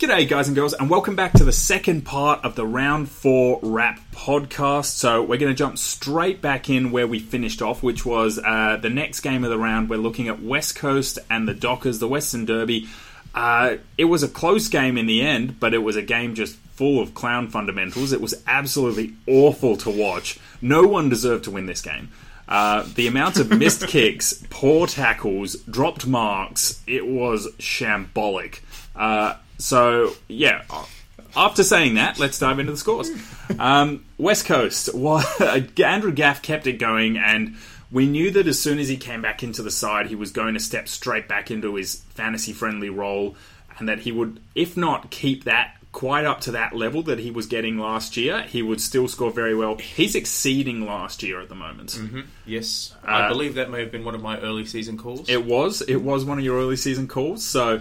G'day, 0.00 0.26
guys 0.26 0.48
and 0.48 0.56
girls, 0.56 0.72
and 0.72 0.88
welcome 0.88 1.14
back 1.14 1.34
to 1.34 1.44
the 1.44 1.52
second 1.52 2.06
part 2.06 2.42
of 2.42 2.54
the 2.54 2.66
Round 2.66 3.06
4 3.06 3.58
Wrap 3.62 4.00
podcast. 4.12 4.86
So, 4.86 5.20
we're 5.20 5.36
going 5.36 5.52
to 5.52 5.54
jump 5.54 5.76
straight 5.76 6.40
back 6.40 6.70
in 6.70 6.90
where 6.90 7.06
we 7.06 7.18
finished 7.18 7.60
off, 7.60 7.82
which 7.82 8.06
was 8.06 8.38
uh, 8.38 8.78
the 8.80 8.88
next 8.88 9.20
game 9.20 9.44
of 9.44 9.50
the 9.50 9.58
round. 9.58 9.90
We're 9.90 9.98
looking 9.98 10.28
at 10.28 10.42
West 10.42 10.74
Coast 10.74 11.18
and 11.28 11.46
the 11.46 11.52
Dockers, 11.52 11.98
the 11.98 12.08
Western 12.08 12.46
Derby. 12.46 12.88
Uh, 13.34 13.76
it 13.98 14.06
was 14.06 14.22
a 14.22 14.28
close 14.28 14.68
game 14.68 14.96
in 14.96 15.04
the 15.04 15.20
end, 15.20 15.60
but 15.60 15.74
it 15.74 15.82
was 15.82 15.96
a 15.96 16.02
game 16.02 16.34
just 16.34 16.56
full 16.56 17.02
of 17.02 17.12
clown 17.12 17.48
fundamentals. 17.48 18.14
It 18.14 18.22
was 18.22 18.42
absolutely 18.46 19.12
awful 19.26 19.76
to 19.76 19.90
watch. 19.90 20.38
No 20.62 20.84
one 20.84 21.10
deserved 21.10 21.44
to 21.44 21.50
win 21.50 21.66
this 21.66 21.82
game. 21.82 22.10
Uh, 22.48 22.86
the 22.94 23.06
amount 23.06 23.36
of 23.36 23.50
missed 23.50 23.86
kicks, 23.86 24.42
poor 24.48 24.86
tackles, 24.86 25.56
dropped 25.68 26.06
marks, 26.06 26.82
it 26.86 27.06
was 27.06 27.52
shambolic. 27.58 28.60
Uh, 28.96 29.34
so, 29.62 30.12
yeah, 30.28 30.62
after 31.36 31.62
saying 31.62 31.94
that, 31.94 32.18
let's 32.18 32.38
dive 32.38 32.58
into 32.58 32.72
the 32.72 32.78
scores. 32.78 33.10
Um, 33.58 34.04
West 34.18 34.46
Coast, 34.46 34.90
well, 34.94 35.24
Andrew 35.82 36.12
Gaff 36.12 36.42
kept 36.42 36.66
it 36.66 36.74
going, 36.74 37.18
and 37.18 37.56
we 37.90 38.06
knew 38.06 38.30
that 38.32 38.46
as 38.46 38.60
soon 38.60 38.78
as 38.78 38.88
he 38.88 38.96
came 38.96 39.22
back 39.22 39.42
into 39.42 39.62
the 39.62 39.70
side, 39.70 40.06
he 40.06 40.14
was 40.14 40.30
going 40.32 40.54
to 40.54 40.60
step 40.60 40.88
straight 40.88 41.28
back 41.28 41.50
into 41.50 41.74
his 41.74 41.96
fantasy 42.10 42.52
friendly 42.52 42.90
role, 42.90 43.36
and 43.78 43.88
that 43.88 44.00
he 44.00 44.12
would, 44.12 44.40
if 44.54 44.76
not 44.76 45.10
keep 45.10 45.44
that 45.44 45.76
quite 45.92 46.24
up 46.24 46.40
to 46.40 46.52
that 46.52 46.72
level 46.72 47.02
that 47.02 47.18
he 47.18 47.30
was 47.30 47.46
getting 47.46 47.76
last 47.76 48.16
year, 48.16 48.42
he 48.42 48.62
would 48.62 48.80
still 48.80 49.08
score 49.08 49.30
very 49.30 49.54
well. 49.54 49.76
He's 49.76 50.14
exceeding 50.14 50.86
last 50.86 51.22
year 51.22 51.40
at 51.40 51.48
the 51.48 51.54
moment. 51.54 51.90
Mm-hmm. 51.90 52.20
Yes, 52.46 52.94
I 53.04 53.28
believe 53.28 53.54
that 53.54 53.70
may 53.70 53.80
have 53.80 53.90
been 53.90 54.04
one 54.04 54.14
of 54.14 54.22
my 54.22 54.38
early 54.38 54.66
season 54.66 54.96
calls. 54.96 55.28
It 55.28 55.44
was. 55.44 55.82
It 55.82 55.96
was 55.96 56.24
one 56.24 56.38
of 56.38 56.44
your 56.44 56.58
early 56.58 56.76
season 56.76 57.08
calls. 57.08 57.44
So 57.44 57.76
uh, 57.76 57.80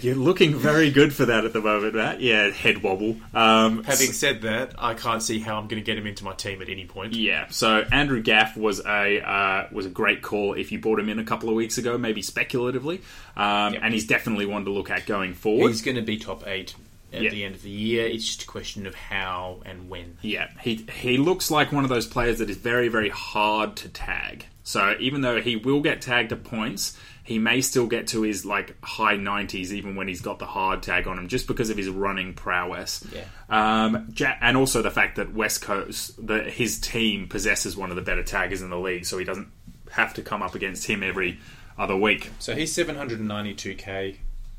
you're 0.00 0.14
looking 0.14 0.54
very 0.54 0.90
good 0.90 1.14
for 1.14 1.26
that 1.26 1.44
at 1.44 1.52
the 1.52 1.60
moment, 1.60 1.94
Matt. 1.94 2.20
Yeah, 2.20 2.50
head 2.50 2.82
wobble. 2.82 3.16
Um, 3.34 3.84
Having 3.84 4.12
said 4.12 4.42
that, 4.42 4.74
I 4.78 4.94
can't 4.94 5.22
see 5.22 5.38
how 5.38 5.56
I'm 5.58 5.68
going 5.68 5.82
to 5.82 5.86
get 5.86 5.96
him 5.98 6.06
into 6.06 6.24
my 6.24 6.32
team 6.34 6.60
at 6.62 6.68
any 6.68 6.86
point. 6.86 7.14
yeah. 7.14 7.46
So 7.50 7.84
Andrew 7.92 8.20
Gaff 8.22 8.56
was 8.56 8.80
a 8.84 9.20
uh, 9.20 9.68
was 9.72 9.86
a 9.86 9.90
great 9.90 10.22
call 10.22 10.54
if 10.54 10.72
you 10.72 10.78
bought 10.78 10.98
him 10.98 11.08
in 11.08 11.18
a 11.18 11.24
couple 11.24 11.48
of 11.48 11.54
weeks 11.54 11.78
ago, 11.78 11.96
maybe 11.98 12.22
speculatively, 12.22 13.00
um, 13.36 13.74
Yep. 13.74 13.82
and 13.84 13.94
he's 13.94 14.06
definitely 14.06 14.46
one 14.46 14.64
to 14.64 14.70
look 14.70 14.90
at 14.90 15.06
going 15.06 15.34
forward. 15.34 15.68
He's 15.68 15.82
going 15.82 15.96
to 15.96 16.02
be 16.02 16.16
top 16.18 16.46
eight 16.46 16.74
at 17.12 17.22
Yeah. 17.22 17.30
the 17.30 17.44
end 17.44 17.54
of 17.54 17.62
the 17.62 17.70
year. 17.70 18.06
It's 18.06 18.26
just 18.26 18.42
a 18.42 18.46
question 18.46 18.86
of 18.86 18.94
how 18.94 19.62
and 19.64 19.88
when. 19.88 20.18
Yeah, 20.22 20.48
he 20.60 20.84
he 20.92 21.16
looks 21.16 21.50
like 21.50 21.70
one 21.72 21.84
of 21.84 21.90
those 21.90 22.06
players 22.06 22.38
that 22.38 22.50
is 22.50 22.56
very 22.56 22.88
very 22.88 23.08
hard 23.10 23.76
to 23.76 23.88
tag. 23.88 24.46
So 24.66 24.96
even 24.98 25.20
though 25.20 25.40
he 25.40 25.54
will 25.54 25.80
get 25.80 26.00
tagged 26.00 26.30
to 26.30 26.36
points, 26.36 26.98
he 27.22 27.38
may 27.38 27.60
still 27.60 27.86
get 27.86 28.08
to 28.08 28.22
his 28.22 28.44
like 28.44 28.74
high 28.84 29.16
90s 29.16 29.70
even 29.70 29.94
when 29.94 30.08
he's 30.08 30.20
got 30.20 30.40
the 30.40 30.44
hard 30.44 30.82
tag 30.82 31.06
on 31.06 31.16
him 31.16 31.28
just 31.28 31.46
because 31.46 31.70
of 31.70 31.76
his 31.76 31.88
running 31.88 32.34
prowess. 32.34 33.06
Yeah. 33.14 33.26
Um, 33.48 34.12
and 34.40 34.56
also 34.56 34.82
the 34.82 34.90
fact 34.90 35.16
that 35.16 35.32
West 35.32 35.62
Coast, 35.62 36.14
the, 36.26 36.42
his 36.42 36.80
team 36.80 37.28
possesses 37.28 37.76
one 37.76 37.90
of 37.90 37.96
the 37.96 38.02
better 38.02 38.24
taggers 38.24 38.60
in 38.60 38.70
the 38.70 38.78
league, 38.78 39.06
so 39.06 39.18
he 39.18 39.24
doesn't 39.24 39.46
have 39.92 40.14
to 40.14 40.22
come 40.22 40.42
up 40.42 40.56
against 40.56 40.84
him 40.88 41.04
every 41.04 41.38
other 41.78 41.96
week. 41.96 42.32
So 42.40 42.56
he's 42.56 42.76
792k, 42.76 44.16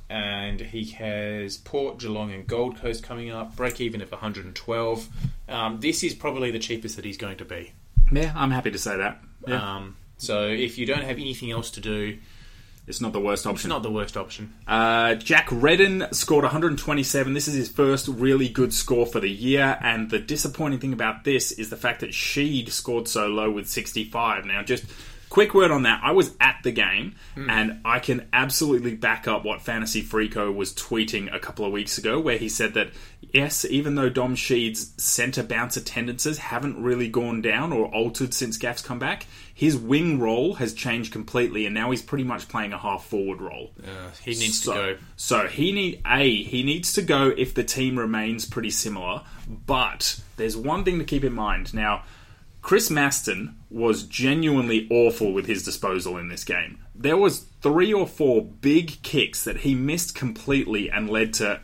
and 0.09 0.61
he 0.61 0.85
has 0.91 1.57
Port, 1.57 1.99
Geelong, 1.99 2.31
and 2.31 2.47
Gold 2.47 2.79
Coast 2.79 3.03
coming 3.03 3.29
up. 3.29 3.57
Break 3.57 3.81
even 3.81 4.01
of 4.01 4.09
112. 4.09 5.09
Um, 5.49 5.81
this 5.81 6.01
is 6.01 6.13
probably 6.13 6.51
the 6.51 6.59
cheapest 6.59 6.95
that 6.95 7.03
he's 7.03 7.17
going 7.17 7.37
to 7.37 7.45
be. 7.45 7.73
Yeah, 8.09 8.31
I'm 8.37 8.51
happy 8.51 8.71
to 8.71 8.79
say 8.79 8.95
that. 8.95 9.21
Yeah, 9.47 9.75
Um, 9.77 9.95
so 10.17 10.47
if 10.47 10.77
you 10.77 10.85
don't 10.85 11.03
have 11.03 11.17
anything 11.17 11.51
else 11.51 11.71
to 11.71 11.79
do, 11.81 12.17
it's 12.87 13.01
not 13.01 13.11
the 13.11 13.19
worst 13.19 13.45
option. 13.45 13.69
it's 13.69 13.75
not 13.75 13.83
the 13.83 13.91
worst 13.91 14.15
option. 14.15 14.53
Uh, 14.65 15.15
Jack 15.15 15.47
Redden 15.51 16.07
scored 16.13 16.43
127. 16.43 17.33
This 17.33 17.47
is 17.47 17.53
his 17.53 17.69
first 17.69 18.07
really 18.07 18.47
good 18.49 18.73
score 18.73 19.05
for 19.05 19.19
the 19.19 19.29
year, 19.29 19.77
and 19.81 20.09
the 20.09 20.19
disappointing 20.19 20.79
thing 20.79 20.93
about 20.93 21.23
this 21.25 21.51
is 21.51 21.69
the 21.69 21.75
fact 21.77 21.99
that 21.99 22.11
Sheed 22.11 22.69
scored 22.71 23.07
so 23.07 23.27
low 23.27 23.51
with 23.51 23.67
65. 23.67 24.45
Now, 24.45 24.63
just 24.63 24.85
quick 25.29 25.53
word 25.53 25.69
on 25.71 25.83
that. 25.83 25.99
I 26.01 26.11
was 26.11 26.33
at 26.39 26.59
the 26.63 26.71
game, 26.71 27.15
and 27.35 27.81
I 27.83 27.99
can 27.99 28.27
absolutely 28.31 28.95
back 28.95 29.27
up 29.27 29.43
what 29.43 29.61
Fantasy 29.61 30.01
Freako 30.01 30.55
was 30.55 30.73
tweeting 30.73 31.33
a 31.35 31.39
couple 31.39 31.65
of 31.65 31.73
weeks 31.73 31.97
ago, 31.97 32.19
where 32.21 32.37
he 32.37 32.47
said 32.47 32.73
that 32.75 32.91
yes, 33.33 33.65
even 33.65 33.95
though 33.95 34.09
Dom 34.09 34.35
Sheed's 34.35 34.91
centre 35.01 35.43
bounce 35.43 35.77
attendances 35.77 36.37
haven't 36.37 36.81
really 36.81 37.07
gone 37.09 37.41
down 37.41 37.71
or 37.73 37.85
altered 37.93 38.33
since 38.33 38.57
Gaff's 38.57 38.81
come 38.81 38.99
back, 38.99 39.25
his 39.53 39.75
wing 39.77 40.19
role 40.19 40.55
has 40.55 40.73
changed 40.73 41.11
completely, 41.11 41.65
and 41.65 41.73
now 41.73 41.91
he's 41.91 42.01
pretty 42.01 42.23
much 42.23 42.47
playing 42.47 42.73
a 42.73 42.77
half 42.77 43.05
forward 43.05 43.41
role. 43.41 43.71
Uh, 43.83 44.11
he 44.23 44.31
needs 44.31 44.61
So- 44.61 44.73
to 44.73 44.93
go. 44.93 44.99
So 45.15 45.47
he 45.47 45.71
need 45.71 46.01
a 46.05 46.43
he 46.43 46.63
needs 46.63 46.93
to 46.93 47.01
go 47.01 47.33
if 47.35 47.53
the 47.53 47.63
team 47.63 47.97
remains 47.97 48.45
pretty 48.45 48.71
similar. 48.71 49.21
But 49.65 50.19
there's 50.35 50.57
one 50.57 50.83
thing 50.83 50.99
to 50.99 51.05
keep 51.05 51.23
in 51.23 51.33
mind. 51.33 51.73
Now, 51.73 52.03
Chris 52.61 52.89
Masten 52.89 53.53
was 53.69 54.03
genuinely 54.03 54.87
awful 54.89 55.31
with 55.33 55.45
his 55.45 55.63
disposal 55.63 56.17
in 56.17 56.27
this 56.27 56.43
game. 56.43 56.79
There 56.93 57.15
was 57.17 57.45
three 57.61 57.93
or 57.93 58.05
four 58.07 58.41
big 58.43 59.01
kicks 59.03 59.43
that 59.45 59.57
he 59.57 59.73
missed 59.73 60.15
completely 60.15 60.89
and 60.89 61.09
led 61.09 61.33
to 61.35 61.61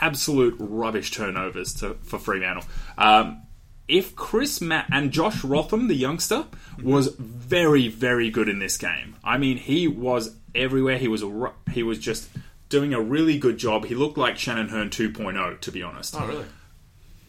absolute 0.00 0.56
rubbish 0.58 1.10
turnovers 1.10 1.74
to, 1.74 1.94
for 2.02 2.18
Fremantle. 2.18 2.64
Um, 2.96 3.42
if 3.88 4.14
Chris 4.14 4.60
Matt 4.60 4.88
and 4.92 5.10
Josh 5.10 5.42
Rotham, 5.42 5.88
the 5.88 5.94
youngster, 5.94 6.44
was 6.82 7.08
very, 7.18 7.88
very 7.88 8.30
good 8.30 8.48
in 8.48 8.58
this 8.58 8.76
game. 8.76 9.16
I 9.24 9.38
mean, 9.38 9.56
he 9.56 9.88
was 9.88 10.36
everywhere. 10.54 10.98
He 10.98 11.08
was 11.08 11.22
a, 11.22 11.52
he 11.72 11.82
was 11.82 11.98
just 11.98 12.28
doing 12.68 12.92
a 12.92 13.00
really 13.00 13.38
good 13.38 13.56
job. 13.56 13.86
He 13.86 13.94
looked 13.94 14.18
like 14.18 14.36
Shannon 14.36 14.68
Hurn 14.68 14.90
2.0, 14.90 15.60
to 15.60 15.72
be 15.72 15.82
honest. 15.82 16.14
Oh, 16.16 16.26
really? 16.26 16.44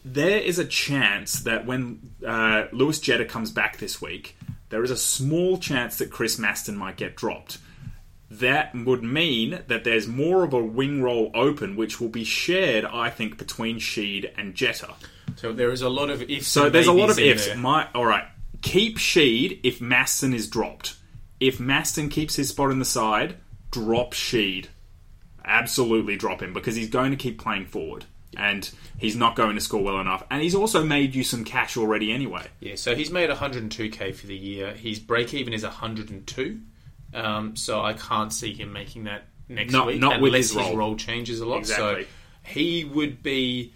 There 0.04 0.38
is 0.38 0.58
a 0.58 0.64
chance 0.64 1.40
that 1.40 1.66
when 1.66 2.12
uh, 2.26 2.66
Lewis 2.72 3.00
Jetta 3.00 3.24
comes 3.24 3.50
back 3.50 3.78
this 3.78 4.00
week, 4.00 4.36
there 4.68 4.82
is 4.84 4.90
a 4.90 4.96
small 4.96 5.58
chance 5.58 5.98
that 5.98 6.10
Chris 6.10 6.36
Masten 6.36 6.74
might 6.74 6.96
get 6.96 7.16
dropped. 7.16 7.58
That 8.30 8.74
would 8.74 9.02
mean 9.02 9.62
that 9.66 9.82
there's 9.82 10.06
more 10.06 10.44
of 10.44 10.52
a 10.52 10.62
wing 10.62 11.02
roll 11.02 11.30
open, 11.34 11.74
which 11.76 12.00
will 12.00 12.08
be 12.08 12.24
shared, 12.24 12.84
I 12.84 13.10
think, 13.10 13.38
between 13.38 13.78
Sheed 13.78 14.30
and 14.38 14.54
Jetta. 14.54 14.94
So 15.36 15.52
there 15.52 15.72
is 15.72 15.82
a 15.82 15.88
lot 15.88 16.10
of 16.10 16.22
ifs. 16.22 16.46
So 16.46 16.70
there's 16.70 16.86
a 16.86 16.92
lot 16.92 17.10
of 17.10 17.18
ifs. 17.18 17.46
there. 17.46 17.56
My 17.56 17.88
all 17.94 18.06
right. 18.06 18.24
Keep 18.62 18.98
Sheed 18.98 19.60
if 19.62 19.80
Masten 19.80 20.34
is 20.34 20.46
dropped. 20.48 20.96
If 21.40 21.58
Masten 21.58 22.10
keeps 22.10 22.36
his 22.36 22.50
spot 22.50 22.70
in 22.70 22.78
the 22.78 22.84
side, 22.84 23.36
drop 23.70 24.12
Sheed. 24.12 24.66
Absolutely 25.44 26.16
drop 26.16 26.42
him 26.42 26.52
because 26.52 26.76
he's 26.76 26.90
going 26.90 27.10
to 27.10 27.16
keep 27.16 27.40
playing 27.40 27.66
forward 27.66 28.04
and 28.36 28.70
he's 28.98 29.16
not 29.16 29.34
going 29.34 29.54
to 29.54 29.60
score 29.60 29.82
well 29.82 30.00
enough. 30.00 30.24
And 30.30 30.42
he's 30.42 30.54
also 30.54 30.84
made 30.84 31.14
you 31.14 31.24
some 31.24 31.44
cash 31.44 31.76
already 31.76 32.12
anyway. 32.12 32.46
Yeah, 32.60 32.76
so 32.76 32.94
he's 32.94 33.10
made 33.10 33.30
102k 33.30 34.14
for 34.14 34.26
the 34.26 34.36
year. 34.36 34.72
His 34.74 34.98
break 34.98 35.34
even 35.34 35.52
is 35.52 35.62
102. 35.64 36.60
Um, 37.14 37.56
so 37.56 37.82
I 37.82 37.92
can't 37.94 38.32
see 38.32 38.52
him 38.54 38.72
making 38.72 39.04
that 39.04 39.24
next 39.48 39.72
Not- 39.72 39.86
week 39.88 40.00
not 40.00 40.20
with 40.20 40.28
unless 40.34 40.52
his 40.52 40.74
role. 40.76 40.96
changes 40.96 41.40
a 41.40 41.46
lot. 41.46 41.58
Exactly. 41.58 42.04
So 42.04 42.08
he 42.44 42.84
would 42.84 43.22
be 43.22 43.72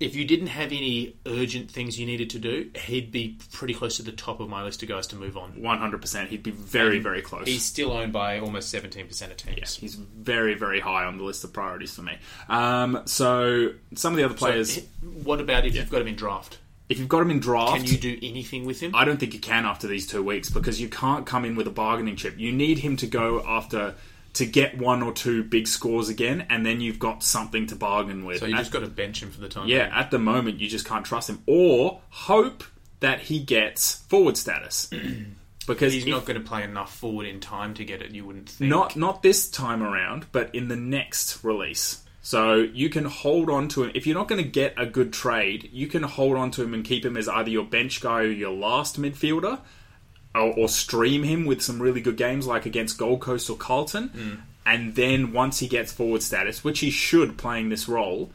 if 0.00 0.14
you 0.14 0.24
didn't 0.24 0.46
have 0.46 0.68
any 0.70 1.16
urgent 1.26 1.68
things 1.70 1.98
you 1.98 2.06
needed 2.06 2.30
to 2.30 2.38
do, 2.38 2.70
he'd 2.86 3.10
be 3.10 3.36
pretty 3.52 3.74
close 3.74 3.96
to 3.96 4.02
the 4.04 4.12
top 4.12 4.38
of 4.38 4.48
my 4.48 4.62
list 4.62 4.80
of 4.84 4.88
guys 4.88 5.08
to 5.08 5.16
move 5.16 5.36
on. 5.36 5.52
100%. 5.54 6.28
He'd 6.28 6.44
be 6.44 6.52
very, 6.52 7.00
very 7.00 7.20
close. 7.20 7.48
He's 7.48 7.64
still 7.64 7.90
owned 7.90 8.12
by 8.12 8.38
almost 8.38 8.72
17% 8.72 9.30
of 9.32 9.36
teams. 9.36 9.74
He's 9.74 9.96
very, 9.96 10.54
very 10.54 10.78
high 10.78 11.04
on 11.04 11.16
the 11.18 11.24
list 11.24 11.42
of 11.42 11.52
priorities 11.52 11.92
for 11.92 12.02
me. 12.02 12.16
Um, 12.48 13.02
so 13.06 13.72
some 13.96 14.12
of 14.12 14.18
the 14.18 14.24
other 14.24 14.34
players, 14.34 14.74
So, 14.74 14.80
what 15.24 15.40
about 15.40 15.66
if 15.66 15.74
you've 15.74 15.90
got 15.90 16.00
him 16.02 16.06
in 16.08 16.14
draft? 16.14 16.58
If 16.88 16.98
you've 16.98 17.08
got 17.08 17.20
him 17.22 17.30
in 17.30 17.40
draft, 17.40 17.76
Can 17.76 17.84
you 17.84 17.98
do 17.98 18.18
anything 18.22 18.64
with 18.64 18.80
him? 18.80 18.94
I 18.94 19.04
don't 19.04 19.18
think 19.18 19.34
you 19.34 19.40
can 19.40 19.66
after 19.66 19.86
these 19.86 20.06
two 20.06 20.22
weeks 20.22 20.48
because 20.50 20.80
you 20.80 20.88
can't 20.88 21.26
come 21.26 21.44
in 21.44 21.54
with 21.56 21.66
a 21.66 21.70
bargaining 21.70 22.16
chip. 22.16 22.38
You 22.38 22.52
need 22.52 22.78
him 22.78 22.96
to 22.98 23.06
go 23.06 23.42
after 23.46 23.94
to 24.34 24.46
get 24.46 24.78
one 24.78 25.02
or 25.02 25.12
two 25.12 25.42
big 25.42 25.66
scores 25.66 26.08
again, 26.08 26.46
and 26.48 26.64
then 26.64 26.80
you've 26.80 26.98
got 26.98 27.22
something 27.22 27.66
to 27.66 27.74
bargain 27.76 28.24
with. 28.24 28.38
so 28.40 28.46
you 28.46 28.56
just 28.56 28.70
got 28.70 28.80
to 28.80 28.86
bench 28.86 29.22
him 29.22 29.30
for 29.30 29.40
the 29.40 29.48
time. 29.48 29.66
yeah, 29.68 29.84
being. 29.86 29.92
at 29.98 30.10
the 30.10 30.18
moment 30.18 30.60
you 30.60 30.68
just 30.68 30.86
can't 30.86 31.04
trust 31.04 31.28
him, 31.28 31.42
or 31.46 32.00
hope 32.10 32.62
that 33.00 33.20
he 33.20 33.38
gets 33.40 33.96
forward 34.08 34.36
status 34.36 34.90
because 35.66 35.92
He's 35.92 36.04
if- 36.04 36.08
not 36.08 36.24
going 36.24 36.40
to 36.40 36.46
play 36.46 36.62
enough 36.62 36.94
forward 36.94 37.26
in 37.26 37.40
time 37.40 37.74
to 37.74 37.84
get 37.84 38.00
it. 38.02 38.12
You 38.12 38.24
wouldn't 38.26 38.48
think. 38.48 38.70
Not 38.70 38.96
not 38.96 39.22
this 39.22 39.50
time 39.50 39.82
around, 39.82 40.26
but 40.32 40.54
in 40.54 40.68
the 40.68 40.76
next 40.76 41.42
release. 41.44 42.02
So 42.28 42.56
you 42.56 42.90
can 42.90 43.06
hold 43.06 43.48
on 43.48 43.68
to 43.68 43.84
him 43.84 43.92
if 43.94 44.06
you're 44.06 44.14
not 44.14 44.28
going 44.28 44.44
to 44.44 44.46
get 44.46 44.74
a 44.76 44.84
good 44.84 45.14
trade. 45.14 45.70
You 45.72 45.86
can 45.86 46.02
hold 46.02 46.36
on 46.36 46.50
to 46.50 46.62
him 46.62 46.74
and 46.74 46.84
keep 46.84 47.02
him 47.02 47.16
as 47.16 47.26
either 47.26 47.48
your 47.48 47.64
bench 47.64 48.02
guy 48.02 48.20
or 48.20 48.30
your 48.30 48.52
last 48.52 49.00
midfielder, 49.00 49.60
or, 50.34 50.52
or 50.52 50.68
stream 50.68 51.22
him 51.22 51.46
with 51.46 51.62
some 51.62 51.80
really 51.80 52.02
good 52.02 52.18
games 52.18 52.46
like 52.46 52.66
against 52.66 52.98
Gold 52.98 53.20
Coast 53.22 53.48
or 53.48 53.56
Carlton. 53.56 54.10
And 54.66 54.94
then 54.94 55.32
once 55.32 55.60
he 55.60 55.68
gets 55.68 55.90
forward 55.90 56.22
status, 56.22 56.62
which 56.62 56.80
he 56.80 56.90
should 56.90 57.38
playing 57.38 57.70
this 57.70 57.88
role, 57.88 58.30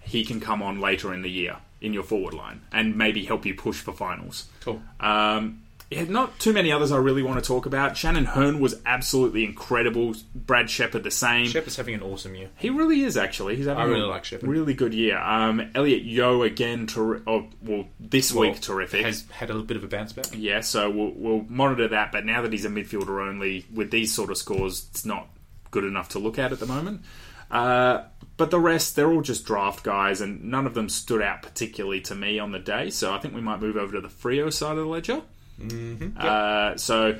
he 0.00 0.24
can 0.24 0.40
come 0.40 0.60
on 0.60 0.80
later 0.80 1.14
in 1.14 1.22
the 1.22 1.30
year 1.30 1.58
in 1.80 1.92
your 1.92 2.02
forward 2.02 2.34
line 2.34 2.62
and 2.72 2.96
maybe 2.98 3.24
help 3.26 3.46
you 3.46 3.54
push 3.54 3.76
for 3.80 3.92
finals. 3.92 4.46
Cool. 4.60 4.82
Um, 4.98 5.62
yeah, 5.90 6.04
not 6.04 6.38
too 6.38 6.52
many 6.52 6.72
others 6.72 6.90
I 6.92 6.96
really 6.96 7.22
want 7.22 7.42
to 7.42 7.46
talk 7.46 7.66
about. 7.66 7.96
Shannon 7.96 8.24
Hurn 8.24 8.58
was 8.60 8.80
absolutely 8.84 9.44
incredible. 9.44 10.14
Brad 10.34 10.68
Sheppard 10.68 11.04
the 11.04 11.10
same. 11.10 11.46
Sheppard's 11.46 11.76
having 11.76 11.94
an 11.94 12.02
awesome 12.02 12.34
year. 12.34 12.50
He 12.56 12.70
really 12.70 13.02
is 13.02 13.16
actually. 13.16 13.56
He's 13.56 13.66
having 13.66 13.82
I 13.82 13.86
really 13.86 14.00
a 14.00 14.06
like 14.06 14.24
Sheppard. 14.24 14.48
Really 14.48 14.74
good 14.74 14.94
year. 14.94 15.18
Um, 15.18 15.70
Elliot 15.74 16.02
Yeo 16.02 16.42
again. 16.42 16.86
Ter- 16.86 17.22
oh, 17.26 17.46
well, 17.62 17.86
this 18.00 18.32
Well, 18.32 18.50
week 18.50 18.60
terrific. 18.60 19.04
Has 19.04 19.24
had 19.30 19.50
a 19.50 19.52
little 19.52 19.66
bit 19.66 19.76
of 19.76 19.84
a 19.84 19.88
bounce 19.88 20.12
back. 20.12 20.26
yeah, 20.34 20.60
so 20.60 20.90
we'll, 20.90 21.12
we'll 21.14 21.44
monitor 21.48 21.88
that. 21.88 22.10
But 22.12 22.24
now 22.24 22.42
that 22.42 22.52
he's 22.52 22.64
a 22.64 22.68
midfielder 22.70 23.26
only, 23.28 23.66
with 23.72 23.90
these 23.90 24.12
sort 24.12 24.30
of 24.30 24.38
scores, 24.38 24.86
it's 24.90 25.04
not 25.04 25.28
good 25.70 25.84
enough 25.84 26.08
to 26.10 26.18
look 26.18 26.38
at 26.38 26.52
at 26.52 26.58
the 26.58 26.66
moment. 26.66 27.02
Uh, 27.50 28.02
but 28.36 28.50
the 28.50 28.58
rest, 28.58 28.96
they're 28.96 29.12
all 29.12 29.22
just 29.22 29.46
draft 29.46 29.84
guys, 29.84 30.20
and 30.20 30.42
none 30.44 30.66
of 30.66 30.74
them 30.74 30.88
stood 30.88 31.22
out 31.22 31.42
particularly 31.42 32.00
to 32.02 32.14
me 32.14 32.38
on 32.40 32.50
the 32.50 32.58
day. 32.58 32.90
So 32.90 33.14
I 33.14 33.18
think 33.18 33.34
we 33.34 33.40
might 33.40 33.60
move 33.60 33.76
over 33.76 33.92
to 33.92 34.00
the 34.00 34.08
Freo 34.08 34.52
side 34.52 34.72
of 34.72 34.78
the 34.78 34.84
ledger. 34.84 35.22
Mm-hmm. 35.60 36.16
Uh, 36.18 36.76
so 36.76 37.18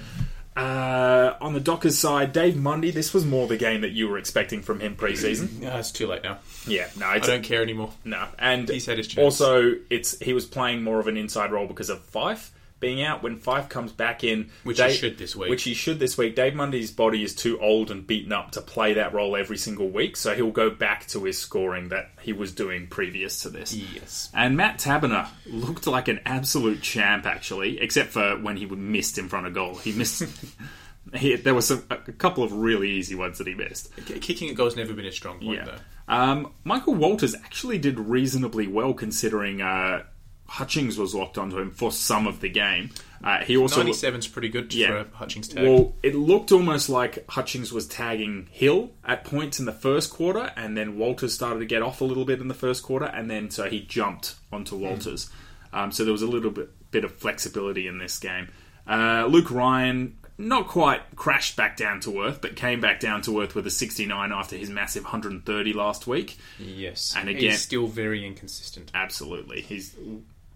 uh, 0.57 1.35
on 1.41 1.53
the 1.53 1.61
Dockers 1.61 1.99
side, 1.99 2.33
Dave 2.33 2.57
Mundy, 2.57 2.91
this 2.91 3.13
was 3.13 3.25
more 3.27 3.47
the 3.47 3.57
game 3.57 3.83
that 3.83 3.93
you 3.93 4.09
were 4.09 4.19
expecting 4.19 4.63
from 4.63 4.81
him 4.81 4.97
preseason. 4.97 5.61
No, 5.67 5.77
it's 5.79 5.91
too 5.93 6.07
late 6.07 6.23
now. 6.23 6.39
yeah, 6.67 6.89
no, 6.99 7.07
I 7.07 7.19
don't 7.19 7.43
care 7.43 7.63
anymore. 7.63 7.93
no, 8.05 8.27
and 8.39 8.69
He's 8.69 8.87
had 8.87 8.99
his 8.99 9.07
chance. 9.09 9.23
also 9.23 9.75
it's 9.91 10.19
he 10.21 10.33
was 10.33 10.47
playing 10.47 10.83
more 10.83 10.99
of 11.01 11.09
an 11.09 11.17
inside 11.17 11.51
role 11.53 11.67
because 11.67 11.91
of 11.91 12.01
Fyfe 12.11 12.51
being 12.81 13.03
out. 13.03 13.23
When 13.23 13.39
Fyfe 13.39 13.69
comes 13.69 13.93
back 13.93 14.23
in, 14.25 14.51
Which 14.65 14.81
he 14.81 14.93
should 14.93 15.19
this 15.19 15.35
week. 15.35 15.49
which 15.51 15.63
he 15.63 15.75
should 15.75 15.99
this 15.99 16.19
week. 16.19 16.35
Dave 16.37 16.55
Mundy's 16.55 16.91
body 16.91 17.23
is 17.23 17.35
too 17.35 17.59
old 17.61 17.91
and 17.91 18.07
beaten 18.07 18.33
up 18.33 18.53
to 18.53 18.61
play 18.61 18.95
that 18.95 19.13
role 19.15 19.37
every 19.37 19.57
single 19.57 19.89
week, 19.89 20.17
so 20.17 20.35
he'll 20.35 20.51
go 20.51 20.71
back 20.71 21.07
to 21.09 21.25
his 21.25 21.39
scoring 21.39 21.89
that 21.89 22.11
he 22.21 22.33
was 22.33 22.53
doing 22.53 22.87
previous 22.87 23.41
to 23.43 23.49
this. 23.49 23.75
Yes. 23.75 24.31
And 24.35 24.57
Matt 24.57 24.79
Taberner 24.79 25.29
looked 25.47 25.87
like 25.87 26.09
an 26.09 26.21
absolute 26.27 26.83
champ, 26.83 27.27
actually, 27.27 27.81
except 27.81 28.11
for 28.11 28.37
when 28.41 28.57
he 28.57 28.67
missed 28.67 29.19
in 29.19 29.29
front 29.29 29.47
of 29.47 29.55
goal. 29.55 29.77
He 29.77 29.93
missed. 29.93 30.25
he, 31.15 31.37
there 31.37 31.55
was 31.55 31.69
some, 31.69 31.85
a 31.91 31.97
couple 32.13 32.43
of 32.45 32.53
really 32.53 32.91
easy 32.91 33.15
ones 33.15 33.39
that 33.39 33.47
he 33.47 33.55
missed. 33.55 33.91
Kicking 34.07 34.51
a 34.51 34.55
goal's 34.55 34.77
never 34.77 34.93
been 34.93 35.07
a 35.07 35.13
strong 35.13 35.39
point, 35.39 35.59
Yeah. 35.59 35.65
though. 35.65 35.79
Um, 36.09 36.53
Michael 36.63 36.95
Walters 36.95 37.35
actually 37.35 37.79
did 37.79 37.99
reasonably 37.99 38.69
well 38.69 38.95
considering 38.95 39.61
uh, 39.61 40.05
Hutchings 40.49 40.97
was 40.99 41.15
locked 41.15 41.39
onto 41.39 41.59
him 41.59 41.71
for 41.71 41.91
some 41.93 42.27
of 42.27 42.41
the 42.41 42.49
game. 42.49 42.91
Uh, 43.25 43.43
he 43.45 43.57
also 43.57 43.83
97's 43.83 44.29
pretty 44.29 44.49
good 44.49 44.73
Yeah. 44.73 45.05
for 45.05 45.17
Hutchings 45.17 45.49
tag. 45.49 45.65
well, 45.67 45.95
it 46.03 46.15
looked 46.15 46.53
almost 46.53 46.89
like 46.89 47.29
Hutchings 47.31 47.73
was 47.73 47.87
tagging 47.87 48.49
Hill 48.53 48.91
at 49.05 49.25
points 49.25 49.59
in 49.59 49.65
the 49.67 49.73
first 49.73 50.11
quarter, 50.13 50.53
and 50.57 50.77
then 50.77 50.97
Walters 50.99 51.35
started 51.35 51.59
to 51.61 51.67
get 51.67 51.83
off 51.83 52.01
a 52.01 52.05
little 52.05 52.25
bit 52.25 52.41
in 52.41 52.49
the 52.49 52.55
first 52.55 52.83
quarter, 52.83 53.07
and 53.07 53.29
then 53.31 53.51
so 53.51 53.69
he 53.69 53.81
jumped 53.81 54.37
onto 54.53 54.77
Walters. 54.77 55.29
Um, 55.73 55.91
so 55.91 56.05
there 56.05 56.13
was 56.13 56.23
a 56.23 56.27
little 56.29 56.51
bit 56.51 56.71
bit 56.93 57.05
of 57.05 57.13
flexibility 57.17 57.87
in 57.89 57.99
this 57.99 58.19
game. 58.19 58.49
Uh, 58.87 59.27
Luke 59.29 59.51
Ryan 59.51 60.17
not 60.39 60.69
quite 60.69 61.01
crashed 61.17 61.57
back 61.57 61.77
down 61.77 61.99
to 62.01 62.23
earth, 62.23 62.41
but 62.43 62.55
came 62.57 62.81
back 62.81 63.01
down 63.01 63.23
to 63.23 63.41
earth 63.41 63.55
with 63.55 63.67
a 63.67 63.71
69 63.71 64.33
after 64.33 64.55
his 64.57 64.69
massive 64.71 65.03
130 65.03 65.73
last 65.73 66.07
week. 66.07 66.37
yes. 66.59 67.15
and 67.19 67.29
again- 67.31 67.51
He's 67.53 67.63
still 67.63 67.87
very 67.87 68.25
inconsistent. 68.25 68.91
Absolutely. 68.95 69.63
He's 69.63 69.97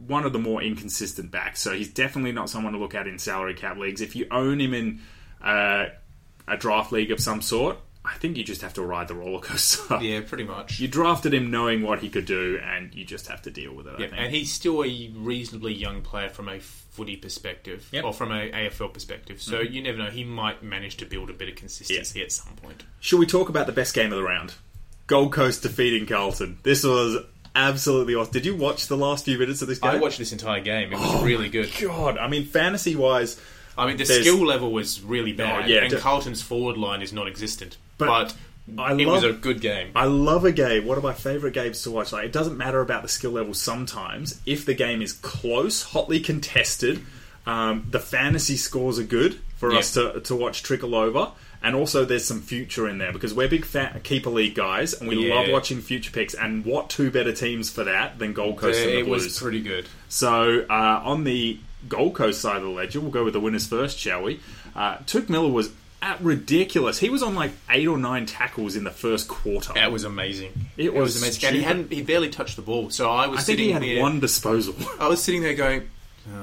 one 0.06 0.24
of 0.24 0.32
the 0.32 0.38
more 0.38 0.62
inconsistent 0.62 1.30
backs, 1.30 1.60
so 1.60 1.72
he's 1.72 1.88
definitely 1.92 2.32
not 2.32 2.48
someone 2.50 2.72
to 2.72 2.78
look 2.78 2.94
at 2.94 3.06
in 3.06 3.18
salary 3.18 3.54
cap 3.54 3.76
leagues. 3.76 4.00
If 4.00 4.16
you 4.16 4.26
own 4.30 4.60
him 4.60 4.74
in 4.74 5.00
uh, 5.42 5.86
a 6.48 6.56
draft 6.56 6.92
league 6.92 7.10
of 7.10 7.20
some 7.20 7.42
sort, 7.42 7.76
I 8.04 8.14
think 8.14 8.36
you 8.38 8.44
just 8.44 8.62
have 8.62 8.72
to 8.74 8.82
ride 8.82 9.08
the 9.08 9.14
roller 9.14 9.40
coaster. 9.40 9.98
Yeah, 10.02 10.20
pretty 10.26 10.44
much. 10.44 10.80
You 10.80 10.88
drafted 10.88 11.34
him 11.34 11.50
knowing 11.50 11.82
what 11.82 12.00
he 12.00 12.08
could 12.08 12.24
do, 12.24 12.58
and 12.64 12.94
you 12.94 13.04
just 13.04 13.26
have 13.28 13.42
to 13.42 13.50
deal 13.50 13.74
with 13.74 13.86
it. 13.86 13.96
Think. 13.98 14.12
and 14.16 14.34
he's 14.34 14.50
still 14.52 14.82
a 14.84 15.10
reasonably 15.14 15.74
young 15.74 16.00
player 16.02 16.30
from 16.30 16.48
a 16.48 16.58
footy 16.60 17.16
perspective, 17.16 17.88
Yep. 17.92 18.00
Mm-hmm. 18.00 18.08
or 18.08 18.12
from 18.14 18.32
a 18.32 18.50
AFL 18.50 18.92
perspective. 18.94 19.40
So 19.42 19.60
you 19.60 19.82
never 19.82 19.98
know; 19.98 20.10
he 20.10 20.24
might 20.24 20.62
manage 20.62 20.96
to 20.98 21.04
build 21.06 21.28
a 21.30 21.34
bit 21.34 21.48
of 21.50 21.56
consistency 21.56 22.22
at 22.22 22.32
some 22.32 22.54
point. 22.56 22.84
Should 23.00 23.18
we 23.20 23.26
talk 23.26 23.48
about 23.50 23.66
the 23.66 23.72
best 23.72 23.94
game 23.94 24.12
of 24.12 24.18
the 24.18 24.24
round? 24.24 24.54
Gold 25.06 25.32
Coast 25.32 25.62
defeating 25.62 26.06
Carlton. 26.06 26.58
This 26.62 26.84
was 26.84 27.18
absolutely 27.54 28.14
awesome. 28.14 28.32
Did 28.32 28.46
you 28.46 28.54
watch 28.56 28.86
the 28.86 28.96
last 28.96 29.24
few 29.24 29.38
minutes 29.38 29.62
of 29.62 29.68
this 29.68 29.78
game? 29.78 29.90
I 29.92 29.96
watched 29.96 30.18
this 30.18 30.32
entire 30.32 30.60
game; 30.60 30.92
it 30.92 30.98
was 30.98 31.14
Oh 31.14 31.24
really 31.24 31.48
good. 31.48 31.70
God, 31.80 32.18
I 32.18 32.28
mean, 32.28 32.44
fantasy 32.46 32.96
wise, 32.96 33.40
I 33.78 33.86
mean, 33.86 33.96
the 33.96 34.04
There's- 34.04 34.22
skill 34.26 34.44
level 34.46 34.72
was 34.72 35.00
really 35.02 35.32
bad, 35.32 35.64
Oh, 35.64 35.66
yeah, 35.66 35.84
and 35.84 35.94
Carlton's 35.96 36.42
forward 36.42 36.76
line 36.76 37.02
is 37.02 37.12
non-existent. 37.12 37.76
But 37.98 38.34
But, 38.68 38.82
I 38.82 38.92
it 38.92 39.06
love- 39.06 39.22
was 39.22 39.24
a 39.24 39.32
good 39.32 39.60
game. 39.60 39.90
I 39.96 40.04
love 40.04 40.44
a 40.44 40.52
game. 40.52 40.86
One 40.86 40.96
of 40.98 41.02
my 41.04 41.12
favorite 41.14 41.54
games 41.54 41.82
to 41.82 41.90
watch. 41.90 42.12
Like 42.12 42.24
it 42.26 42.32
doesn't 42.32 42.56
matter 42.56 42.80
about 42.80 43.02
the 43.02 43.08
skill 43.08 43.32
level 43.32 43.54
sometimes. 43.54 44.40
If 44.46 44.64
the 44.64 44.74
game 44.74 45.02
is 45.02 45.12
close, 45.12 45.82
hotly 45.82 46.20
contested, 46.20 47.04
um, 47.46 47.86
the 47.90 47.98
fantasy 48.00 48.56
scores 48.56 48.98
are 48.98 49.02
good 49.04 49.40
for 49.56 49.72
Yeah. 49.72 49.78
us 49.80 49.92
to 49.94 50.20
to 50.20 50.36
watch 50.36 50.62
trickle 50.62 50.94
over. 50.94 51.30
And 51.62 51.76
also, 51.76 52.04
there's 52.06 52.24
some 52.24 52.40
future 52.40 52.88
in 52.88 52.96
there 52.98 53.12
because 53.12 53.34
we're 53.34 53.48
big 53.48 53.66
fa- 53.66 54.00
keeper 54.02 54.30
league 54.30 54.54
guys, 54.54 54.94
and 54.94 55.08
we 55.08 55.28
Yeah. 55.28 55.34
love 55.34 55.48
watching 55.50 55.82
future 55.82 56.10
picks. 56.10 56.32
And 56.32 56.64
what 56.64 56.88
two 56.88 57.10
better 57.10 57.32
teams 57.32 57.68
for 57.70 57.84
that 57.84 58.18
than 58.18 58.32
Gold 58.32 58.56
Coast 58.56 58.80
and 58.80 58.88
the 58.90 58.98
it 59.00 59.04
Blues? 59.04 59.24
was 59.24 59.38
pretty 59.38 59.60
good. 59.60 59.86
So 60.08 60.64
uh, 60.70 61.02
on 61.04 61.24
the 61.24 61.58
Gold 61.88 62.14
Coast 62.14 62.40
side 62.40 62.56
of 62.56 62.62
the 62.62 62.68
ledger, 62.70 63.00
we'll 63.00 63.10
go 63.10 63.24
with 63.24 63.34
the 63.34 63.40
winners 63.40 63.66
first, 63.66 63.98
shall 63.98 64.22
we? 64.22 64.40
Uh, 64.74 64.96
Touk 65.06 65.28
Miller 65.28 65.50
was 65.50 65.70
at 66.02 66.18
ridiculous. 66.22 66.98
He 66.98 67.10
was 67.10 67.22
on 67.22 67.34
like 67.34 67.52
eight 67.68 67.86
or 67.86 67.98
nine 67.98 68.24
tackles 68.24 68.74
in 68.74 68.84
the 68.84 68.90
first 68.90 69.28
quarter. 69.28 69.74
That 69.74 69.92
was 69.92 70.04
amazing. 70.04 70.52
It 70.78 70.94
was 70.94 71.20
amazing. 71.20 71.46
And 71.46 71.56
he 71.56 71.62
hadn't 71.62 71.92
he 71.92 72.00
barely 72.00 72.30
touched 72.30 72.56
the 72.56 72.62
ball. 72.62 72.88
So 72.88 73.10
I 73.10 73.26
was 73.26 73.40
I 73.40 73.42
think 73.42 73.58
sitting 73.58 73.66
he 73.66 73.72
had 73.72 73.82
there. 73.82 74.00
one 74.02 74.18
disposal. 74.18 74.74
I 74.98 75.08
was 75.08 75.22
sitting 75.22 75.42
there 75.42 75.52
going, 75.52 75.90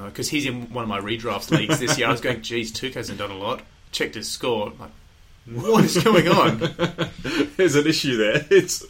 because 0.06 0.30
he's 0.30 0.46
in 0.46 0.72
one 0.72 0.84
of 0.84 0.90
my 0.90 1.00
redraft 1.00 1.50
leagues 1.50 1.80
this 1.80 1.98
year. 1.98 2.08
I 2.08 2.12
was 2.12 2.22
going, 2.22 2.44
geez, 2.44 2.72
Touk 2.72 2.94
hasn't 2.94 3.18
done 3.18 3.32
a 3.32 3.38
lot. 3.38 3.64
Checked 3.92 4.14
his 4.14 4.30
score. 4.30 4.74
like, 4.80 4.92
what 5.54 5.84
is 5.86 6.04
going 6.04 6.28
on? 6.28 6.60
There's 7.58 7.76
an 7.76 7.88
issue 7.88 8.18
there. 8.18 8.46
It's 8.52 8.86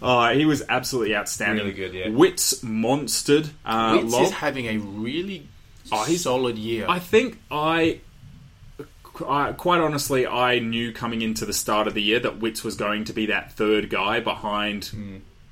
uh, 0.00 0.32
he 0.32 0.44
was 0.44 0.62
absolutely 0.68 1.14
outstanding. 1.14 1.64
Really 1.66 1.76
good, 1.76 1.94
yeah. 1.94 2.08
Witts 2.08 2.62
monstered. 2.64 3.50
Uh, 3.64 3.98
Witts 4.00 4.12
Lob. 4.12 4.22
is 4.24 4.30
having 4.32 4.66
a 4.66 4.78
really 4.78 5.46
Oh, 5.92 6.04
he's- 6.04 6.22
solid 6.22 6.56
year. 6.58 6.86
I 6.88 6.98
think 6.98 7.38
I, 7.50 8.00
I, 9.28 9.52
quite 9.52 9.80
honestly, 9.80 10.26
I 10.26 10.58
knew 10.58 10.92
coming 10.92 11.22
into 11.22 11.44
the 11.44 11.52
start 11.52 11.86
of 11.86 11.94
the 11.94 12.02
year 12.02 12.18
that 12.20 12.38
Witts 12.40 12.64
was 12.64 12.76
going 12.76 13.04
to 13.04 13.12
be 13.12 13.26
that 13.26 13.52
third 13.52 13.90
guy 13.90 14.20
behind 14.20 14.90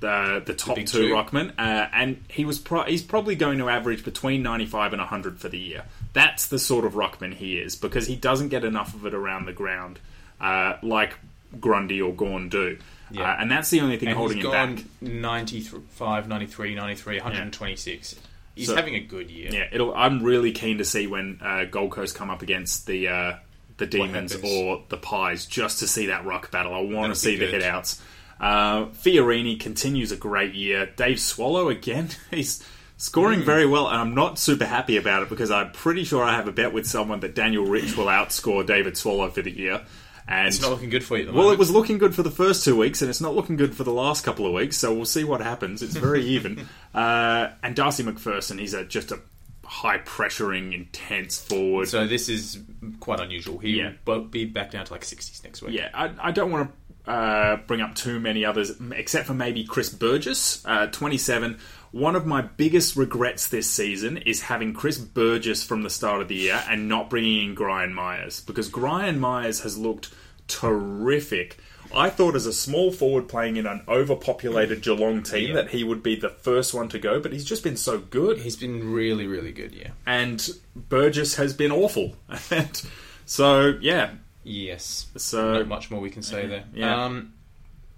the 0.01 0.43
the 0.45 0.55
top 0.55 0.77
big 0.77 0.87
two 0.87 1.09
two. 1.09 1.15
ruckmen, 1.15 1.51
uh, 1.59 1.89
and 1.93 2.23
he 2.29 2.45
was 2.47 2.59
pro- 2.59 2.85
he's 2.85 3.03
probably 3.03 3.35
going 3.37 3.59
to 3.59 3.69
average 3.69 4.03
between 4.03 4.43
ninety 4.43 4.65
five 4.67 4.93
and 4.95 5.03
hundred 5.03 5.39
for 5.39 5.49
the 5.51 5.59
year. 5.59 5.85
That's 6.15 6.47
the 6.49 6.59
sort 6.59 6.85
of 6.87 6.95
ruckman 6.95 7.35
he 7.35 7.59
is 7.59 7.77
because 7.77 8.07
he 8.07 8.17
doesn't 8.17 8.49
get 8.49 8.65
enough 8.65 8.95
of 8.95 9.05
it 9.05 9.13
around 9.15 9.45
the 9.45 9.53
ground 9.53 9.99
uh, 10.41 10.75
like 10.83 11.15
Grundy 11.61 12.01
or 12.01 12.13
Gawn 12.13 12.49
do. 12.49 12.79
Yeah. 13.13 13.23
Uh, 13.33 13.37
and 13.41 13.51
that's 13.51 13.71
the 13.71 13.81
only 13.81 13.97
thing 13.97 14.09
and 14.09 14.17
holding 14.17 14.37
he's 14.37 14.47
him 14.47 14.53
gone 14.53 14.75
back. 14.77 14.85
95, 15.01 16.29
93, 16.29 16.75
93, 16.75 17.17
126. 17.19 18.15
He's 18.55 18.67
So- 18.69 18.77
having 18.77 18.95
a 18.95 19.01
good 19.01 19.31
year. 19.31 19.51
Yeah, 19.53 19.67
it'll, 19.73 19.95
I'm 19.95 20.23
really 20.23 20.53
keen 20.53 20.79
to 20.79 20.85
see 20.85 21.07
when 21.07 21.39
uh, 21.43 21.65
Gold 21.65 21.91
Coast 21.93 22.15
come 22.15 22.31
up 22.31 22.43
against 22.43 22.87
the 22.87 23.09
uh, 23.09 23.33
the 23.79 23.87
Demons 23.87 24.37
or 24.45 24.83
the 24.91 24.97
Pies, 24.99 25.47
just 25.47 25.79
to 25.79 25.89
see 25.89 26.07
that 26.07 26.25
ruck 26.27 26.51
battle. 26.51 26.75
I 26.75 26.81
want 26.81 27.13
to 27.15 27.19
see 27.19 27.37
the 27.37 27.47
hitouts. 27.47 28.01
Uh, 28.39 28.87
Fiorini 28.87 29.59
continues 29.59 30.13
a 30.13 30.17
great 30.17 30.55
year. 30.55 30.87
Dave 30.97 31.19
Swallow 31.21 31.69
again, 31.69 32.11
he's 32.31 32.63
scoring 32.99 33.43
very 33.43 33.67
well, 33.67 33.89
and 33.89 33.97
I'm 33.97 34.15
not 34.15 34.39
super 34.39 34.67
happy 34.67 34.97
about 34.99 35.23
it 35.23 35.29
because 35.31 35.51
I'm 35.51 35.73
pretty 35.73 36.05
sure 36.05 36.23
I 36.23 36.35
have 36.37 36.47
a 36.49 36.53
bet 36.53 36.73
with 36.75 36.87
someone 36.87 37.21
that 37.21 37.35
Daniel 37.35 37.65
Rich 37.65 37.97
will 37.97 38.07
outscore 38.07 38.65
David 38.67 38.97
Swallow 38.99 39.31
for 39.31 39.43
the 39.43 39.51
year. 39.51 39.83
And 40.31 40.47
It's 40.47 40.61
not 40.61 40.71
looking 40.71 40.91
good 40.91 41.05
for 41.05 41.17
you 41.17 41.25
at 41.25 41.27
the 41.27 41.33
well, 41.33 41.43
moment. 41.45 41.57
it 41.57 41.59
was 41.59 41.71
looking 41.73 41.99
good 41.99 42.15
for 42.15 42.23
the 42.23 42.31
first 42.31 42.65
two 42.65 42.77
weeks, 42.77 43.03
and 43.03 43.11
it's 43.11 43.21
not 43.21 43.35
looking 43.35 43.57
good 43.57 43.75
for 43.75 43.83
the 43.85 43.93
last 43.93 44.25
couple 44.25 44.47
of 44.47 44.53
weeks. 44.53 44.77
So 44.77 44.95
we'll 44.95 45.05
see 45.05 45.25
what 45.25 45.41
happens. 45.41 45.83
It's 45.83 45.97
very 45.97 46.25
even. 46.37 46.69
Uh, 46.95 47.49
and 47.63 47.75
Darcy 47.75 48.05
MacPherson, 48.05 48.61
he's 48.61 48.73
a, 48.73 48.85
just 48.85 49.11
a 49.11 49.19
high 49.65 49.99
pressuring, 49.99 50.73
intense 50.75 51.41
forward. 51.41 51.89
So 51.89 52.07
this 52.07 52.29
is 52.29 52.61
quite 53.01 53.19
unusual. 53.21 53.59
He 53.59 53.79
Yeah. 53.81 53.93
will 54.07 54.23
be 54.23 54.45
back 54.45 54.71
down 54.71 54.85
to 54.87 54.93
like 54.93 55.03
60s 55.03 55.43
next 55.45 55.63
week. 55.63 55.75
yeah, 55.75 55.91
I, 55.95 56.13
I 56.21 56.31
don't 56.31 56.51
want 56.53 56.71
to 57.07 57.11
uh, 57.11 57.57
bring 57.67 57.81
up 57.81 57.95
too 57.97 58.21
many 58.21 58.45
others, 58.45 58.73
except 58.93 59.27
for 59.27 59.35
maybe 59.35 59.65
Chris 59.65 59.89
Burgess, 59.91 60.65
uh, 60.67 60.87
27. 60.89 61.59
One 61.93 62.15
of 62.15 62.25
my 62.25 62.43
biggest 62.43 62.95
regrets 62.97 63.49
this 63.49 63.69
season 63.69 64.19
is 64.19 64.43
having 64.43 64.73
Chris 64.75 64.97
Burgess 64.99 65.65
from 65.65 65.83
the 65.83 65.91
start 65.91 66.23
of 66.23 66.29
the 66.29 66.37
year 66.37 66.63
and 66.69 66.89
not 66.89 67.11
bringing 67.11 67.51
in 67.51 67.57
Gryan 67.57 67.93
Miers 67.93 68.41
because 68.41 68.69
Gryan 68.71 69.19
Miers 69.19 69.61
has 69.63 69.77
looked 69.77 70.11
terrific. 70.47 71.59
I 71.93 72.09
thought 72.09 72.37
as 72.37 72.47
a 72.47 72.53
small 72.53 72.93
forward 72.93 73.29
playing 73.29 73.57
in 73.57 73.67
an 73.67 73.83
overpopulated 73.89 74.83
Geelong 74.83 75.25
team 75.25 75.49
Yeah. 75.49 75.55
that 75.55 75.71
he 75.71 75.83
would 75.83 76.03
be 76.05 76.15
the 76.15 76.29
first 76.29 76.73
one 76.73 76.89
to 76.91 76.99
go, 77.01 77.19
but 77.19 77.33
he's 77.33 77.45
just 77.45 77.65
been 77.65 77.77
so 77.77 77.99
good. 77.99 78.39
He's 78.39 78.55
been 78.57 78.93
really, 78.93 79.27
really 79.27 79.51
good, 79.51 79.75
yeah. 79.75 79.89
And 80.07 80.49
Burgess 80.77 81.35
has 81.37 81.53
been 81.53 81.73
awful. 81.73 82.15
and 82.53 82.83
so, 83.27 83.77
yeah. 83.81 84.11
Yes. 84.45 85.09
So 85.17 85.55
Not 85.59 85.67
much 85.69 85.91
more 85.91 86.01
we 86.01 86.11
can 86.11 86.23
say 86.23 86.47
there. 86.47 86.65
Yeah. 86.73 87.05
Um, 87.05 87.35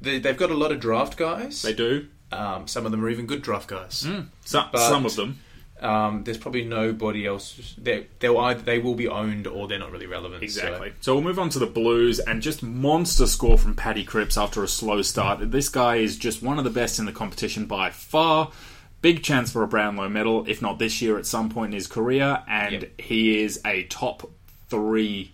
they, 0.00 0.18
they've 0.18 0.36
got 0.38 0.50
a 0.50 0.54
lot 0.56 0.72
of 0.72 0.80
draft 0.80 1.18
guys. 1.18 1.60
they 1.60 1.74
do. 1.74 2.06
Um, 2.32 2.66
some 2.66 2.86
of 2.86 2.92
them 2.92 3.04
are 3.04 3.10
even 3.10 3.26
good 3.26 3.42
draft 3.42 3.68
guys. 3.68 4.06
So, 4.44 4.64
But- 4.72 4.88
some 4.88 5.04
of 5.06 5.14
them. 5.16 5.38
Um, 5.80 6.22
there's 6.22 6.38
probably 6.38 6.62
nobody 6.64 7.26
else. 7.26 7.74
They 7.76 8.06
they'll 8.20 8.38
either 8.38 8.62
they 8.62 8.78
will 8.78 8.94
be 8.94 9.08
owned 9.08 9.48
or 9.48 9.66
they're 9.66 9.80
not 9.80 9.90
really 9.90 10.06
relevant. 10.06 10.40
Exactly. 10.44 10.90
So, 10.90 10.94
So 11.00 11.14
we'll 11.14 11.24
move 11.24 11.40
on 11.40 11.48
to 11.50 11.58
the 11.58 11.66
Blues 11.66 12.20
and 12.20 12.40
just 12.40 12.62
monster 12.62 13.26
score 13.26 13.58
from 13.58 13.74
Paddy 13.74 14.04
Cripps 14.04 14.38
after 14.38 14.62
a 14.62 14.68
slow 14.68 15.02
start. 15.02 15.50
This 15.50 15.68
guy 15.68 15.96
is 15.96 16.16
just 16.16 16.40
one 16.40 16.56
of 16.58 16.62
the 16.62 16.70
best 16.70 17.00
in 17.00 17.04
the 17.04 17.10
competition 17.12 17.66
by 17.66 17.90
far. 17.90 18.52
Big 19.00 19.24
chance 19.24 19.50
for 19.50 19.64
a 19.64 19.66
Brownlow 19.66 20.08
medal, 20.08 20.44
if 20.46 20.62
not 20.62 20.78
this 20.78 21.02
year, 21.02 21.18
at 21.18 21.26
some 21.26 21.50
point 21.50 21.72
in 21.72 21.74
his 21.74 21.88
career, 21.88 22.44
and 22.46 22.82
Yep. 22.82 23.00
he 23.00 23.42
is 23.42 23.60
a 23.66 23.82
top 23.84 24.30
three 24.70 25.32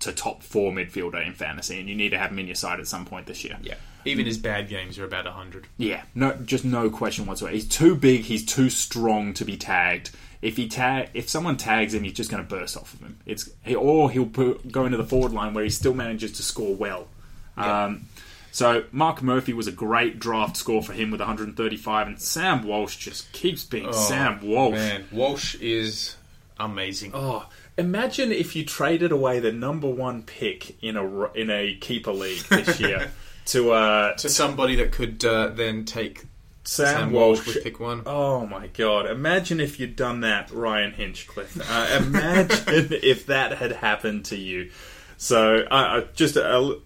to 0.00 0.12
top 0.12 0.42
four 0.42 0.72
midfielder 0.72 1.24
in 1.26 1.34
fantasy, 1.34 1.78
and 1.78 1.90
you 1.90 1.94
need 1.94 2.08
to 2.10 2.18
have 2.18 2.30
him 2.30 2.38
in 2.38 2.46
your 2.46 2.54
side 2.54 2.80
at 2.80 2.86
some 2.86 3.04
point 3.04 3.26
this 3.26 3.44
year. 3.44 3.58
yeah, 3.62 3.74
even 4.04 4.26
his 4.26 4.38
bad 4.38 4.68
games 4.68 4.98
are 4.98 5.04
about 5.04 5.26
hundred. 5.26 5.66
Yeah, 5.76 6.02
no, 6.14 6.34
just 6.34 6.64
no 6.64 6.90
question 6.90 7.26
whatsoever. 7.26 7.54
He's 7.54 7.68
too 7.68 7.94
big. 7.96 8.22
He's 8.22 8.44
too 8.44 8.70
strong 8.70 9.34
to 9.34 9.44
be 9.44 9.56
tagged. 9.56 10.10
If 10.42 10.56
he 10.56 10.68
tag, 10.68 11.10
if 11.14 11.28
someone 11.28 11.56
tags 11.56 11.94
him, 11.94 12.02
he's 12.02 12.12
just 12.12 12.30
going 12.30 12.42
to 12.42 12.48
burst 12.48 12.76
off 12.76 12.92
of 12.92 13.00
him. 13.00 13.18
It's 13.24 13.50
he, 13.62 13.74
or 13.74 14.10
he'll 14.10 14.26
put, 14.26 14.70
go 14.70 14.84
into 14.84 14.98
the 14.98 15.04
forward 15.04 15.32
line 15.32 15.54
where 15.54 15.64
he 15.64 15.70
still 15.70 15.94
manages 15.94 16.32
to 16.32 16.42
score 16.42 16.74
well. 16.74 17.08
Yeah. 17.56 17.84
Um, 17.84 18.06
so 18.52 18.84
Mark 18.92 19.20
Murphy 19.20 19.52
was 19.52 19.66
a 19.66 19.72
great 19.72 20.20
draft 20.20 20.56
score 20.56 20.82
for 20.82 20.92
him 20.92 21.10
with 21.10 21.20
135, 21.20 22.06
and 22.06 22.20
Sam 22.20 22.62
Walsh 22.62 22.96
just 22.96 23.32
keeps 23.32 23.64
being 23.64 23.92
Sam 23.92 24.46
Walsh. 24.46 24.74
Oh, 24.74 24.76
Man, 24.76 25.04
Walsh 25.10 25.56
is 25.56 26.16
amazing. 26.60 27.10
Oh, 27.14 27.48
imagine 27.76 28.30
if 28.30 28.54
you 28.54 28.64
traded 28.64 29.10
away 29.12 29.40
the 29.40 29.50
number 29.50 29.88
one 29.88 30.22
pick 30.22 30.80
in 30.82 30.96
a 30.96 31.32
in 31.32 31.50
a 31.50 31.74
keeper 31.74 32.12
league 32.12 32.42
this 32.44 32.78
year 32.78 33.10
to 33.46 33.72
uh, 33.72 34.14
To 34.14 34.28
somebody 34.28 34.76
that 34.76 34.92
could 34.92 35.24
uh, 35.24 35.48
then 35.48 35.84
take 35.84 36.24
Sam, 36.64 36.86
Sam 36.86 37.12
Walsh 37.12 37.38
Walsh 37.38 37.54
with 37.54 37.64
pick 37.64 37.78
one. 37.78 38.02
Oh 38.06 38.46
my 38.46 38.68
god! 38.68 39.06
Imagine 39.06 39.60
if 39.60 39.78
you'd 39.78 39.96
done 39.96 40.20
that, 40.20 40.50
Ryan 40.50 40.92
Hinchcliffe. 40.92 41.60
Uh, 41.70 42.02
imagine 42.02 42.88
if 43.02 43.26
that 43.26 43.58
had 43.58 43.72
happened 43.72 44.26
to 44.26 44.36
you. 44.36 44.70
So, 45.18 45.66
I 45.70 45.98
uh, 45.98 46.06
just 46.14 46.36
a, 46.36 46.80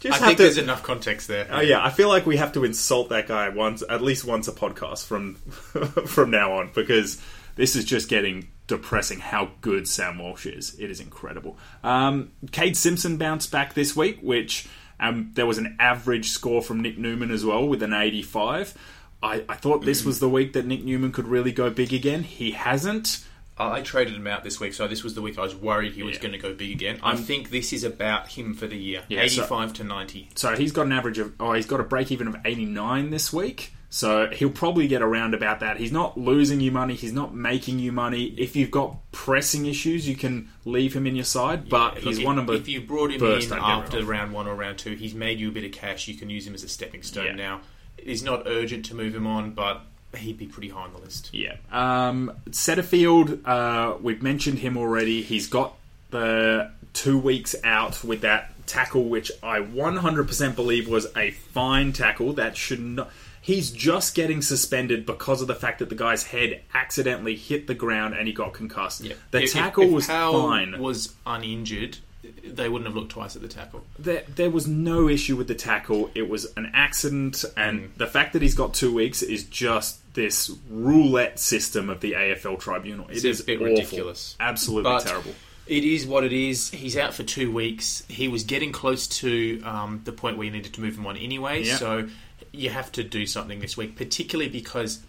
just 0.00 0.22
I 0.22 0.26
think 0.26 0.38
to. 0.38 0.44
there's 0.44 0.58
enough 0.58 0.82
context 0.82 1.28
there. 1.28 1.46
Oh 1.50 1.60
yeah, 1.60 1.84
I 1.84 1.90
feel 1.90 2.08
like 2.08 2.24
we 2.24 2.38
have 2.38 2.52
to 2.52 2.64
insult 2.64 3.10
that 3.10 3.28
guy 3.28 3.50
once, 3.50 3.82
at 3.88 4.00
least 4.02 4.24
once 4.24 4.48
a 4.48 4.52
podcast 4.52 5.04
from 5.04 5.34
from 6.06 6.30
now 6.30 6.54
on, 6.54 6.70
because 6.74 7.20
this 7.56 7.76
is 7.76 7.84
just 7.84 8.08
getting 8.08 8.48
depressing. 8.66 9.20
How 9.20 9.50
good 9.60 9.86
Sam 9.86 10.18
Walsh 10.18 10.46
is! 10.46 10.74
It 10.78 10.90
is 10.90 11.00
incredible. 11.00 11.58
Um, 11.84 12.32
Cade 12.50 12.78
Simpson 12.78 13.18
bounced 13.18 13.52
back 13.52 13.74
this 13.74 13.94
week, 13.94 14.20
which 14.22 14.66
um, 15.00 15.30
there 15.34 15.46
was 15.46 15.58
an 15.58 15.76
average 15.78 16.28
score 16.30 16.62
from 16.62 16.80
Nick 16.80 16.98
Newman 16.98 17.30
as 17.30 17.44
well 17.44 17.66
with 17.66 17.82
an 17.82 17.92
85. 17.92 18.74
I, 19.22 19.44
I 19.48 19.54
thought 19.54 19.84
this 19.84 20.04
was 20.04 20.20
the 20.20 20.28
week 20.28 20.52
that 20.54 20.66
Nick 20.66 20.84
Newman 20.84 21.12
could 21.12 21.26
really 21.26 21.52
go 21.52 21.70
big 21.70 21.92
again. 21.92 22.22
He 22.22 22.52
hasn't. 22.52 23.24
I 23.58 23.80
traded 23.80 24.14
him 24.14 24.26
out 24.26 24.44
this 24.44 24.60
week, 24.60 24.74
so 24.74 24.86
this 24.86 25.02
was 25.02 25.14
the 25.14 25.22
week 25.22 25.38
I 25.38 25.42
was 25.42 25.54
worried 25.54 25.92
he 25.92 26.02
was 26.02 26.16
Yeah. 26.16 26.22
going 26.22 26.32
to 26.32 26.38
go 26.38 26.52
big 26.52 26.70
again. 26.72 26.98
I 27.02 27.12
Um, 27.12 27.16
think 27.18 27.48
this 27.48 27.72
is 27.72 27.84
about 27.84 28.28
him 28.28 28.52
for 28.52 28.66
the 28.66 28.76
year, 28.76 29.04
Yeah, 29.08 29.20
so- 29.20 29.24
eighty-five 29.24 29.72
to 29.74 29.84
ninety. 29.84 30.28
So 30.34 30.54
he's 30.54 30.72
got 30.72 30.84
an 30.84 30.92
average 30.92 31.18
of 31.18 31.32
oh, 31.40 31.54
he's 31.54 31.64
got 31.64 31.80
a 31.80 31.84
break 31.84 32.12
even 32.12 32.28
of 32.28 32.36
89 32.44 33.08
this 33.10 33.32
week. 33.32 33.72
So 33.96 34.28
he'll 34.28 34.50
probably 34.50 34.88
get 34.88 35.00
around 35.00 35.32
about 35.32 35.60
that. 35.60 35.78
He's 35.78 35.90
not 35.90 36.18
losing 36.18 36.60
you 36.60 36.70
money. 36.70 36.92
He's 36.92 37.14
not 37.14 37.34
making 37.34 37.78
you 37.78 37.92
money. 37.92 38.24
If 38.24 38.54
you've 38.54 38.70
got 38.70 38.98
pressing 39.10 39.64
issues, 39.64 40.06
you 40.06 40.14
can 40.14 40.50
leave 40.66 40.94
him 40.94 41.06
in 41.06 41.16
your 41.16 41.24
side. 41.24 41.70
But 41.70 41.96
he's 41.96 42.18
if, 42.18 42.24
one 42.26 42.38
of 42.38 42.46
the 42.46 42.52
If 42.52 42.68
you 42.68 42.82
brought 42.82 43.10
him 43.10 43.24
in 43.24 43.32
I'd 43.32 43.40
get 43.40 43.52
rid 43.52 43.62
after 43.62 44.04
round 44.04 44.34
one 44.34 44.46
or 44.46 44.54
round 44.54 44.76
two, 44.76 44.96
he's 44.96 45.14
made 45.14 45.40
you 45.40 45.48
a 45.48 45.50
bit 45.50 45.64
of 45.64 45.72
cash. 45.72 46.08
You 46.08 46.14
can 46.14 46.28
use 46.28 46.46
him 46.46 46.52
as 46.52 46.62
a 46.62 46.68
stepping 46.68 47.02
stone 47.02 47.24
Yeah. 47.24 47.32
now. 47.36 47.60
It's 47.96 48.20
not 48.20 48.42
urgent 48.44 48.84
to 48.86 48.94
move 48.94 49.14
him 49.14 49.26
on, 49.26 49.52
but 49.52 49.80
he'd 50.14 50.36
be 50.36 50.46
pretty 50.46 50.68
high 50.68 50.82
on 50.82 50.92
the 50.92 50.98
list. 50.98 51.30
Yeah. 51.32 51.56
Um, 51.72 52.32
Setterfield, 52.50 53.46
uh, 53.46 53.96
we've 54.02 54.22
mentioned 54.22 54.58
him 54.58 54.76
already. 54.76 55.22
He's 55.22 55.46
got 55.46 55.74
the 56.10 56.70
two 56.92 57.16
weeks 57.16 57.54
out 57.64 58.04
with 58.04 58.20
that 58.20 58.52
tackle, 58.66 59.04
which 59.04 59.32
I 59.42 59.60
100% 59.60 60.54
believe 60.54 60.86
was 60.86 61.06
a 61.16 61.30
fine 61.30 61.94
tackle. 61.94 62.34
That 62.34 62.58
should 62.58 62.80
not. 62.80 63.10
He's 63.46 63.70
just 63.70 64.16
getting 64.16 64.42
suspended 64.42 65.06
because 65.06 65.40
of 65.40 65.46
the 65.46 65.54
fact 65.54 65.78
that 65.78 65.88
the 65.88 65.94
guy's 65.94 66.24
head 66.24 66.62
accidentally 66.74 67.36
hit 67.36 67.68
the 67.68 67.74
ground 67.74 68.14
and 68.14 68.26
he 68.26 68.34
got 68.34 68.52
concussed. 68.52 69.04
The 69.30 69.42
If- 69.44 69.52
tackle 69.52 69.84
if, 69.84 69.88
if 69.90 69.94
was 69.94 70.06
Powell 70.08 70.48
fine. 70.48 70.80
Was 70.80 71.14
uninjured, 71.24 71.98
they 72.44 72.68
wouldn't 72.68 72.88
have 72.88 72.96
looked 72.96 73.12
twice 73.12 73.36
at 73.36 73.42
the 73.42 73.46
tackle. 73.48 73.84
there, 74.00 74.24
there 74.34 74.50
was 74.50 74.66
no 74.66 75.08
issue 75.08 75.36
with 75.36 75.46
the 75.46 75.54
tackle. 75.54 76.10
It 76.16 76.28
was 76.28 76.46
an 76.56 76.72
accident, 76.74 77.44
and 77.56 77.82
Mm. 77.82 77.88
the 77.98 78.08
fact 78.08 78.32
that 78.32 78.42
he's 78.42 78.56
got 78.56 78.74
two 78.74 78.92
weeks 78.92 79.22
is 79.22 79.44
just 79.44 80.00
this 80.14 80.50
roulette 80.68 81.38
system 81.38 81.88
of 81.88 82.00
the 82.00 82.14
AFL 82.16 82.56
tribunal. 82.56 83.06
It 83.08 83.16
It's 83.16 83.24
a 83.24 83.28
is 83.28 83.42
bit 83.42 83.56
awful. 83.58 83.66
ridiculous. 83.66 84.34
absolutely 84.40 84.90
But 84.90 85.06
terrible. 85.06 85.34
It 85.68 85.84
is 85.84 86.04
what 86.06 86.24
it 86.24 86.32
is. 86.32 86.70
He's 86.70 86.96
out 86.96 87.12
for 87.14 87.22
two 87.22 87.50
weeks. 87.52 88.02
He 88.08 88.26
was 88.28 88.44
getting 88.44 88.70
close 88.72 89.06
to 89.20 89.60
um, 89.64 90.00
the 90.04 90.12
point 90.12 90.36
where 90.36 90.44
you 90.46 90.52
needed 90.52 90.72
to 90.74 90.80
move 90.80 90.96
him 90.96 91.06
on 91.06 91.16
anyway. 91.16 91.62
Yeah. 91.64 91.76
So 91.76 92.08
you 92.56 92.70
have 92.70 92.90
to 92.92 93.04
do 93.04 93.26
something 93.26 93.60
this 93.60 93.76
week, 93.76 93.96
particularly 93.96 94.50
because 94.50 95.02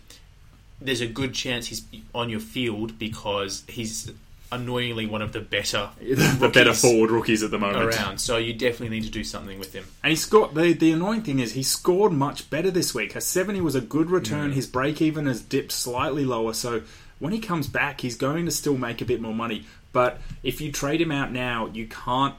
there's 0.79 1.01
a 1.01 1.07
good 1.07 1.33
chance 1.33 1.67
he's 1.67 1.83
on 2.13 2.29
your 2.29 2.39
field 2.39 2.99
because 2.99 3.63
he's 3.67 4.11
annoyingly 4.51 5.05
one 5.05 5.21
of 5.21 5.33
the 5.33 5.41
better 5.41 5.89
the 5.99 6.51
better 6.53 6.73
forward 6.73 7.11
rookies 7.11 7.43
at 7.43 7.51
the 7.51 7.57
moment. 7.57 7.95
around. 7.95 8.19
So 8.19 8.37
you 8.37 8.53
definitely 8.53 8.89
need 8.97 9.03
to 9.05 9.11
do 9.11 9.23
something 9.23 9.59
with 9.59 9.73
him. 9.73 9.85
And 10.03 10.11
he 10.11 10.15
scored. 10.15 10.55
The, 10.55 10.73
the 10.73 10.91
annoying 10.91 11.23
thing 11.23 11.39
is 11.39 11.53
he 11.53 11.63
scored 11.63 12.11
much 12.11 12.49
better 12.49 12.71
this 12.71 12.93
week. 12.93 13.15
A 13.15 13.21
seventy 13.21 13.61
was 13.61 13.75
a 13.75 13.81
good 13.81 14.09
return. 14.09 14.51
Mm. 14.51 14.53
His 14.53 14.67
break 14.67 15.01
even 15.01 15.25
has 15.25 15.41
dipped 15.41 15.71
slightly 15.71 16.25
lower. 16.25 16.53
So 16.53 16.83
when 17.19 17.33
he 17.33 17.39
comes 17.39 17.67
back, 17.67 18.01
he's 18.01 18.15
going 18.15 18.45
to 18.45 18.51
still 18.51 18.77
make 18.77 19.01
a 19.01 19.05
bit 19.05 19.21
more 19.21 19.33
money. 19.33 19.65
But 19.91 20.19
if 20.43 20.61
you 20.61 20.71
trade 20.71 21.01
him 21.01 21.11
out 21.11 21.31
now, 21.31 21.67
you 21.67 21.87
can't. 21.87 22.35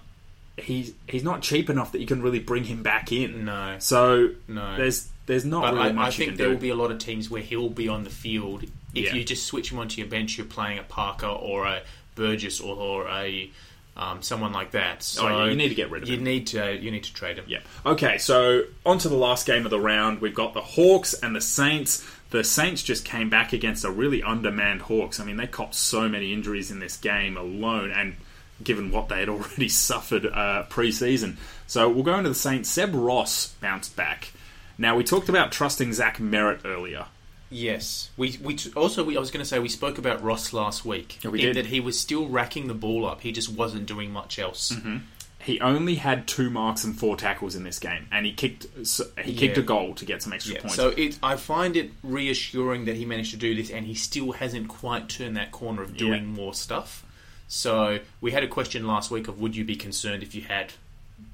He's 0.59 0.93
he's 1.07 1.23
not 1.25 1.43
cheap 1.43 1.71
enough 1.71 1.93
that 1.93 2.01
you 2.01 2.07
can 2.07 2.23
really 2.23 2.41
bring 2.41 2.65
him 2.65 2.83
back 2.83 3.13
in. 3.13 3.45
No. 3.45 3.77
So 3.79 4.31
No. 4.47 4.77
there's 4.77 5.09
there's 5.27 5.45
not 5.45 5.63
But 5.63 5.75
really 5.75 5.89
I, 5.91 5.93
much 5.93 6.07
I 6.15 6.25
think 6.25 6.37
there 6.37 6.47
do. 6.49 6.53
will 6.55 6.61
be 6.61 6.71
a 6.71 6.75
lot 6.75 6.91
of 6.91 6.99
teams 6.99 7.29
where 7.31 7.43
he'll 7.43 7.69
be 7.69 7.89
on 7.89 8.05
the 8.05 8.11
field. 8.11 8.65
If 8.65 8.71
Yeah. 9.07 9.15
you 9.15 9.25
just 9.25 9.47
switch 9.47 9.71
him 9.71 9.79
onto 9.79 10.01
your 10.01 10.09
bench, 10.09 10.39
you're 10.39 10.47
playing 10.47 10.79
a 10.79 10.83
Parker 10.83 11.27
or 11.27 11.67
a 11.67 11.83
Burgess 12.15 12.61
or, 12.61 12.77
or 12.77 13.09
a 13.09 13.51
um, 13.97 14.23
someone 14.23 14.53
like 14.53 14.71
that. 14.73 15.03
So 15.03 15.27
Oh, 15.27 15.45
you 15.47 15.57
need 15.57 15.71
to 15.71 15.75
get 15.75 15.91
rid 15.91 16.05
of 16.05 16.09
you 16.09 16.17
him. 16.19 16.25
need 16.25 16.47
to 16.49 16.77
you 16.81 16.91
need 16.91 17.05
to 17.05 17.13
trade 17.13 17.37
him. 17.37 17.45
Yeah. 17.49 17.59
Okay, 17.85 18.17
so 18.19 18.63
on 18.87 18.99
to 18.99 19.09
the 19.09 19.17
last 19.17 19.45
game 19.47 19.65
of 19.65 19.71
the 19.71 19.81
round. 19.81 20.21
We've 20.21 20.35
got 20.35 20.55
the 20.55 20.61
Hawks 20.63 21.15
and 21.15 21.35
the 21.35 21.41
Saints. 21.41 22.09
The 22.31 22.45
Saints 22.45 22.83
just 22.83 23.05
came 23.05 23.29
back 23.31 23.53
against 23.53 23.85
a 23.85 23.91
really 23.91 24.23
undermanned 24.23 24.83
Hawks. 24.83 25.19
I 25.19 25.25
mean, 25.25 25.37
they 25.37 25.47
copped 25.47 25.75
so 25.75 26.09
many 26.09 26.33
injuries 26.33 26.71
in 26.71 26.79
this 26.79 26.97
game 26.97 27.37
alone, 27.37 27.91
and 27.91 28.15
given 28.63 28.91
what 28.91 29.09
they 29.09 29.21
had 29.21 29.29
already 29.29 29.69
suffered 29.71 30.27
uh, 30.27 30.65
pre-season. 30.65 31.37
So 31.67 31.89
we'll 31.89 32.03
go 32.05 32.17
into 32.17 32.29
the 32.31 32.35
Saints. 32.35 32.69
Seb 32.69 32.95
Ross 32.95 33.49
bounced 33.61 33.95
back. 33.97 34.33
Now 34.79 34.97
we 34.97 35.05
talked 35.05 35.29
about 35.29 35.53
trusting 35.53 35.93
Zach 35.93 36.19
Merrett 36.19 36.61
earlier. 36.65 37.07
Yes, 37.51 38.11
we 38.19 38.39
we 38.43 38.57
t- 38.57 38.71
also 38.77 39.03
we, 39.05 39.17
I 39.17 39.21
was 39.21 39.31
going 39.31 39.43
to 39.43 39.49
say 39.49 39.59
we 39.59 39.71
spoke 39.71 39.97
about 39.97 40.23
Ross 40.23 40.53
last 40.53 40.85
week. 40.85 41.19
Yeah, 41.25 41.31
we 41.31 41.41
in 41.41 41.47
did. 41.47 41.57
that 41.57 41.67
he 41.67 41.81
was 41.81 41.99
still 41.99 42.29
racking 42.29 42.69
the 42.69 42.75
ball 42.75 43.07
up. 43.07 43.23
He 43.23 43.33
just 43.33 43.49
wasn't 43.49 43.87
doing 43.87 44.11
much 44.13 44.39
else. 44.39 44.71
Mm-hmm. 44.73 44.99
He 45.41 45.59
only 45.61 45.95
had 45.95 46.27
two 46.29 46.51
marks 46.51 46.85
and 46.85 46.99
four 46.99 47.17
tackles 47.17 47.55
in 47.55 47.63
this 47.65 47.79
game, 47.79 48.07
and 48.13 48.27
he 48.27 48.33
kicked 48.35 48.87
so- 48.87 49.07
he 49.25 49.35
kicked 49.35 49.57
Yeah. 49.57 49.63
a 49.63 49.67
goal 49.67 49.95
to 49.95 50.05
get 50.05 50.23
some 50.23 50.35
extra 50.35 50.57
Yeah, 50.57 50.61
points. 50.61 50.77
so 50.77 50.89
it, 50.91 51.19
I 51.23 51.37
find 51.37 51.75
it 51.75 51.91
reassuring 52.03 52.85
that 52.85 52.97
he 52.97 53.07
managed 53.07 53.31
to 53.31 53.39
do 53.39 53.55
this, 53.55 53.71
and 53.71 53.87
he 53.87 53.95
still 53.95 54.33
hasn't 54.33 54.69
quite 54.69 55.09
turned 55.09 55.39
that 55.39 55.51
corner 55.51 55.81
of 55.83 55.97
doing 55.97 56.27
more 56.27 56.53
stuff. 56.53 57.03
So 57.49 58.01
we 58.21 58.33
had 58.33 58.45
a 58.45 58.49
question 58.49 58.87
last 58.87 59.11
week 59.11 59.27
of 59.27 59.41
would 59.41 59.57
you 59.57 59.65
be 59.65 59.75
concerned 59.77 60.23
if 60.23 60.35
you 60.35 60.43
had 60.43 60.75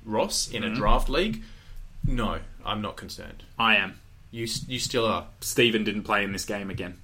Ross 0.05 0.49
in 0.49 0.63
Mm-hmm. 0.63 0.73
a 0.75 0.77
draft 0.77 1.09
league? 1.09 1.43
No, 2.07 2.39
I'm 2.65 2.81
not 2.81 2.97
concerned. 2.97 3.43
I 3.59 3.77
am. 3.77 3.99
You 4.31 4.47
you 4.69 4.79
still 4.79 5.07
are. 5.07 5.27
Steven 5.41 5.85
didn't 5.85 6.03
play 6.05 6.25
in 6.25 6.33
this 6.33 6.45
game 6.45 6.71
again. 6.71 6.99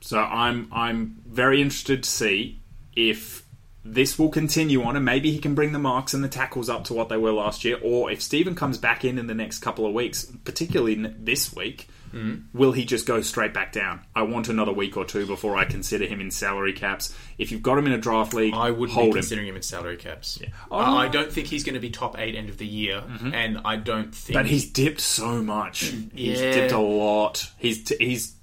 So 0.00 0.20
I'm 0.20 0.68
I'm 0.72 1.16
very 1.26 1.60
interested 1.62 2.02
to 2.02 2.08
see 2.10 2.58
if 2.94 3.44
this 3.92 4.18
will 4.18 4.28
continue 4.28 4.82
on 4.82 4.96
and 4.96 5.04
maybe 5.04 5.30
he 5.30 5.38
can 5.38 5.54
bring 5.54 5.72
the 5.72 5.78
marks 5.78 6.14
and 6.14 6.22
the 6.22 6.28
tackles 6.28 6.68
up 6.68 6.84
to 6.84 6.94
what 6.94 7.08
they 7.08 7.16
were 7.16 7.32
last 7.32 7.64
year 7.64 7.78
or 7.82 8.10
if 8.10 8.20
Steven 8.20 8.54
comes 8.54 8.78
back 8.78 9.04
in 9.04 9.18
in 9.18 9.26
the 9.26 9.34
next 9.34 9.60
couple 9.60 9.86
of 9.86 9.92
weeks, 9.92 10.26
particularly 10.44 10.94
this 10.94 11.54
week, 11.54 11.88
mm-hmm. 12.12 12.56
will 12.56 12.72
he 12.72 12.84
just 12.84 13.06
go 13.06 13.20
straight 13.20 13.54
back 13.54 13.72
down? 13.72 14.00
I 14.14 14.22
want 14.22 14.48
another 14.48 14.72
week 14.72 14.96
or 14.96 15.04
two 15.04 15.26
before 15.26 15.56
I 15.56 15.64
consider 15.64 16.06
him 16.06 16.20
in 16.20 16.30
salary 16.30 16.72
caps. 16.72 17.14
If 17.38 17.52
you've 17.52 17.62
got 17.62 17.78
him 17.78 17.86
in 17.86 17.92
a 17.92 17.98
draft 17.98 18.34
league, 18.34 18.54
I 18.54 18.70
would 18.70 18.88
be 18.88 18.92
hold 18.92 19.08
him. 19.08 19.14
considering 19.14 19.48
him 19.48 19.56
in 19.56 19.62
salary 19.62 19.96
caps. 19.96 20.38
Oh. 20.70 20.76
I 20.76 21.04
I 21.04 21.08
oh. 21.08 21.12
don't 21.12 21.32
think 21.32 21.46
he's 21.46 21.64
going 21.64 21.74
to 21.74 21.80
be 21.80 21.90
top 21.90 22.18
eight 22.18 22.34
end 22.34 22.48
of 22.48 22.58
the 22.58 22.66
year, 22.66 23.00
mm-hmm. 23.00 23.34
and 23.34 23.60
I 23.64 23.76
don't 23.76 24.14
think. 24.14 24.34
But 24.34 24.46
he's 24.46 24.70
dipped 24.70 25.00
so 25.00 25.42
much. 25.42 25.92
He's 26.14 26.40
dipped 26.40 26.72
a 26.72 26.78
lot. 26.78 27.50
He's 27.58 27.84
t- 27.84 27.96
he's 27.98 28.34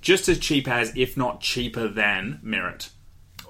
just 0.00 0.28
as 0.28 0.38
cheap 0.38 0.68
as, 0.68 0.92
if 0.96 1.16
not 1.16 1.40
cheaper 1.40 1.88
than, 1.88 2.40
Merrett. 2.44 2.90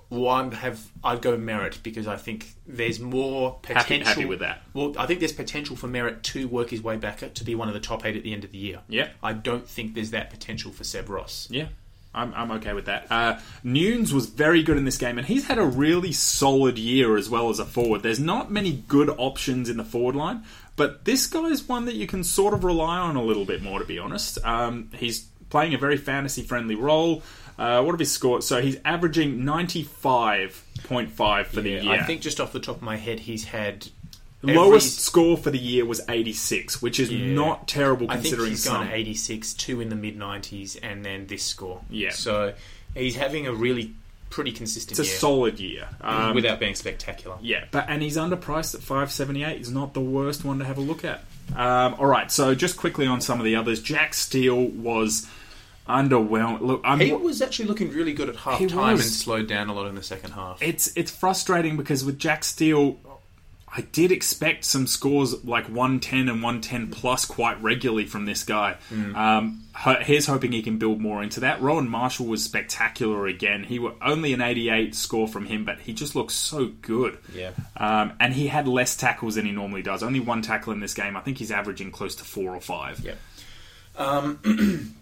Well, 0.09 0.29
I 0.29 0.55
have 0.55 0.81
I'd 1.03 1.21
go 1.21 1.37
Merrett 1.37 1.83
because 1.83 2.07
I 2.07 2.17
think 2.17 2.47
there's 2.67 3.01
more 3.01 3.59
potential. 3.63 4.07
happy 4.07 4.25
with 4.25 4.39
that. 4.39 4.63
Well, 4.73 4.95
I 4.99 5.07
think 5.07 5.19
there's 5.21 5.33
potential 5.33 5.75
for 5.75 5.89
Merrett 5.89 6.23
to 6.23 6.47
work 6.47 6.71
his 6.71 6.81
way 6.83 6.97
back 6.97 7.23
up 7.23 7.35
to 7.35 7.45
be 7.45 7.55
one 7.55 7.69
of 7.69 7.75
the 7.75 7.81
top 7.81 8.07
eight 8.07 8.17
at 8.17 8.23
the 8.23 8.33
end 8.33 8.45
of 8.45 8.53
the 8.53 8.59
year. 8.59 8.81
Yeah. 8.89 9.09
I 9.23 9.33
don't 9.33 9.69
think 9.69 9.95
there's 9.95 10.13
that 10.13 10.31
potential 10.31 10.71
for 10.71 10.85
Seb 10.85 11.09
Ross. 11.09 11.49
Yeah, 11.51 11.69
I'm, 12.15 12.33
I'm 12.35 12.51
okay 12.53 12.73
with 12.73 12.87
that. 12.87 13.07
Uh, 13.11 13.39
Nunes 13.65 14.15
was 14.15 14.27
very 14.27 14.63
good 14.63 14.77
in 14.77 14.85
this 14.85 14.97
game, 14.97 15.19
and 15.19 15.27
he's 15.27 15.47
had 15.47 15.59
a 15.59 15.65
really 15.67 16.13
solid 16.13 16.79
year 16.79 17.17
as 17.17 17.29
well 17.29 17.51
as 17.51 17.59
a 17.59 17.65
forward. 17.65 18.03
There's 18.03 18.21
not 18.21 18.51
many 18.51 18.73
good 18.73 19.11
options 19.19 19.69
in 19.69 19.77
the 19.77 19.85
forward 19.85 20.17
line, 20.17 20.45
but 20.77 21.05
this 21.05 21.27
guy 21.27 21.47
is 21.47 21.69
one 21.69 21.85
that 21.85 21.95
you 21.95 22.07
can 22.07 22.25
sort 22.25 22.55
of 22.55 22.65
rely 22.65 22.99
on 22.99 23.17
a 23.17 23.23
little 23.23 23.45
bit 23.45 23.63
more, 23.63 23.81
to 23.81 23.85
be 23.85 23.99
honest. 23.99 24.39
Um, 24.45 24.91
he's 24.95 25.27
playing 25.51 25.75
a 25.75 25.79
very 25.79 25.97
fantasy 25.97 26.43
friendly 26.43 26.75
role. 26.75 27.23
Uh, 27.59 27.83
what 27.83 27.93
have 27.93 28.01
his 28.01 28.13
scores? 28.13 28.47
So 28.47 28.61
he's 28.61 28.77
averaging 28.85 29.39
95.5 29.43 31.47
for 31.47 31.61
the 31.61 31.71
year. 31.71 31.91
I 31.91 32.03
think 32.05 32.21
just 32.21 32.41
off 32.41 32.53
the 32.53 32.61
top 32.61 32.77
of 32.77 32.83
my 32.83 32.97
head, 32.97 33.21
he's 33.21 33.45
had 33.47 33.89
Lowest 34.43 34.87
every- 34.87 35.01
score 35.01 35.37
for 35.37 35.51
the 35.51 35.59
year 35.59 35.85
was 35.85 36.01
86, 36.09 36.81
which 36.83 37.01
is 37.01 37.11
Yeah. 37.11 37.27
not 37.35 37.67
terrible 37.67 38.07
I 38.11 38.15
think 38.15 38.25
considering 38.25 38.51
he's 38.51 38.63
some. 38.63 38.85
gone 38.87 38.93
86, 38.93 39.55
two 39.55 39.81
in 39.81 39.89
the 39.89 39.97
mid 39.97 40.17
90s, 40.19 40.77
and 40.83 41.05
then 41.05 41.27
this 41.27 41.43
score. 41.43 41.81
Yeah. 41.91 42.11
So 42.11 42.53
he's 42.95 43.17
having 43.17 43.47
a 43.47 43.53
really 43.53 43.93
pretty 44.29 44.53
consistent 44.53 44.99
year. 44.99 45.03
It's 45.05 45.09
a 45.09 45.13
year 45.13 45.21
solid 45.21 45.61
year. 45.61 45.89
Um, 46.03 46.35
without 46.35 46.61
being 46.61 46.75
spectacular. 46.75 47.37
Yeah, 47.41 47.65
but 47.71 47.87
and 47.89 48.03
he's 48.03 48.17
underpriced 48.19 48.75
at 48.75 48.83
five 48.83 49.11
seventy 49.11 49.43
eight. 49.45 49.61
Is 49.61 49.71
not 49.71 49.95
the 49.95 50.01
worst 50.01 50.45
one 50.45 50.59
to 50.59 50.65
have 50.65 50.77
a 50.79 50.83
look 50.83 51.05
at. 51.05 51.25
Um, 51.57 51.95
all 51.99 52.07
right, 52.07 52.31
so 52.31 52.55
just 52.55 52.77
quickly 52.77 53.07
on 53.07 53.21
some 53.21 53.39
of 53.41 53.45
the 53.45 53.57
others. 53.57 53.81
Jack 53.81 54.15
Steele 54.15 54.67
was 54.67 55.27
underwhelmed. 55.89 56.61
Look, 56.61 56.81
I'm, 56.85 57.01
He 57.01 57.13
was 57.13 57.41
actually 57.43 57.67
looking 57.69 57.91
really 57.91 58.13
good 58.13 58.29
at 58.29 58.37
half 58.37 58.59
time 58.69 58.91
and 58.95 59.01
slowed 59.01 59.47
down 59.49 59.69
a 59.69 59.75
lot 59.75 59.87
in 59.87 59.95
the 59.95 60.03
second 60.03 60.33
half. 60.33 60.63
it's 60.63 60.93
it's 60.97 61.11
frustrating 61.11 61.77
because 61.77 62.05
with 62.05 62.19
Jack 62.19 62.45
Steele, 62.45 62.99
I 63.73 63.83
did 63.83 64.11
expect 64.11 64.65
some 64.65 64.87
scores 64.87 65.45
like 65.45 65.67
one 65.67 66.01
ten 66.01 66.29
and 66.29 66.43
one 66.43 66.61
ten 66.61 66.89
plus 66.89 67.25
quite 67.25 67.61
regularly 67.63 68.07
from 68.07 68.25
this 68.25 68.43
guy. 68.45 68.77
Um, 69.15 69.63
here's 70.01 70.25
hoping 70.27 70.53
he 70.53 70.63
can 70.63 70.79
build 70.79 70.99
more 71.01 71.23
into 71.23 71.41
that. 71.41 71.61
Rowan 71.61 71.89
Marshall 71.89 72.25
was 72.27 72.43
spectacular 72.43 73.27
again. 73.27 73.63
He 73.65 73.79
were 73.79 73.93
only 74.01 74.33
an 74.33 74.41
eighty 74.41 74.71
eight 74.71 74.95
score 74.95 75.29
from 75.29 75.45
him, 75.47 75.65
but 75.67 75.81
he 75.81 75.93
just 75.93 76.17
looks 76.17 76.33
so 76.35 76.67
good. 76.81 77.19
Yeah. 77.35 77.51
Um, 77.77 78.15
and 78.19 78.33
he 78.33 78.47
had 78.47 78.67
less 78.67 78.97
tackles 78.97 79.35
than 79.35 79.45
he 79.45 79.53
normally 79.53 79.83
does. 79.83 80.03
Only 80.03 80.21
one 80.21 80.41
tackle 80.43 80.73
in 80.73 80.81
this 80.81 80.95
game. 80.95 81.15
I 81.17 81.21
think 81.21 81.37
he's 81.39 81.51
averaging 81.53 81.91
close 81.91 82.15
to 82.17 82.25
four 82.25 82.55
or 82.57 82.61
five. 82.61 83.01
Yep. 83.01 83.19
Um, 83.99 84.39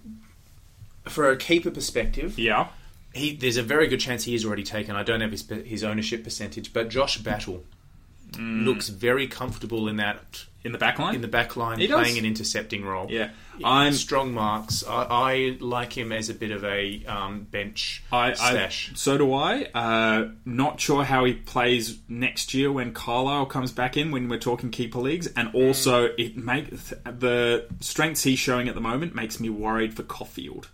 for 1.09 1.31
a 1.31 1.37
keeper 1.37 1.71
perspective, 1.71 2.39
Yeah. 2.39 2.69
he 3.13 3.35
there's 3.37 3.57
a 3.57 3.63
very 3.63 3.87
good 3.89 4.01
chance 4.01 4.25
he 4.25 4.35
is 4.35 4.45
already 4.45 4.65
taken. 4.65 4.97
I 4.97 5.03
don't 5.03 5.21
have 5.21 5.31
his 5.33 5.49
his 5.65 5.85
ownership 5.85 6.25
percentage, 6.25 6.73
but 6.73 6.89
Josh 6.89 7.19
Battle 7.19 7.65
Mm. 8.33 8.65
looks 8.65 8.89
very 8.89 9.29
comfortable 9.29 9.87
in 9.87 9.95
that 9.97 10.47
In 10.65 10.73
the 10.73 10.79
back 10.79 10.99
line? 10.99 11.15
in 11.15 11.21
the 11.21 11.29
back 11.29 11.55
line, 11.57 11.79
He 11.79 11.87
does. 11.87 12.01
playing 12.01 12.19
an 12.19 12.25
intercepting 12.25 12.83
role. 12.85 13.07
yeah. 13.09 13.29
I'm 13.63 13.93
strong 13.93 14.33
marks. 14.35 14.83
I, 14.83 15.03
I 15.09 15.57
like 15.61 15.93
him 15.97 16.11
as 16.11 16.29
a 16.31 16.35
bit 16.35 16.51
of 16.51 16.65
a 16.65 17.05
um, 17.07 17.43
bench 17.49 18.03
I, 18.11 18.31
I 18.31 18.33
stash. 18.33 18.91
so 18.97 19.17
do 19.17 19.33
I. 19.33 19.67
Uh, 19.73 20.31
not 20.45 20.81
sure 20.81 21.05
how 21.05 21.25
he 21.27 21.35
plays 21.35 21.99
next 22.09 22.55
year 22.55 22.73
when 22.73 22.93
Carlisle 22.93 23.47
comes 23.47 23.71
back 23.71 23.97
in 23.97 24.11
when 24.11 24.29
we're 24.29 24.41
talking 24.41 24.71
keeper 24.73 24.99
leagues, 24.99 25.29
and 25.29 25.55
also 25.55 26.07
it 26.19 26.37
make 26.37 26.71
the 27.05 27.67
strengths 27.79 28.25
he's 28.25 28.41
showing 28.41 28.69
at 28.69 28.75
the 28.75 28.81
moment 28.81 29.15
makes 29.15 29.39
me 29.39 29.49
worried 29.49 29.95
for 29.95 30.03
Coffield. 30.03 30.71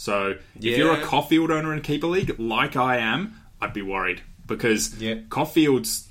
So 0.00 0.36
if 0.56 0.78
you're 0.78 0.94
a 0.94 0.98
Yeah. 0.98 1.04
Coffield 1.04 1.50
owner 1.50 1.74
in 1.74 1.82
keeper 1.82 2.06
league, 2.06 2.34
like 2.40 2.74
I 2.74 2.96
am, 2.96 3.34
I'd 3.60 3.74
be 3.74 3.82
worried 3.82 4.22
because 4.46 4.94
Yeah. 4.98 5.16
Coffield's 5.28 6.08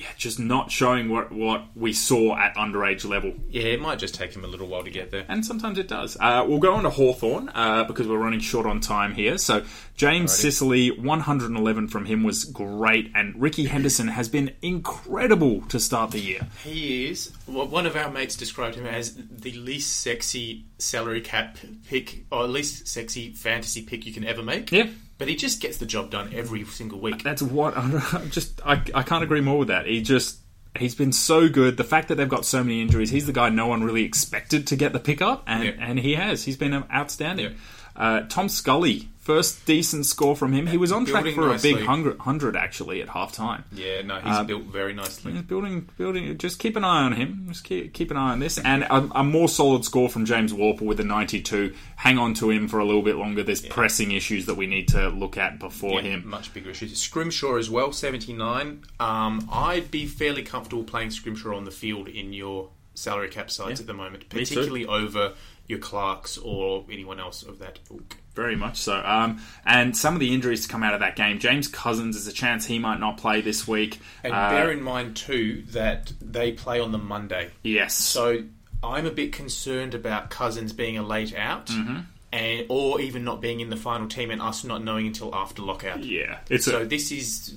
yeah, 0.00 0.06
just 0.16 0.38
not 0.38 0.70
showing 0.70 1.10
what 1.10 1.30
what 1.30 1.64
we 1.76 1.92
saw 1.92 2.34
at 2.34 2.54
underage 2.56 3.06
level. 3.06 3.34
yeah, 3.50 3.64
it 3.64 3.80
might 3.82 3.98
just 3.98 4.14
take 4.14 4.34
him 4.34 4.44
a 4.44 4.46
little 4.46 4.66
while 4.66 4.82
to 4.82 4.90
get 4.90 5.10
there. 5.10 5.26
And 5.28 5.44
sometimes 5.44 5.76
it 5.78 5.88
does. 5.88 6.16
Uh, 6.18 6.42
we'll 6.48 6.58
go 6.58 6.72
on 6.72 6.84
to 6.84 6.90
Hawthorn 6.90 7.50
uh, 7.54 7.84
because 7.84 8.08
we're 8.08 8.16
running 8.16 8.40
short 8.40 8.64
on 8.64 8.80
time 8.80 9.12
here. 9.12 9.36
So 9.36 9.62
James 9.96 10.32
Sicily, 10.32 10.90
111 10.90 11.88
from 11.88 12.06
him 12.06 12.22
was 12.22 12.44
great, 12.44 13.10
and 13.14 13.38
Ricky 13.38 13.66
Henderson 13.66 14.08
has 14.08 14.30
been 14.30 14.54
incredible 14.62 15.60
to 15.68 15.78
start 15.78 16.12
the 16.12 16.20
year. 16.20 16.46
He 16.64 17.10
is. 17.10 17.32
One 17.44 17.84
of 17.84 17.94
our 17.94 18.10
mates 18.10 18.36
described 18.36 18.76
him 18.76 18.86
as 18.86 19.14
the 19.16 19.52
least 19.52 20.00
sexy 20.00 20.64
salary 20.78 21.20
cap 21.20 21.58
pick, 21.86 22.24
or 22.32 22.46
least 22.46 22.88
sexy 22.88 23.34
fantasy 23.34 23.82
pick 23.82 24.06
you 24.06 24.14
can 24.14 24.24
ever 24.24 24.42
make. 24.42 24.72
Yeah. 24.72 24.86
But 25.20 25.28
he 25.28 25.36
just 25.36 25.60
gets 25.60 25.76
the 25.76 25.86
job 25.86 26.10
done 26.10 26.32
every 26.34 26.64
single 26.64 26.98
week. 26.98 27.22
That's 27.22 27.42
what 27.42 27.76
I'm 27.78 28.30
just 28.30 28.60
I, 28.66 28.82
I 28.94 29.02
can't 29.04 29.22
agree 29.22 29.42
more 29.42 29.58
with 29.58 29.68
that. 29.68 29.84
He 29.86 30.00
just 30.00 30.38
he's 30.78 30.94
been 30.94 31.12
so 31.12 31.46
good. 31.48 31.76
The 31.76 31.84
fact 31.84 32.08
that 32.08 32.14
they've 32.14 32.26
got 32.28 32.46
so 32.46 32.64
many 32.64 32.80
injuries, 32.80 33.10
he's 33.10 33.26
the 33.26 33.32
guy 33.34 33.50
no 33.50 33.66
one 33.66 33.84
really 33.84 34.04
expected 34.04 34.66
to 34.68 34.76
get 34.76 34.94
the 34.94 34.98
pickup, 34.98 35.44
and 35.46 35.62
Yeah. 35.64 35.72
and 35.78 35.98
he 36.00 36.14
has. 36.14 36.42
He's 36.44 36.56
been 36.56 36.72
outstanding. 36.90 37.52
Yeah. 37.52 37.52
Uh, 37.94 38.20
Tom 38.30 38.48
Scully, 38.48 39.09
first 39.20 39.64
decent 39.66 40.06
score 40.06 40.34
from 40.34 40.52
him. 40.52 40.66
He 40.66 40.76
was 40.78 40.90
on 40.90 41.04
track 41.04 41.24
for 41.34 41.48
a 41.48 41.58
big 41.58 41.74
nicely. 41.76 41.84
hundred, 41.84 42.18
hundred 42.18 42.56
actually 42.56 43.02
at 43.02 43.08
half 43.10 43.32
time. 43.32 43.64
Yeah, 43.70 44.02
no, 44.02 44.16
he's 44.16 44.34
Uh, 44.34 44.44
built 44.44 44.64
very 44.64 44.92
nicely. 44.94 45.32
Yeah, 45.32 45.42
building, 45.42 45.88
building. 45.98 46.36
Just 46.38 46.58
keep 46.58 46.74
an 46.74 46.84
eye 46.84 47.02
on 47.02 47.12
him. 47.12 47.44
Just 47.48 47.62
keep, 47.64 47.92
keep 47.92 48.10
an 48.10 48.16
eye 48.16 48.32
on 48.32 48.40
this, 48.40 48.58
and 48.58 48.82
a, 48.84 49.08
a 49.14 49.22
more 49.22 49.48
solid 49.48 49.84
score 49.84 50.08
from 50.08 50.24
James 50.24 50.52
Worpel 50.52 50.82
with 50.82 50.98
a 51.00 51.04
92. 51.04 51.74
Hang 51.96 52.18
on 52.18 52.32
to 52.34 52.50
him 52.50 52.66
for 52.66 52.78
a 52.80 52.84
little 52.84 53.02
bit 53.02 53.16
longer. 53.16 53.42
There's 53.42 53.60
pressing 53.60 54.10
issues 54.10 54.46
that 54.46 54.54
we 54.56 54.66
need 54.66 54.88
to 54.88 55.08
look 55.10 55.36
at 55.36 55.58
before 55.58 56.00
Yeah, 56.00 56.16
him. 56.16 56.28
much 56.28 56.52
bigger 56.54 56.70
issues. 56.70 56.96
Scrimshaw 56.98 57.56
as 57.56 57.68
well, 57.70 57.92
79. 57.92 58.82
Um, 58.98 59.48
I'd 59.52 59.90
be 59.90 60.06
fairly 60.06 60.42
comfortable 60.42 60.84
playing 60.84 61.10
Scrimshaw 61.10 61.54
on 61.56 61.64
the 61.64 61.70
field 61.70 62.08
in 62.08 62.32
your 62.32 62.70
salary 62.94 63.28
cap 63.28 63.50
sides 63.50 63.80
Yeah. 63.80 63.84
at 63.84 63.86
the 63.86 63.94
moment, 63.94 64.28
particularly 64.28 64.84
over 64.86 65.34
your 65.70 65.78
Clarks 65.78 66.36
or 66.36 66.84
anyone 66.90 67.18
else 67.20 67.42
of 67.42 67.58
that 67.60 67.78
ilk. 67.90 68.16
Very 68.34 68.56
much 68.56 68.76
so. 68.76 68.94
Um, 69.04 69.40
and 69.64 69.96
some 69.96 70.14
of 70.14 70.20
the 70.20 70.32
injuries 70.34 70.66
to 70.66 70.68
come 70.72 70.82
out 70.82 70.94
of 70.94 71.00
that 71.00 71.16
game. 71.16 71.38
James 71.38 71.68
Cousins 71.68 72.16
is 72.16 72.26
a 72.26 72.32
chance 72.32 72.66
he 72.66 72.78
might 72.78 73.00
not 73.00 73.16
play 73.16 73.40
this 73.40 73.66
week. 73.66 74.00
And 74.22 74.32
Uh, 74.32 74.50
bear 74.50 74.70
in 74.70 74.82
mind, 74.82 75.16
too, 75.16 75.62
that 75.70 76.12
they 76.20 76.52
play 76.52 76.80
on 76.80 76.92
the 76.92 76.98
Monday. 76.98 77.50
yes. 77.62 77.94
So 77.94 78.44
I'm 78.82 79.06
a 79.06 79.10
bit 79.10 79.32
concerned 79.32 79.94
about 79.94 80.30
Cousins 80.30 80.72
being 80.72 80.96
a 80.98 81.02
late 81.02 81.34
out. 81.34 81.66
Mm-hmm. 81.66 82.00
And, 82.32 82.66
or 82.68 83.00
even 83.00 83.24
not 83.24 83.40
being 83.40 83.58
in 83.58 83.70
the 83.70 83.76
final 83.76 84.06
team 84.06 84.30
and 84.30 84.40
us 84.40 84.62
not 84.62 84.84
knowing 84.84 85.08
until 85.08 85.34
after 85.34 85.62
lockout. 85.62 86.04
yeah, 86.04 86.38
So 86.60 86.82
a, 86.82 86.84
this 86.84 87.10
is 87.10 87.56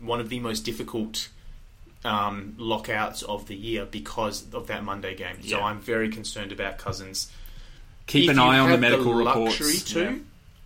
one 0.00 0.18
of 0.18 0.28
the 0.28 0.40
most 0.40 0.60
difficult 0.64 1.28
um, 2.04 2.54
lockouts 2.58 3.22
of 3.22 3.46
the 3.46 3.54
year 3.54 3.86
because 3.86 4.52
of 4.52 4.66
that 4.68 4.82
Monday 4.84 5.14
game. 5.14 5.36
So 5.46 5.60
I'm 5.60 5.78
very 5.80 6.08
concerned 6.08 6.50
about 6.50 6.78
Cousins. 6.78 7.30
Keep 8.08 8.24
If 8.24 8.30
an 8.30 8.38
eye 8.40 8.58
on 8.58 8.66
the 8.66 8.72
have 8.72 8.80
medical 8.80 9.14
luxury 9.22 9.66
reports. 9.68 9.84
too. 9.84 10.00
Yeah. 10.00 10.14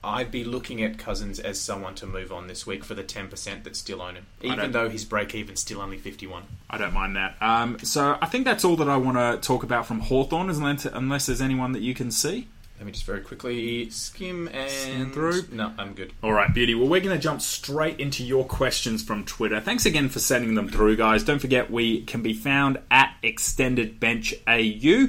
I'd 0.04 0.32
be 0.32 0.42
looking 0.42 0.82
at 0.82 0.98
Cousins 0.98 1.38
as 1.38 1.60
someone 1.60 1.94
to 1.96 2.06
move 2.06 2.32
on 2.32 2.48
this 2.48 2.66
week 2.66 2.82
for 2.82 2.94
the 2.94 3.04
10% 3.04 3.62
that 3.62 3.76
still 3.76 4.02
own 4.02 4.16
him, 4.16 4.26
even 4.40 4.72
though 4.72 4.88
his 4.88 5.04
break 5.04 5.32
even's 5.32 5.60
still 5.60 5.80
only 5.80 5.96
51. 5.96 6.42
I 6.68 6.76
don't 6.78 6.92
mind 6.92 7.14
that. 7.14 7.36
Um, 7.40 7.78
so 7.84 8.18
I 8.20 8.26
think 8.26 8.44
that's 8.44 8.64
all 8.64 8.74
that 8.76 8.88
I 8.88 8.96
want 8.96 9.16
to 9.18 9.38
talk 9.46 9.62
about 9.62 9.86
from 9.86 10.00
Hawthorn, 10.00 10.50
unless, 10.50 10.86
unless 10.86 11.26
there's 11.26 11.40
anyone 11.40 11.70
that 11.72 11.82
you 11.82 11.94
can 11.94 12.10
see. 12.10 12.48
Let 12.78 12.86
me 12.86 12.90
just 12.92 13.04
very 13.04 13.20
quickly 13.20 13.90
skim 13.90 14.48
and 14.48 14.68
Skim 14.68 15.12
through. 15.12 15.44
No, 15.52 15.72
I'm 15.78 15.92
good. 15.94 16.12
All 16.20 16.32
right, 16.32 16.52
beauty. 16.52 16.74
Well, 16.74 16.88
we're 16.88 17.00
going 17.00 17.16
to 17.16 17.22
jump 17.22 17.40
straight 17.40 18.00
into 18.00 18.24
your 18.24 18.44
questions 18.44 19.04
from 19.04 19.24
Twitter. 19.24 19.60
Thanks 19.60 19.86
again 19.86 20.08
for 20.08 20.18
sending 20.18 20.56
them 20.56 20.68
through, 20.68 20.96
guys. 20.96 21.22
Don't 21.22 21.38
forget 21.38 21.70
we 21.70 22.02
can 22.02 22.22
be 22.22 22.32
found 22.34 22.78
at 22.90 23.14
Extended 23.22 24.00
Bench 24.00 24.34
AU. 24.48 25.06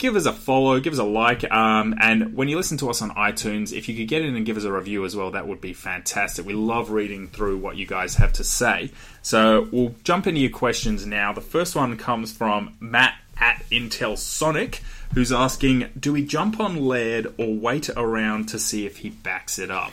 Give 0.00 0.16
us 0.16 0.24
a 0.24 0.32
follow, 0.32 0.80
give 0.80 0.94
us 0.94 0.98
a 0.98 1.04
like, 1.04 1.44
um, 1.52 1.94
and 2.00 2.34
when 2.34 2.48
you 2.48 2.56
listen 2.56 2.78
to 2.78 2.88
us 2.88 3.02
on 3.02 3.10
iTunes, 3.10 3.70
if 3.76 3.86
you 3.86 3.94
could 3.94 4.08
get 4.08 4.22
in 4.24 4.34
and 4.34 4.46
give 4.46 4.56
us 4.56 4.64
a 4.64 4.72
review 4.72 5.04
as 5.04 5.14
well, 5.14 5.30
that 5.32 5.46
would 5.46 5.60
be 5.60 5.74
fantastic. 5.74 6.46
We 6.46 6.54
love 6.54 6.90
reading 6.90 7.28
through 7.28 7.58
what 7.58 7.76
you 7.76 7.86
guys 7.86 8.14
have 8.14 8.32
to 8.34 8.42
say. 8.44 8.92
So 9.20 9.68
we'll 9.70 9.94
jump 10.02 10.26
into 10.26 10.40
your 10.40 10.48
questions 10.48 11.04
now. 11.04 11.34
The 11.34 11.42
first 11.42 11.76
one 11.76 11.98
comes 11.98 12.32
from 12.32 12.74
Matt 12.80 13.14
at 13.38 13.62
Intel 13.70 14.16
Sonic, 14.16 14.80
who's 15.12 15.32
asking, 15.32 15.90
"Do 16.00 16.14
we 16.14 16.24
jump 16.24 16.58
on 16.60 16.76
Laird 16.86 17.34
or 17.36 17.54
wait 17.54 17.90
around 17.90 18.48
to 18.48 18.58
see 18.58 18.86
if 18.86 18.96
he 18.98 19.10
backs 19.10 19.58
it 19.58 19.70
up?" 19.70 19.92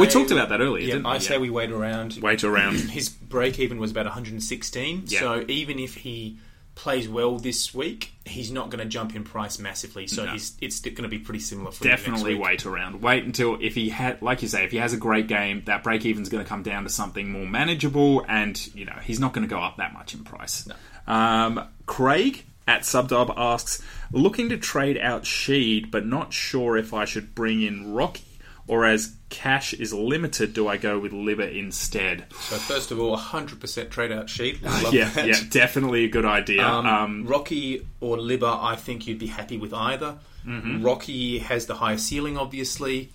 we 0.00 0.06
talked 0.08 0.32
about 0.32 0.48
that 0.50 0.60
earlier, 0.60 0.84
Yeah, 0.84 0.94
didn't 0.94 1.06
I 1.06 1.14
we? 1.14 1.20
say 1.20 1.34
Yeah. 1.34 1.40
we 1.40 1.50
wait 1.50 1.70
around. 1.70 2.18
wait 2.20 2.42
around. 2.44 2.74
His 2.90 3.08
break 3.08 3.58
even 3.60 3.78
was 3.78 3.90
about 3.92 4.04
116. 4.06 5.04
Yeah. 5.06 5.20
So 5.20 5.44
even 5.48 5.78
if 5.78 5.94
he 5.94 6.36
plays 6.74 7.08
well 7.08 7.38
this 7.38 7.74
week, 7.74 8.12
he's 8.24 8.50
not 8.50 8.70
going 8.70 8.78
to 8.78 8.86
jump 8.86 9.14
in 9.14 9.24
price 9.24 9.58
massively. 9.58 10.06
So 10.06 10.24
No. 10.24 10.32
he's 10.32 10.56
it's 10.60 10.80
going 10.80 11.02
to 11.02 11.08
be 11.08 11.18
pretty 11.18 11.40
similar 11.40 11.70
for 11.70 11.84
Definitely 11.84 12.34
wait 12.34 12.64
around. 12.64 13.02
Wait 13.02 13.24
until 13.24 13.58
if 13.60 13.74
he 13.74 13.90
had, 13.90 14.22
like 14.22 14.42
you 14.42 14.48
say, 14.48 14.64
if 14.64 14.70
he 14.70 14.78
has 14.78 14.92
a 14.92 14.96
great 14.96 15.26
game, 15.26 15.62
that 15.66 15.82
break 15.84 16.04
even's 16.06 16.28
going 16.28 16.42
to 16.42 16.48
come 16.48 16.62
down 16.62 16.84
to 16.84 16.88
something 16.88 17.30
more 17.30 17.46
manageable, 17.46 18.24
and 18.28 18.74
you 18.74 18.84
know 18.84 18.96
he's 19.02 19.20
not 19.20 19.32
going 19.32 19.46
to 19.46 19.50
go 19.54 19.60
up 19.60 19.76
that 19.76 19.92
much 19.92 20.14
in 20.14 20.24
price. 20.24 20.66
Um, 21.06 21.68
Craig 21.86 22.44
at 22.66 22.82
Subdub 22.82 23.34
asks, 23.36 23.82
looking 24.12 24.48
to 24.50 24.56
trade 24.56 24.96
out 24.96 25.24
Sheed, 25.24 25.90
but 25.90 26.06
not 26.06 26.32
sure 26.32 26.76
if 26.76 26.94
I 26.94 27.04
should 27.04 27.34
bring 27.34 27.60
in 27.60 27.92
Rocky 27.92 28.22
or 28.66 28.84
as 28.84 29.16
cash 29.28 29.74
is 29.74 29.92
limited, 29.92 30.54
do 30.54 30.68
I 30.68 30.76
go 30.76 30.98
with 30.98 31.12
Libba 31.12 31.56
instead? 31.56 32.26
So 32.32 32.56
first 32.56 32.90
of 32.90 33.00
all, 33.00 33.16
100% 33.16 33.90
trade 33.90 34.12
out 34.12 34.26
Sheed. 34.26 34.62
Love 34.82 34.94
yeah, 34.94 35.08
that. 35.10 35.26
yeah, 35.26 35.40
definitely 35.50 36.04
a 36.04 36.08
good 36.08 36.24
idea. 36.24 36.64
Um, 36.66 36.86
Um, 36.86 37.26
Rocky 37.26 37.86
or 38.00 38.16
Libba, 38.18 38.62
I 38.62 38.76
think 38.76 39.06
you'd 39.06 39.18
be 39.18 39.26
happy 39.26 39.58
with 39.58 39.74
either. 39.74 40.16
Mm-hmm. 40.46 40.82
Rocky 40.82 41.38
has 41.38 41.66
the 41.66 41.74
higher 41.74 41.98
ceiling, 41.98 42.36
obviously. 42.36 43.10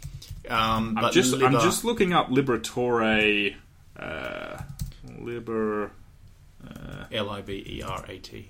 Um, 0.49 0.95
but 0.95 1.05
I'm 1.05 1.11
just 1.11 1.33
I'm 1.33 1.53
just 1.53 1.83
looking 1.83 2.13
up 2.13 2.29
Liberatore. 2.29 3.53
Uh, 3.99 4.57
Liber. 5.19 5.91
L 7.11 7.29
I 7.29 7.41
B 7.41 7.63
E 7.65 7.81
R 7.81 8.05
A 8.07 8.17
T. 8.17 8.49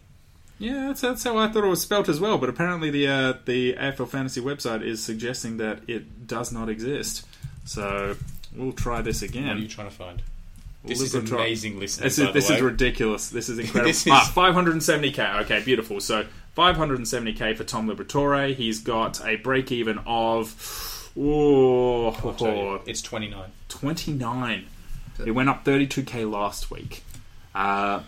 Yeah, 0.59 0.87
that's, 0.87 1.01
that's 1.01 1.23
how 1.23 1.37
I 1.37 1.47
thought 1.49 1.63
it 1.63 1.67
was 1.67 1.81
spelt 1.81 2.09
as 2.09 2.19
well. 2.19 2.37
But 2.37 2.49
apparently, 2.49 2.89
the 2.89 3.07
uh, 3.07 3.33
the 3.45 3.73
AFL 3.73 4.07
Fantasy 4.09 4.41
website 4.41 4.83
is 4.83 5.03
suggesting 5.03 5.57
that 5.57 5.81
it 5.87 6.25
does 6.27 6.51
not 6.51 6.67
exist. 6.69 7.25
So 7.65 8.15
we'll 8.55 8.71
try 8.71 9.01
this 9.01 9.21
again. 9.21 9.47
What 9.47 9.57
are 9.57 9.59
you 9.59 9.67
trying 9.67 9.89
to 9.89 9.95
find? 9.95 10.21
This 10.83 11.01
is 11.01 11.13
Liberatore- 11.13 11.35
amazing 11.35 11.79
listening. 11.79 12.05
This 12.05 12.17
by 12.17 12.23
is 12.23 12.27
the 12.29 12.33
this 12.33 12.49
is 12.49 12.61
ridiculous. 12.61 13.29
This 13.29 13.49
is 13.49 13.59
incredible. 13.59 13.89
This 13.89 14.07
is- 14.07 14.13
Ah, 14.13 14.31
570k. 14.35 15.41
Okay, 15.41 15.61
beautiful. 15.63 15.99
So 15.99 16.25
570k 16.57 17.55
for 17.55 17.63
Tom 17.63 17.87
Liberatore. 17.87 18.55
He's 18.55 18.79
got 18.79 19.23
a 19.25 19.35
break 19.35 19.71
even 19.71 19.99
of 20.07 21.11
oh, 21.19 22.11
I'll 22.11 22.37
you, 22.39 22.81
it's 22.87 23.01
29. 23.01 23.51
29. 23.69 24.65
It 25.25 25.31
went 25.31 25.49
up 25.49 25.65
32k 25.65 26.29
last 26.31 26.69
week. 26.71 27.03
Uh, 27.53 28.01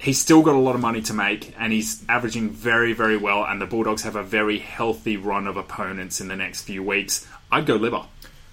he's 0.00 0.20
still 0.20 0.42
got 0.42 0.54
a 0.54 0.58
lot 0.58 0.74
of 0.74 0.80
money 0.80 1.02
to 1.02 1.12
make, 1.14 1.54
and 1.58 1.72
he's 1.72 2.02
averaging 2.08 2.50
very, 2.50 2.92
very 2.92 3.16
well. 3.16 3.44
And 3.44 3.60
the 3.60 3.66
Bulldogs 3.66 4.02
have 4.02 4.16
a 4.16 4.22
very 4.22 4.58
healthy 4.58 5.16
run 5.16 5.46
of 5.46 5.56
opponents 5.56 6.20
in 6.20 6.28
the 6.28 6.36
next 6.36 6.62
few 6.62 6.82
weeks. 6.82 7.28
I'd 7.52 7.66
go 7.66 7.78
Libba. 7.78 8.06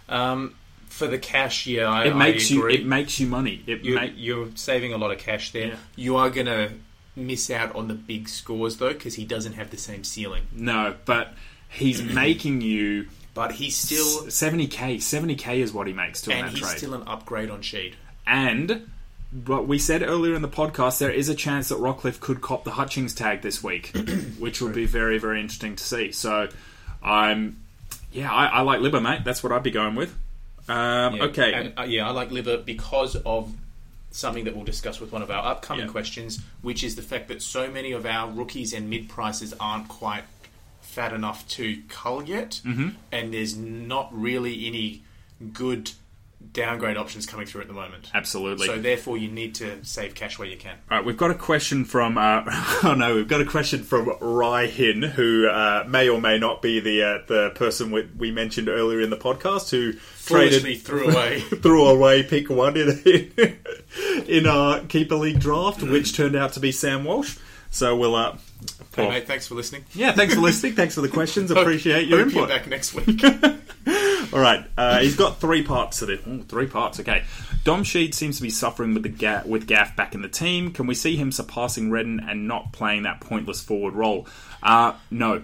Um, 0.10 0.56
for 0.90 1.08
the 1.08 1.18
cash, 1.18 1.68
yeah, 1.68 1.86
I, 1.90 2.06
It 2.06 2.16
makes 2.16 2.52
you. 2.52 2.68
It 2.68 2.86
makes 2.86 3.20
you 3.20 3.28
money. 3.28 3.64
It 3.66 3.84
you, 3.84 3.96
make, 3.96 4.14
you're 4.16 4.50
saving 4.56 4.94
a 4.94 4.98
lot 4.98 5.12
of 5.12 5.20
cash 5.20 5.52
there. 5.52 5.68
Yeah. 5.68 5.76
You 5.96 6.16
are 6.18 6.30
going 6.30 6.48
to 6.48 6.72
miss 7.16 7.50
out 7.50 7.76
on 7.76 7.88
the 7.88 7.96
big 7.96 8.30
scores 8.30 8.78
though 8.78 8.94
because 8.94 9.16
he 9.16 9.26
doesn't 9.26 9.54
have 9.54 9.72
the 9.72 9.78
same 9.78 10.04
ceiling. 10.04 10.44
no, 10.52 10.96
but 11.06 11.34
he's 11.70 12.02
making 12.14 12.62
you 12.62 13.08
But 13.34 13.54
he's 13.54 13.76
still, 13.76 14.26
70k. 14.28 14.98
70k 14.98 15.58
is 15.58 15.74
what 15.74 15.88
he 15.88 15.94
makes 15.94 16.22
to 16.24 16.34
and 16.34 16.50
he's 16.50 16.60
trade. 16.60 16.78
still 16.78 16.94
an 16.94 17.04
upgrade 17.08 17.50
on 17.50 17.62
Sheed. 17.62 17.94
And 18.28 18.90
what 19.46 19.68
we 19.68 19.78
said 19.78 20.04
earlier 20.04 20.36
in 20.36 20.42
the 20.42 20.48
podcast, 20.48 21.00
there 21.00 21.12
is 21.12 21.30
a 21.30 21.36
chance 21.36 21.70
that 21.70 21.80
Rockliff 21.80 22.20
could 22.20 22.42
cop 22.42 22.64
the 22.64 22.72
Hutchings 22.72 23.14
tag 23.14 23.42
this 23.42 23.64
week, 23.64 23.96
which 24.40 24.62
would 24.62 24.74
be 24.74 24.86
very, 24.86 25.18
very 25.18 25.42
interesting 25.42 25.76
to 25.76 25.84
see. 25.84 26.12
So, 26.12 26.50
I'm, 27.04 27.58
yeah, 28.12 28.32
I, 28.32 28.46
I 28.48 28.62
like 28.62 28.80
Libba, 28.80 29.02
mate. 29.02 29.24
That's 29.26 29.44
what 29.44 29.52
I'd 29.52 29.64
be 29.64 29.72
going 29.72 29.96
with. 29.96 30.12
Um, 30.70 31.16
Yeah. 31.16 31.24
okay, 31.26 31.54
And, 31.54 31.74
uh, 31.80 31.84
yeah, 31.84 32.08
I 32.08 32.12
like 32.12 32.30
Libba 32.30 32.64
because 32.64 33.16
of 33.18 33.54
something 34.12 34.46
that 34.46 34.56
we'll 34.56 34.66
discuss 34.66 35.00
with 35.00 35.12
one 35.12 35.22
of 35.22 35.30
our 35.30 35.46
upcoming 35.46 35.86
Yeah. 35.86 35.92
questions, 35.92 36.40
which 36.62 36.84
is 36.84 36.96
the 36.96 37.02
fact 37.02 37.28
that 37.28 37.42
so 37.42 37.70
many 37.70 37.92
of 37.92 38.06
our 38.06 38.30
rookies 38.32 38.74
and 38.74 38.90
mid 38.90 39.10
prices 39.10 39.54
aren't 39.60 39.88
quite 39.90 40.24
fat 40.82 41.14
enough 41.14 41.48
to 41.50 41.82
cull 41.90 42.24
yet, 42.24 42.62
mm-hmm. 42.66 42.90
and 43.12 43.34
there's 43.34 43.56
not 43.56 44.10
really 44.12 44.66
any 44.66 45.04
good 45.54 45.92
downgrade 46.54 46.98
options 46.98 47.26
coming 47.26 47.46
through 47.46 47.62
at 47.62 47.68
the 47.68 47.74
moment. 47.74 48.10
absolutely. 48.14 48.68
So 48.68 48.78
therefore, 48.80 49.18
you 49.18 49.30
need 49.30 49.56
to 49.56 49.84
save 49.84 50.16
cash 50.16 50.38
where 50.40 50.48
you 50.48 50.58
can. 50.58 50.78
All 50.90 50.98
right, 50.98 51.06
we've 51.06 51.18
got 51.18 51.32
a 51.32 51.36
question 51.36 51.84
from. 51.86 52.18
Uh, 52.18 52.44
oh 52.84 52.96
no, 52.98 53.16
we've 53.16 53.28
got 53.28 53.42
a 53.42 53.46
question 53.46 53.84
from 53.84 54.12
Rai 54.22 54.68
Hin, 54.68 55.02
who 55.02 55.48
uh, 55.48 55.84
may 55.88 56.10
or 56.10 56.20
may 56.22 56.38
not 56.40 56.62
be 56.62 56.80
the 56.80 57.04
uh, 57.04 57.18
the 57.28 57.52
person 57.56 57.92
we, 57.92 58.08
we 58.18 58.32
mentioned 58.32 58.70
earlier 58.70 59.02
in 59.02 59.10
the 59.10 59.18
podcast 59.18 59.72
who 59.72 59.94
Foolishly 59.94 60.78
traded 60.78 60.82
threw 60.84 61.08
away. 61.12 61.40
threw 61.42 61.86
away 61.88 62.24
pick 62.24 62.50
one 62.50 62.76
in 62.78 62.90
in, 63.06 63.58
in 64.28 64.48
our 64.48 64.82
keeper 64.82 65.16
league 65.16 65.40
draft, 65.40 65.82
which 65.84 66.16
turned 66.16 66.36
out 66.36 66.54
to 66.54 66.60
be 66.60 66.72
Sam 66.72 67.04
Walsh. 67.04 67.38
So 67.72 67.96
we'll. 67.96 68.16
Uh, 68.16 68.38
Hey, 68.96 69.08
mate, 69.08 69.28
thanks 69.28 69.46
for 69.46 69.54
listening. 69.54 69.86
yeah, 69.94 70.12
thanks 70.14 70.34
for 70.34 70.42
listening. 70.42 70.74
Thanks 70.74 70.96
for 70.96 71.02
the 71.02 71.08
questions. 71.10 71.52
Appreciate 71.52 72.08
your 72.08 72.18
Hope 72.24 72.30
input. 72.30 72.50
back 72.50 72.66
next 72.68 72.96
week. 72.96 73.22
All 74.34 74.40
right, 74.40 74.66
uh, 74.78 75.00
he's 75.00 75.16
got 75.16 75.40
three 75.40 75.64
parts 75.64 76.00
to 76.00 76.06
this. 76.06 76.20
Ooh, 76.28 76.44
three 76.44 76.68
parts, 76.68 77.00
okay. 77.00 77.24
Dom 77.64 77.84
Sheed 77.84 78.14
seems 78.14 78.38
to 78.38 78.42
be 78.42 78.50
suffering 78.50 78.94
with 78.94 79.04
the 79.04 79.10
ga- 79.10 79.44
with 79.46 79.68
Gaff 79.68 79.96
back 79.96 80.16
in 80.16 80.22
the 80.22 80.30
team. 80.30 80.72
Can 80.72 80.88
we 80.88 80.96
see 80.96 81.16
him 81.16 81.32
surpassing 81.32 81.92
Redden 81.92 82.20
and 82.28 82.48
not 82.48 82.74
playing 82.74 83.04
that 83.04 83.22
pointless 83.22 83.62
forward 83.62 83.94
role? 83.94 84.28
Uh, 84.64 84.94
no. 85.12 85.44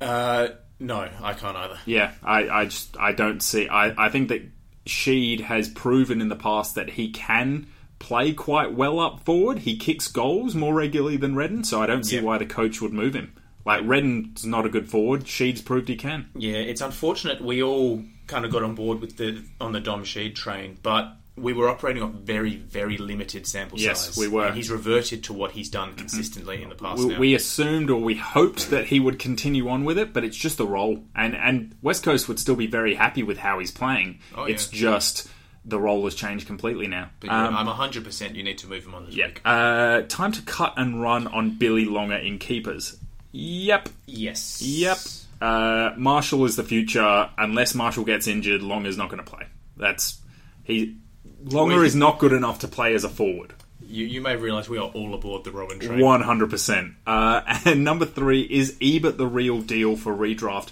uh, 0.00 0.48
no, 0.80 1.08
I 1.22 1.32
can't 1.34 1.56
either. 1.56 1.78
Yeah, 1.86 2.12
I, 2.22 2.48
I 2.48 2.64
just 2.66 2.96
I 2.98 3.12
don't 3.12 3.42
see. 3.42 3.68
I, 3.68 4.06
I 4.06 4.08
think 4.10 4.28
that 4.28 4.42
Sheed 4.86 5.40
has 5.40 5.68
proven 5.68 6.20
in 6.20 6.28
the 6.28 6.36
past 6.36 6.74
that 6.76 6.90
he 6.90 7.10
can 7.10 7.66
play 7.98 8.32
quite 8.32 8.72
well 8.74 9.00
up 9.00 9.20
forward. 9.24 9.58
He 9.60 9.76
kicks 9.76 10.08
goals 10.08 10.54
more 10.54 10.72
regularly 10.74 11.16
than 11.16 11.34
Redden, 11.34 11.64
so 11.64 11.82
I 11.82 11.86
don't 11.86 12.04
see 12.04 12.16
Yeah. 12.16 12.22
why 12.22 12.38
the 12.38 12.46
coach 12.46 12.80
would 12.80 12.92
move 12.92 13.14
him. 13.14 13.34
Like 13.64 13.82
Redden's 13.84 14.44
not 14.46 14.64
a 14.66 14.68
good 14.68 14.88
forward. 14.90 15.26
Sheed's 15.26 15.60
proved 15.62 15.88
he 15.88 15.96
can. 15.96 16.28
Yeah, 16.34 16.56
it's 16.56 16.80
unfortunate 16.80 17.40
we 17.42 17.62
all 17.62 18.02
kind 18.26 18.44
of 18.44 18.52
got 18.52 18.62
on 18.62 18.74
board 18.74 19.00
with 19.00 19.16
the 19.16 19.42
on 19.60 19.72
the 19.72 19.80
Dom 19.80 20.04
Sheed 20.04 20.34
train, 20.34 20.78
but 20.82 21.12
we 21.36 21.52
were 21.52 21.68
operating 21.68 22.02
on 22.02 22.14
very, 22.24 22.56
very 22.56 22.96
limited 22.98 23.46
sample 23.46 23.78
Yes, 23.78 24.06
size. 24.06 24.16
we 24.18 24.26
were. 24.26 24.46
And 24.46 24.56
he's 24.56 24.70
reverted 24.72 25.22
to 25.24 25.32
what 25.32 25.52
he's 25.52 25.68
done 25.68 25.94
consistently 25.94 26.60
in 26.62 26.68
the 26.68 26.74
past. 26.74 26.98
we, 26.98 27.06
now. 27.12 27.18
we 27.20 27.34
assumed 27.36 27.90
or 27.90 28.00
we 28.00 28.16
hoped 28.16 28.70
that 28.70 28.86
he 28.88 28.98
would 28.98 29.20
continue 29.20 29.68
on 29.68 29.84
with 29.84 29.98
it, 29.98 30.12
but 30.12 30.24
it's 30.24 30.36
just 30.36 30.58
a 30.60 30.64
role, 30.64 31.04
and 31.14 31.36
and 31.36 31.76
West 31.82 32.02
Coast 32.02 32.26
would 32.28 32.38
still 32.40 32.56
be 32.56 32.66
very 32.66 32.94
happy 32.94 33.22
with 33.22 33.38
how 33.38 33.58
he's 33.60 33.70
playing. 33.70 34.18
Oh, 34.34 34.44
it's 34.44 34.72
yeah. 34.72 34.80
just 34.80 35.28
the 35.64 35.78
role 35.78 36.02
has 36.04 36.14
changed 36.14 36.46
completely 36.46 36.86
now. 36.86 37.10
But 37.20 37.30
Um, 37.30 37.54
I'm 37.54 37.66
100. 37.66 38.02
percent 38.02 38.34
You 38.34 38.42
need 38.42 38.58
to 38.58 38.66
move 38.66 38.84
him 38.86 38.94
on 38.94 39.04
this 39.06 39.14
yeah. 39.14 39.26
week. 39.26 39.40
Uh, 39.44 40.02
time 40.08 40.32
to 40.32 40.42
cut 40.42 40.74
and 40.76 41.00
run 41.02 41.26
on 41.26 41.58
Billy 41.58 41.84
Longer 41.84 42.16
in 42.16 42.38
keepers. 42.38 42.96
Yep. 43.32 43.88
Yes. 44.06 44.62
Yep. 44.62 44.98
Uh, 45.40 45.94
Marshall 45.96 46.44
is 46.44 46.56
the 46.56 46.64
future. 46.64 47.30
Unless 47.38 47.74
Marshall 47.74 48.04
gets 48.04 48.26
injured, 48.26 48.62
Longer's 48.62 48.96
not 48.96 49.08
going 49.10 49.22
to 49.22 49.30
play. 49.30 49.46
That's 49.76 50.20
he. 50.64 50.96
Longer 51.44 51.84
is 51.84 51.94
not 51.94 52.18
good 52.18 52.32
enough 52.32 52.60
to 52.60 52.68
play 52.68 52.94
as 52.94 53.04
a 53.04 53.08
forward. 53.08 53.54
You, 53.80 54.04
you 54.04 54.20
may 54.20 54.36
realise 54.36 54.68
we 54.68 54.76
are 54.76 54.88
all 54.88 55.14
aboard 55.14 55.44
the 55.44 55.52
Robin 55.52 55.78
train. 55.78 56.00
One 56.00 56.20
hundred 56.20 56.50
percent. 56.50 56.94
And 57.06 57.84
number 57.84 58.06
three 58.06 58.42
is 58.42 58.76
Ebert 58.82 59.18
the 59.18 59.26
real 59.26 59.60
deal 59.60 59.96
for 59.96 60.14
redraft. 60.14 60.70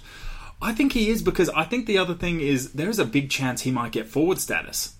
I 0.61 0.73
think 0.73 0.93
he 0.93 1.09
is 1.09 1.21
because 1.21 1.49
I 1.49 1.63
think 1.63 1.85
the 1.85 1.97
other 1.97 2.15
thing 2.15 2.41
is 2.41 2.73
there 2.73 2.89
is 2.89 2.99
a 2.99 3.05
big 3.05 3.29
chance 3.29 3.61
he 3.61 3.71
might 3.71 3.91
get 3.91 4.07
forward 4.07 4.39
status. 4.39 4.95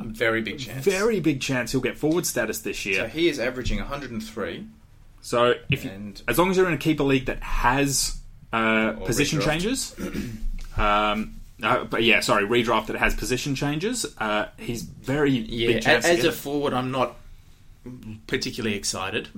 Very 0.00 0.42
big 0.42 0.58
chance. 0.58 0.84
Very 0.84 1.20
big 1.20 1.40
chance 1.40 1.72
he'll 1.72 1.80
get 1.80 1.96
forward 1.96 2.26
status 2.26 2.60
this 2.60 2.84
year. 2.86 3.00
So 3.00 3.06
he 3.06 3.28
is 3.28 3.38
averaging 3.40 3.78
103. 3.78 4.66
So 5.20 5.54
if 5.70 5.84
you, 5.84 5.90
And- 5.90 6.20
as 6.28 6.38
long 6.38 6.50
as 6.50 6.56
you're 6.56 6.68
in 6.68 6.74
a 6.74 6.78
keeper 6.78 7.04
league 7.04 7.26
that 7.26 7.42
has 7.42 8.16
uh, 8.52 8.92
position 9.04 9.40
redraft. 9.40 9.44
changes, 9.44 9.94
um, 10.76 11.40
uh, 11.62 11.84
but 11.84 12.02
yeah, 12.04 12.20
sorry, 12.20 12.44
redraft 12.44 12.86
that 12.86 12.96
has 12.96 13.14
position 13.14 13.54
changes, 13.54 14.06
uh, 14.18 14.46
he's 14.58 14.82
very 14.82 15.32
Yeah, 15.32 15.80
chance. 15.80 16.04
as 16.06 16.24
a 16.24 16.32
forward, 16.32 16.72
I'm 16.72 16.90
not 16.90 17.16
particularly 18.26 18.76
excited. 18.76 19.28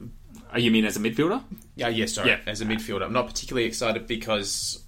Uh, 0.54 0.58
you 0.58 0.70
mean 0.70 0.84
as 0.84 0.96
a 0.96 1.00
midfielder? 1.00 1.42
Yeah, 1.76 1.88
yeah, 1.88 2.06
sorry. 2.06 2.30
Yeah. 2.30 2.38
As 2.46 2.60
a 2.60 2.64
midfielder, 2.66 3.02
I'm 3.02 3.12
not 3.12 3.26
particularly 3.28 3.66
excited 3.66 4.06
because 4.06 4.82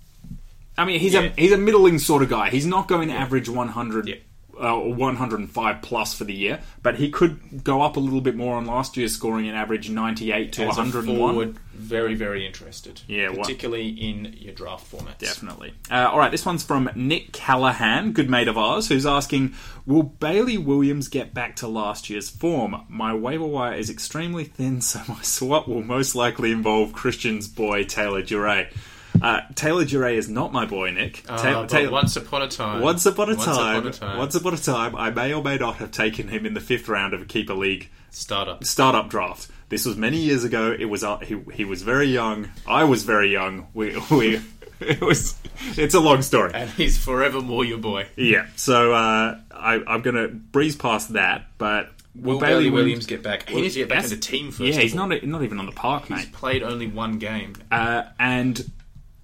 I 0.77 0.85
mean, 0.85 1.01
he's 1.01 1.15
Yeah. 1.15 1.21
a 1.37 1.41
he's 1.41 1.53
a 1.53 1.59
middling 1.59 1.99
sort 1.99 2.23
of 2.23 2.29
guy. 2.31 2.51
He's 2.51 2.67
not 2.67 2.89
going 2.89 3.09
to 3.09 3.15
average 3.15 3.49
100 3.49 4.09
Yeah. 4.09 4.17
Uh, 4.63 4.79
105 4.79 5.83
plus 5.83 6.15
for 6.15 6.23
the 6.23 6.33
year, 6.33 6.61
but 6.85 6.95
he 6.95 7.11
could 7.11 7.65
go 7.65 7.83
up 7.83 7.97
a 7.97 8.01
little 8.01 8.21
bit 8.21 8.37
more 8.37 8.57
on 8.57 8.65
last 8.65 8.97
year's 8.97 9.13
scoring 9.13 9.49
and 9.49 9.57
average 9.57 9.91
98 9.91 10.53
to 10.53 10.63
as 10.63 10.77
a 10.77 10.83
101. 10.83 11.17
forward, 11.17 11.59
very, 11.75 12.15
very 12.15 12.47
interested. 12.47 13.01
Yeah, 13.09 13.35
particularly 13.35 13.89
in 13.89 14.37
your 14.39 14.55
draft 14.55 14.89
formats. 14.89 15.19
Definitely. 15.19 15.75
Uh, 15.91 16.09
all 16.13 16.19
right, 16.19 16.31
this 16.31 16.47
one's 16.47 16.63
from 16.63 16.89
Nick 16.95 17.33
Callahan, 17.33 18.13
good 18.13 18.31
mate 18.31 18.47
of 18.47 18.57
ours, 18.57 18.87
who's 18.87 19.05
asking 19.05 19.53
Will 19.85 20.05
Bailey 20.05 20.59
Williams 20.59 21.09
get 21.09 21.35
back 21.35 21.57
to 21.57 21.67
last 21.67 22.09
year's 22.09 22.31
form? 22.31 22.85
My 22.89 23.13
waiver 23.13 23.47
wire 23.47 23.75
is 23.75 23.91
extremely 23.91 24.45
thin, 24.45 24.81
so 24.93 25.01
my 25.09 25.23
swap 25.23 25.67
will 25.67 25.83
most 25.83 26.15
likely 26.15 26.53
involve 26.53 26.93
Christian's 26.93 27.49
boy, 27.49 27.83
Taylor 27.83 28.23
Duryea. 28.23 28.69
Uh, 29.23 29.41
Taylor 29.55 29.85
Duryea 29.85 30.19
is 30.19 30.29
not 30.29 30.53
my 30.53 30.67
boy, 30.67 30.91
Nick. 30.91 31.25
Uh, 31.29 31.37
Ta- 31.39 31.61
but 31.63 31.69
Taylor- 31.69 31.91
once 31.93 32.17
upon 32.17 32.43
a 32.43 32.49
time. 32.49 32.81
Once 32.83 33.07
upon 33.07 33.29
a 33.31 33.35
Once 33.35 33.45
time, 33.45 33.77
upon 33.77 33.87
a 33.89 33.93
time. 33.93 34.19
once 34.19 34.35
upon 34.35 34.55
a 34.55 34.59
time, 34.59 34.97
I 34.97 35.11
may 35.11 35.33
or 35.33 35.43
may 35.43 35.57
not 35.57 35.77
have 35.77 35.91
taken 35.93 36.29
him 36.29 36.45
in 36.47 36.55
the 36.55 36.61
fifth 36.61 36.89
round 36.89 37.15
of 37.15 37.23
a 37.23 37.25
keeper 37.25 37.55
league 37.55 37.89
startup. 38.11 38.65
startup 38.65 39.09
draft. 39.09 39.49
This 39.69 39.87
was 39.87 39.97
many 39.97 40.19
years 40.19 40.45
ago. 40.45 40.77
It 40.79 40.87
was 40.87 41.03
uh, 41.05 41.19
he, 41.19 41.39
he 41.55 41.65
was 41.65 41.83
very 41.83 42.07
young. 42.09 42.49
I 42.67 42.85
was 42.85 43.05
very 43.05 43.31
young. 43.33 43.69
We 43.73 43.97
we 44.11 44.41
it 44.81 45.01
was 45.01 45.37
it's 45.77 45.95
a 45.95 46.01
long 46.01 46.21
story. 46.23 46.51
And 46.53 46.69
he's 46.71 46.99
forevermore 46.99 47.65
your 47.65 47.79
boy. 47.79 48.07
Yeah. 48.17 48.47
So 48.57 48.93
uh, 48.93 49.39
I, 49.51 49.83
I'm 49.87 50.03
gonna 50.03 50.29
breeze 50.29 50.77
past 50.77 51.13
that, 51.15 51.47
but 51.59 51.91
Will 52.15 52.39
Bailey 52.39 52.69
Williams 52.69 53.07
get 53.07 53.23
back? 53.23 53.49
He 53.49 53.61
needs 53.63 53.75
to 53.75 53.81
get 53.81 53.89
back 53.89 54.05
in 54.05 54.11
the 54.11 54.17
team 54.17 54.49
first. 54.51 54.61
Yeah, 54.61 54.81
he's 54.81 54.95
not 54.95 55.09
not 55.25 55.43
even 55.43 55.59
on 55.59 55.65
the 55.67 55.73
park, 55.73 56.03
He's 56.09 56.17
mate. 56.19 56.33
played 56.33 56.63
only 56.63 56.87
one 56.89 57.19
game. 57.19 57.55
Uh, 57.71 58.03
and 58.19 58.71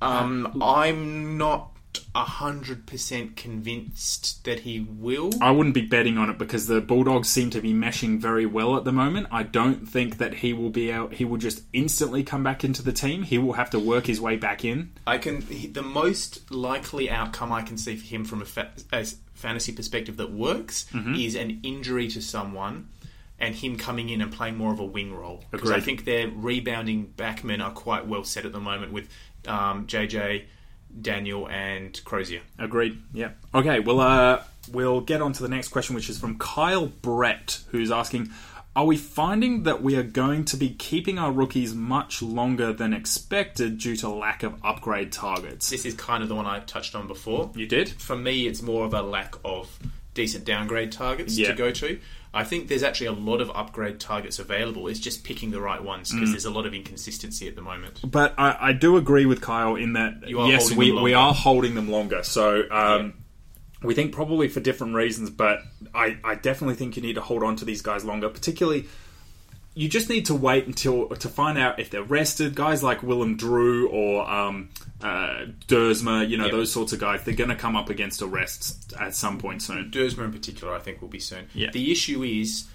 Um, 0.01 0.61
I'm 0.63 1.37
not 1.39 1.71
hundred 2.15 2.85
percent 2.87 3.37
convinced 3.37 4.45
that 4.45 4.61
he 4.61 4.81
will. 4.81 5.31
I 5.41 5.51
wouldn't 5.53 5.75
be 5.75 5.83
betting 5.83 6.19
on 6.19 6.31
it 6.31 6.39
because 6.39 6.67
the 6.67 6.81
Bulldogs 6.81 7.29
seem 7.29 7.51
to 7.51 7.61
be 7.61 7.73
meshing 7.73 8.19
very 8.19 8.47
well 8.47 8.77
at 8.77 8.85
the 8.85 8.93
moment. 8.93 9.29
I 9.31 9.45
don't 9.45 9.89
think 9.89 10.19
that 10.19 10.35
he 10.35 10.53
will 10.53 10.71
be 10.71 10.93
out. 10.93 11.15
He 11.15 11.25
will 11.25 11.37
just 11.37 11.63
instantly 11.73 12.23
come 12.25 12.43
back 12.43 12.65
into 12.65 12.83
the 12.83 12.93
team. 12.93 13.23
He 13.23 13.39
will 13.39 13.53
have 13.55 13.71
to 13.71 13.79
work 13.79 14.07
his 14.07 14.21
way 14.21 14.37
back 14.37 14.65
in. 14.65 14.91
I 15.07 15.19
can. 15.19 15.45
The 15.73 15.83
most 15.83 16.51
likely 16.51 17.09
outcome 17.11 17.53
I 17.53 17.63
can 17.63 17.79
see 17.79 17.97
for 17.97 18.07
him 18.07 18.25
from 18.25 18.43
a, 18.43 18.47
fa- 18.47 18.73
a 18.93 19.05
fantasy 19.35 19.73
perspective 19.73 20.17
that 20.17 20.33
works 20.33 20.87
Mm-hmm. 20.93 21.15
is 21.15 21.35
an 21.37 21.61
injury 21.63 22.09
to 22.09 22.21
someone. 22.21 22.89
And 23.41 23.55
him 23.55 23.77
coming 23.77 24.09
in 24.09 24.21
and 24.21 24.33
playing 24.33 24.57
more 24.57 24.73
of 24.73 24.81
a 24.81 24.85
wing 24.85 25.15
role 25.15 25.45
because 25.53 25.71
I 25.71 25.79
think 25.79 26.05
their 26.05 26.27
rebounding 26.27 27.13
backmen 27.17 27.63
are 27.65 27.71
quite 27.71 28.05
well 28.05 28.25
set 28.25 28.45
at 28.45 28.51
the 28.51 28.59
moment 28.59 28.91
with 28.93 29.09
um, 29.46 29.87
JJ, 29.87 30.44
Daniel, 31.01 31.48
and 31.48 32.03
Crozier. 32.05 32.40
Agreed. 32.59 32.98
Yeah. 33.12 33.31
Okay. 33.55 33.81
Well, 33.81 34.01
uh, 34.01 34.42
we'll 34.72 35.01
get 35.01 35.22
on 35.22 35.33
to 35.35 35.42
the 35.42 35.48
next 35.48 35.68
question, 35.68 35.94
which 35.94 36.09
is 36.11 36.18
from 36.18 36.38
Kyle 36.38 36.87
Brett, 36.87 37.61
who's 37.70 37.90
asking. 37.90 38.31
Are 38.77 38.85
we 38.85 38.96
finding 38.96 39.64
that 39.64 39.83
we 39.83 39.96
are 39.96 40.05
going 40.05 40.44
to 40.46 40.57
be 40.57 40.68
keeping 40.70 41.18
our 41.18 41.33
rookies 41.33 41.74
much 41.74 42.22
longer 42.22 42.72
than 42.72 42.92
expected 42.92 43.79
due 43.79 43.96
to 43.96 44.09
lack 44.09 44.44
of 44.44 44.55
upgrade 44.64 45.11
targets? 45.11 45.68
This 45.68 45.85
is 45.85 45.94
kind 45.94 46.22
of 46.22 46.29
the 46.29 46.37
one 46.37 46.46
I 46.46 46.61
touched 46.61 46.94
on 46.94 47.09
before. 47.09 47.51
You 47.57 47.66
did? 47.66 47.88
for 47.88 48.14
me, 48.16 48.46
it's 48.46 48.62
more 48.62 48.85
of 48.85 48.94
a 48.94 49.03
lack 49.03 49.35
of 49.44 49.77
decent 50.14 50.44
downgrade 50.44 50.92
targets 50.92 51.37
Yeah. 51.37 51.48
to 51.48 51.55
go 51.55 51.72
to. 51.72 51.98
I 52.35 52.45
think 52.45 52.69
there's 52.69 52.83
actually 52.83 53.07
a 53.07 53.12
lot 53.12 53.41
of 53.41 53.51
upgrade 53.55 54.01
targets 54.01 54.38
available. 54.38 54.87
It's 54.88 55.01
just 55.01 55.25
picking 55.25 55.51
the 55.51 55.61
right 55.61 55.83
ones 55.83 56.11
Mm. 56.11 56.17
because 56.17 56.31
there's 56.33 56.45
a 56.45 56.51
lot 56.51 56.67
of 56.67 56.75
inconsistency 56.75 57.49
at 57.49 57.57
the 57.57 57.62
moment. 57.62 58.01
But 58.05 58.35
I, 58.37 58.57
I 58.61 58.73
do 58.73 58.97
agree 58.97 59.25
with 59.27 59.41
Kyle 59.41 59.77
in 59.77 59.95
that 59.95 60.29
You 60.29 60.41
are 60.41 60.49
yes, 60.49 60.71
we, 60.71 60.93
we 60.93 61.14
are 61.14 61.33
holding 61.33 61.75
them 61.75 61.91
longer. 61.91 62.23
So 62.23 62.64
um, 62.71 63.14
we 63.83 63.95
think 63.95 64.12
probably 64.12 64.49
for 64.49 64.61
different 64.61 64.95
reasons, 64.95 65.31
but 65.31 65.61
I, 65.95 66.19
I 66.23 66.35
definitely 66.35 66.75
think 66.75 66.97
you 66.97 67.03
need 67.03 67.14
to 67.14 67.21
hold 67.23 67.43
on 67.43 67.57
to 67.57 67.64
these 67.64 67.81
guys 67.83 68.05
longer. 68.05 68.29
Particularly, 68.29 68.87
you 69.79 69.88
just 69.88 70.09
need 70.09 70.27
to 70.27 70.35
wait 70.35 70.67
until 70.67 71.07
to 71.11 71.29
find 71.29 71.57
out 71.57 71.79
if 71.79 71.88
they're 71.91 72.03
rested. 72.03 72.55
Guys 72.57 72.83
like 72.83 73.03
Willem 73.05 73.37
Drew 73.37 73.88
or 73.91 74.29
um, 74.29 74.71
uh, 75.01 75.45
Dersma, 75.69 76.29
you 76.29 76.37
know 76.37 76.47
Yep. 76.47 76.53
those 76.53 76.73
sorts 76.73 76.93
of 76.93 76.99
guys, 76.99 77.23
they're 77.25 77.35
going 77.35 77.51
to 77.51 77.57
come 77.57 77.77
up 77.77 77.88
against 77.88 78.21
arrests 78.21 78.77
at 78.99 79.14
some 79.14 79.38
point 79.38 79.62
soon. 79.62 79.91
Dersma 79.93 80.25
in 80.25 80.33
particular, 80.33 80.75
I 80.75 80.81
think, 80.81 81.01
will 81.01 81.09
be 81.09 81.21
soon. 81.21 81.47
Yeah. 81.55 81.71
The 81.71 81.93
issue 81.93 82.25
is 82.25 82.67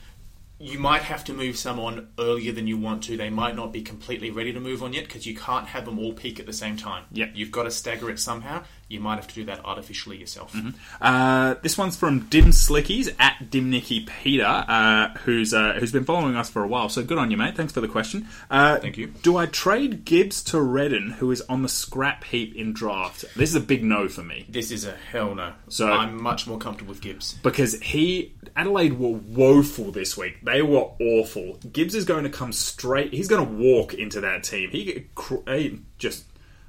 you 0.60 0.80
might 0.80 1.02
have 1.02 1.26
to 1.26 1.34
move 1.34 1.58
someone 1.58 2.08
earlier 2.18 2.54
than 2.54 2.68
you 2.68 2.78
want 2.78 3.04
to. 3.04 3.18
They 3.18 3.30
might 3.30 3.56
not 3.56 3.74
be 3.74 3.82
completely 3.82 4.32
ready 4.32 4.54
to 4.54 4.62
move 4.62 4.82
on 4.82 4.94
yet 4.94 5.04
because 5.04 5.26
you 5.26 5.36
can't 5.36 5.68
have 5.68 5.84
them 5.84 6.00
all 6.00 6.14
peak 6.14 6.40
at 6.40 6.46
the 6.46 6.54
same 6.54 6.78
time. 6.78 7.04
Yeah. 7.12 7.26
You've 7.34 7.52
got 7.52 7.64
to 7.64 7.72
stagger 7.72 8.10
it 8.10 8.20
somehow. 8.20 8.64
You 8.94 9.00
might 9.00 9.16
have 9.16 9.28
to 9.28 9.36
do 9.36 9.44
that 9.46 9.66
artificially 9.66 10.18
yourself. 10.18 10.56
Uh, 11.02 11.56
this 11.62 11.78
one's 11.78 11.98
from 11.98 12.28
Dim 12.28 12.46
Slickies 12.52 13.14
at 13.20 13.50
Dimnicky 13.50 14.08
Peter, 14.08 14.46
uh, 14.46 15.10
who's 15.26 15.54
uh, 15.54 15.74
who's 15.80 15.92
been 15.92 16.06
following 16.06 16.36
us 16.36 16.50
for 16.50 16.64
a 16.64 16.68
while. 16.68 16.90
So 16.90 17.04
good 17.04 17.18
on 17.18 17.32
you, 17.32 17.38
mate. 17.38 17.56
Thanks 17.56 17.74
for 17.74 17.82
the 17.82 17.88
question. 17.88 18.28
Uh, 18.50 18.78
Thank 18.78 18.98
you. 18.98 19.08
Do 19.08 19.38
I 19.38 19.48
trade 19.48 20.06
Gibbs 20.06 20.44
to 20.46 20.62
Redden, 20.62 21.12
who 21.20 21.32
is 21.32 21.42
on 21.50 21.62
the 21.64 21.70
scrap 21.70 22.24
heap 22.26 22.56
in 22.56 22.74
draft? 22.74 23.26
This 23.36 23.50
is 23.50 23.56
a 23.56 23.60
big 23.60 23.84
no 23.84 24.08
for 24.08 24.22
me 24.24 24.46
This 24.50 24.72
is 24.72 24.86
a 24.86 24.94
hell 25.12 25.36
no. 25.36 25.54
So- 25.70 25.92
I'm 25.92 26.22
much 26.22 26.48
more 26.48 26.58
comfortable 26.58 26.92
with 26.94 27.02
Gibbs. 27.02 27.34
because 27.44 27.80
he 27.82 28.34
Adelaide 28.56 29.00
were 29.00 29.10
woeful 29.10 29.92
this 29.92 30.16
week. 30.16 30.38
They 30.44 30.62
were 30.62 30.86
awful. 31.00 31.58
Gibbs 31.72 31.96
is 31.96 32.06
going 32.06 32.24
to 32.24 32.30
come 32.30 32.52
straight. 32.52 33.12
He's 33.14 33.28
going 33.28 33.46
to 33.46 33.52
walk 33.54 33.94
into 33.96 34.22
that 34.22 34.44
team. 34.44 34.70
He, 34.70 35.08
he 35.48 35.80
just 35.98 36.26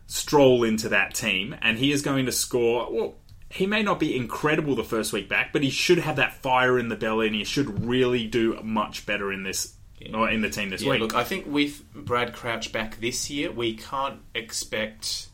stroll 0.06 0.64
into 0.64 0.88
that 0.90 1.14
team, 1.14 1.54
and 1.62 1.78
he 1.78 1.92
is 1.92 2.02
going 2.02 2.26
to 2.26 2.32
score. 2.32 2.92
Well, 2.92 3.14
he 3.48 3.66
may 3.66 3.82
not 3.82 4.00
be 4.00 4.16
incredible 4.16 4.74
the 4.74 4.84
first 4.84 5.12
week 5.12 5.28
back, 5.28 5.52
but 5.52 5.62
he 5.62 5.70
should 5.70 5.98
have 5.98 6.16
that 6.16 6.34
fire 6.42 6.78
in 6.78 6.88
the 6.88 6.96
belly, 6.96 7.26
and 7.28 7.36
he 7.36 7.44
should 7.44 7.84
really 7.86 8.26
do 8.26 8.58
much 8.62 9.06
better 9.06 9.32
in 9.32 9.42
this 9.44 9.74
or 10.12 10.28
in 10.28 10.42
the 10.42 10.50
team 10.50 10.68
this 10.68 10.82
Yeah, 10.82 10.90
week. 10.92 11.00
look, 11.00 11.14
I 11.14 11.24
think 11.24 11.46
with 11.46 11.82
Brad 11.94 12.34
Crouch 12.34 12.72
back 12.72 13.00
this 13.00 13.30
year, 13.30 13.50
we 13.50 13.74
can't 13.74 14.20
expect 14.34 15.28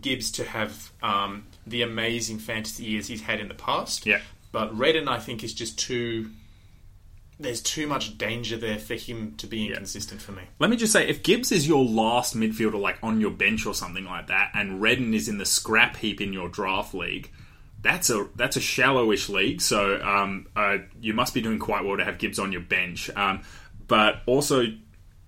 Gibbs 0.00 0.30
to 0.32 0.44
have 0.44 0.92
um, 1.02 1.46
the 1.66 1.82
amazing 1.82 2.38
fantasy 2.38 2.84
years 2.84 3.08
he's 3.08 3.22
had 3.22 3.40
in 3.40 3.48
the 3.48 3.54
past. 3.54 4.06
Yeah. 4.06 4.20
But 4.52 4.76
Redden, 4.76 5.08
I 5.08 5.18
think, 5.18 5.42
is 5.42 5.54
just 5.54 5.78
too. 5.78 6.30
There's 7.42 7.60
too 7.60 7.86
much 7.86 8.16
danger 8.16 8.56
there 8.56 8.78
for 8.78 8.94
him 8.94 9.34
to 9.36 9.46
be 9.46 9.68
inconsistent 9.68 10.22
for 10.22 10.32
me. 10.32 10.42
Let 10.58 10.70
me 10.70 10.76
just 10.76 10.92
say, 10.92 11.08
if 11.08 11.22
Gibbs 11.22 11.52
is 11.52 11.66
your 11.66 11.84
last 11.84 12.36
midfielder, 12.36 12.80
like 12.80 12.98
on 13.02 13.20
your 13.20 13.30
bench 13.30 13.66
or 13.66 13.74
something 13.74 14.04
like 14.04 14.28
that, 14.28 14.52
and 14.54 14.80
Redden 14.80 15.12
is 15.14 15.28
in 15.28 15.38
the 15.38 15.46
scrap 15.46 15.96
heap 15.96 16.20
in 16.20 16.32
your 16.32 16.48
draft 16.48 16.94
league, 16.94 17.30
that's 17.82 18.10
a 18.10 18.28
that's 18.36 18.56
a 18.56 18.60
shallowish 18.60 19.28
league. 19.28 19.60
So 19.60 20.00
um, 20.02 20.46
uh, 20.54 20.78
you 21.00 21.14
must 21.14 21.34
be 21.34 21.40
doing 21.40 21.58
quite 21.58 21.84
well 21.84 21.96
to 21.96 22.04
have 22.04 22.18
Gibbs 22.18 22.38
on 22.38 22.52
your 22.52 22.60
bench. 22.60 23.10
Um, 23.10 23.42
but 23.88 24.22
also, 24.26 24.66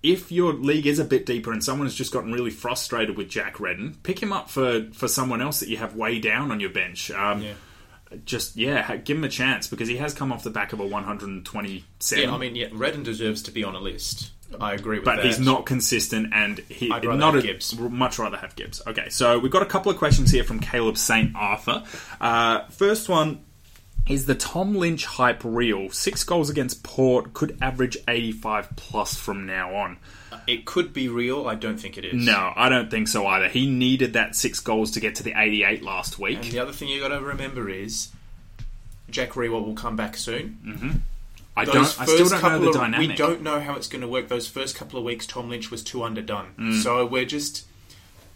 if 0.01 0.31
your 0.31 0.53
league 0.53 0.87
is 0.87 0.99
a 0.99 1.05
bit 1.05 1.25
deeper 1.25 1.51
and 1.51 1.63
someone 1.63 1.85
has 1.85 1.95
just 1.95 2.13
gotten 2.13 2.31
really 2.31 2.51
frustrated 2.51 3.17
with 3.17 3.27
Jack 3.27 3.59
Redden, 3.59 3.97
pick 4.03 4.23
him 4.23 4.31
up 4.31 4.49
for 4.49 4.89
for 4.93 5.07
someone 5.07 5.41
else 5.41 5.59
that 5.59 5.69
you 5.69 5.77
have 5.77 5.95
way 5.95 6.19
down 6.19 6.51
on 6.51 6.59
your 6.59 6.69
bench. 6.69 7.11
Um, 7.11 7.41
Yeah. 7.41 7.53
Just 8.23 8.55
yeah, 8.55 8.95
give 8.97 9.17
him 9.17 9.23
a 9.23 9.29
chance 9.29 9.67
because 9.67 9.87
he 9.87 9.97
has 9.97 10.13
come 10.13 10.31
off 10.31 10.43
the 10.43 10.49
back 10.49 10.73
of 10.73 10.79
a 10.79 10.85
127. 10.85 12.23
Yeah, 12.23 12.33
I 12.33 12.37
mean, 12.37 12.55
yeah, 12.55 12.67
Redden 12.71 13.03
deserves 13.03 13.41
to 13.43 13.51
be 13.51 13.63
on 13.63 13.75
a 13.75 13.79
list. 13.79 14.31
I 14.59 14.73
agree 14.73 14.97
with 14.97 15.05
but 15.05 15.17
that. 15.17 15.23
But 15.23 15.25
he's 15.25 15.39
not 15.39 15.65
consistent, 15.65 16.29
and 16.31 16.59
he 16.69 16.91
I'd 16.91 17.03
rather 17.03 17.17
not 17.17 17.33
have 17.33 17.43
a, 17.43 17.47
Gibbs. 17.47 17.77
Much 17.77 18.19
rather 18.19 18.37
have 18.37 18.55
Gibbs. 18.55 18.81
Okay, 18.85 19.09
so 19.09 19.39
we've 19.39 19.51
got 19.51 19.63
a 19.63 19.67
couple 19.67 19.91
of 19.91 19.97
questions 19.97 20.31
here 20.31 20.43
from 20.43 20.59
Caleb 20.59 20.97
Saint 20.97 21.35
Arthur. 21.35 21.83
Uh, 22.21 22.65
first 22.67 23.09
one 23.09 23.43
is 24.07 24.27
the 24.27 24.35
Tom 24.35 24.75
Lynch 24.75 25.05
hype 25.05 25.41
real? 25.43 25.89
Six 25.89 26.23
goals 26.23 26.49
against 26.49 26.83
Port 26.83 27.33
could 27.33 27.57
average 27.61 27.97
eighty-five 28.07 28.75
plus 28.75 29.15
from 29.15 29.45
now 29.45 29.75
on. 29.75 29.97
It 30.47 30.65
could 30.65 30.93
be 30.93 31.07
real. 31.07 31.47
I 31.47 31.55
don't 31.55 31.77
think 31.77 31.97
it 31.97 32.05
is. 32.05 32.13
No, 32.25 32.53
I 32.55 32.69
don't 32.69 32.89
think 32.91 33.07
so 33.07 33.25
either. 33.27 33.47
He 33.47 33.69
needed 33.69 34.13
that 34.13 34.35
six 34.35 34.59
goals 34.59 34.91
to 34.91 34.99
get 34.99 35.15
to 35.15 35.23
the 35.23 35.33
eighty-eight 35.39 35.83
last 35.83 36.19
week. 36.19 36.37
And 36.43 36.51
the 36.51 36.59
other 36.59 36.71
thing 36.71 36.87
you 36.89 36.99
got 36.99 37.09
to 37.09 37.21
remember 37.21 37.69
is 37.69 38.09
Jack 39.09 39.31
Riewoldt 39.31 39.65
will 39.65 39.75
come 39.75 39.95
back 39.95 40.17
soon. 40.17 41.03
I 41.57 41.65
Those 41.65 41.73
don't. 41.73 42.01
I 42.01 42.05
still 42.05 42.29
don't 42.29 42.41
know 42.41 42.59
the 42.59 42.67
of- 42.69 42.73
dynamic. 42.75 43.07
We 43.09 43.15
don't 43.15 43.41
know 43.41 43.59
how 43.59 43.75
it's 43.75 43.87
going 43.87 44.01
to 44.01 44.07
work. 44.07 44.27
Those 44.27 44.47
first 44.47 44.75
couple 44.75 44.99
of 44.99 45.05
weeks, 45.05 45.25
Tom 45.25 45.49
Lynch 45.49 45.71
was 45.71 45.83
too 45.83 46.03
underdone. 46.03 46.53
Mm. 46.59 46.81
So 46.83 47.05
we're 47.05 47.25
just 47.25 47.65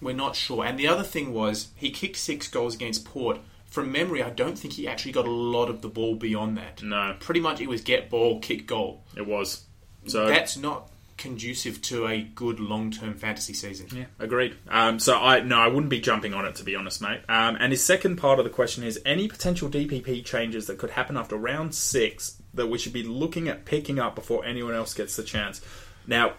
we're 0.02 0.16
not 0.16 0.36
sure. 0.36 0.64
And 0.66 0.80
the 0.80 0.88
other 0.88 1.04
thing 1.04 1.34
was 1.34 1.68
he 1.76 1.92
kicked 1.92 2.16
six 2.18 2.48
goals 2.48 2.76
against 2.76 3.06
Port. 3.06 3.40
From 3.68 3.92
memory, 3.92 4.24
I 4.24 4.32
don't 4.32 4.58
think 4.58 4.74
he 4.74 4.88
actually 4.88 5.12
got 5.12 5.28
a 5.28 5.32
lot 5.32 5.70
of 5.70 5.84
the 5.84 5.90
ball 5.90 6.16
beyond 6.16 6.58
that. 6.58 6.82
No. 6.82 7.16
pretty 7.20 7.40
much 7.40 7.62
it 7.62 7.68
was 7.70 7.82
get 7.82 8.10
ball, 8.10 8.40
kick 8.40 8.66
goal. 8.66 9.04
It 9.16 9.28
was. 9.28 9.64
So 10.08 10.26
That's 10.26 10.58
not 10.58 10.89
conducive 11.20 11.82
to 11.84 12.08
a 12.08 12.22
good 12.22 12.60
long-term 12.60 13.14
fantasy 13.14 13.54
season. 13.54 13.88
Yeah, 13.96 14.06
agreed. 14.18 14.56
Um, 14.68 14.98
so 15.00 15.20
I 15.20 15.42
no, 15.42 15.60
I 15.60 15.68
wouldn't 15.68 15.90
be 15.90 16.00
jumping 16.00 16.34
on 16.34 16.46
it 16.46 16.56
to 16.56 16.64
be 16.64 16.76
honest, 16.76 17.02
mate. 17.02 17.22
Um, 17.30 17.58
and 17.60 17.72
his 17.72 17.84
second 17.84 18.16
part 18.16 18.40
of 18.40 18.46
the 18.46 18.50
question 18.50 18.84
is 18.84 19.00
any 19.06 19.28
potential 19.28 19.70
DPP 19.70 20.26
changes 20.26 20.66
that 20.68 20.80
could 20.80 20.92
happen 20.92 21.18
after 21.18 21.36
round 21.36 21.76
six 21.76 22.42
that 22.56 22.68
we 22.68 22.80
should 22.80 22.94
be 22.94 23.04
looking 23.04 23.48
at 23.48 23.66
picking 23.66 24.00
up 24.00 24.16
before 24.16 24.44
anyone 24.44 24.74
else 24.74 24.96
gets 24.96 25.16
the 25.16 25.24
chance. 25.24 25.62
Now. 26.08 26.34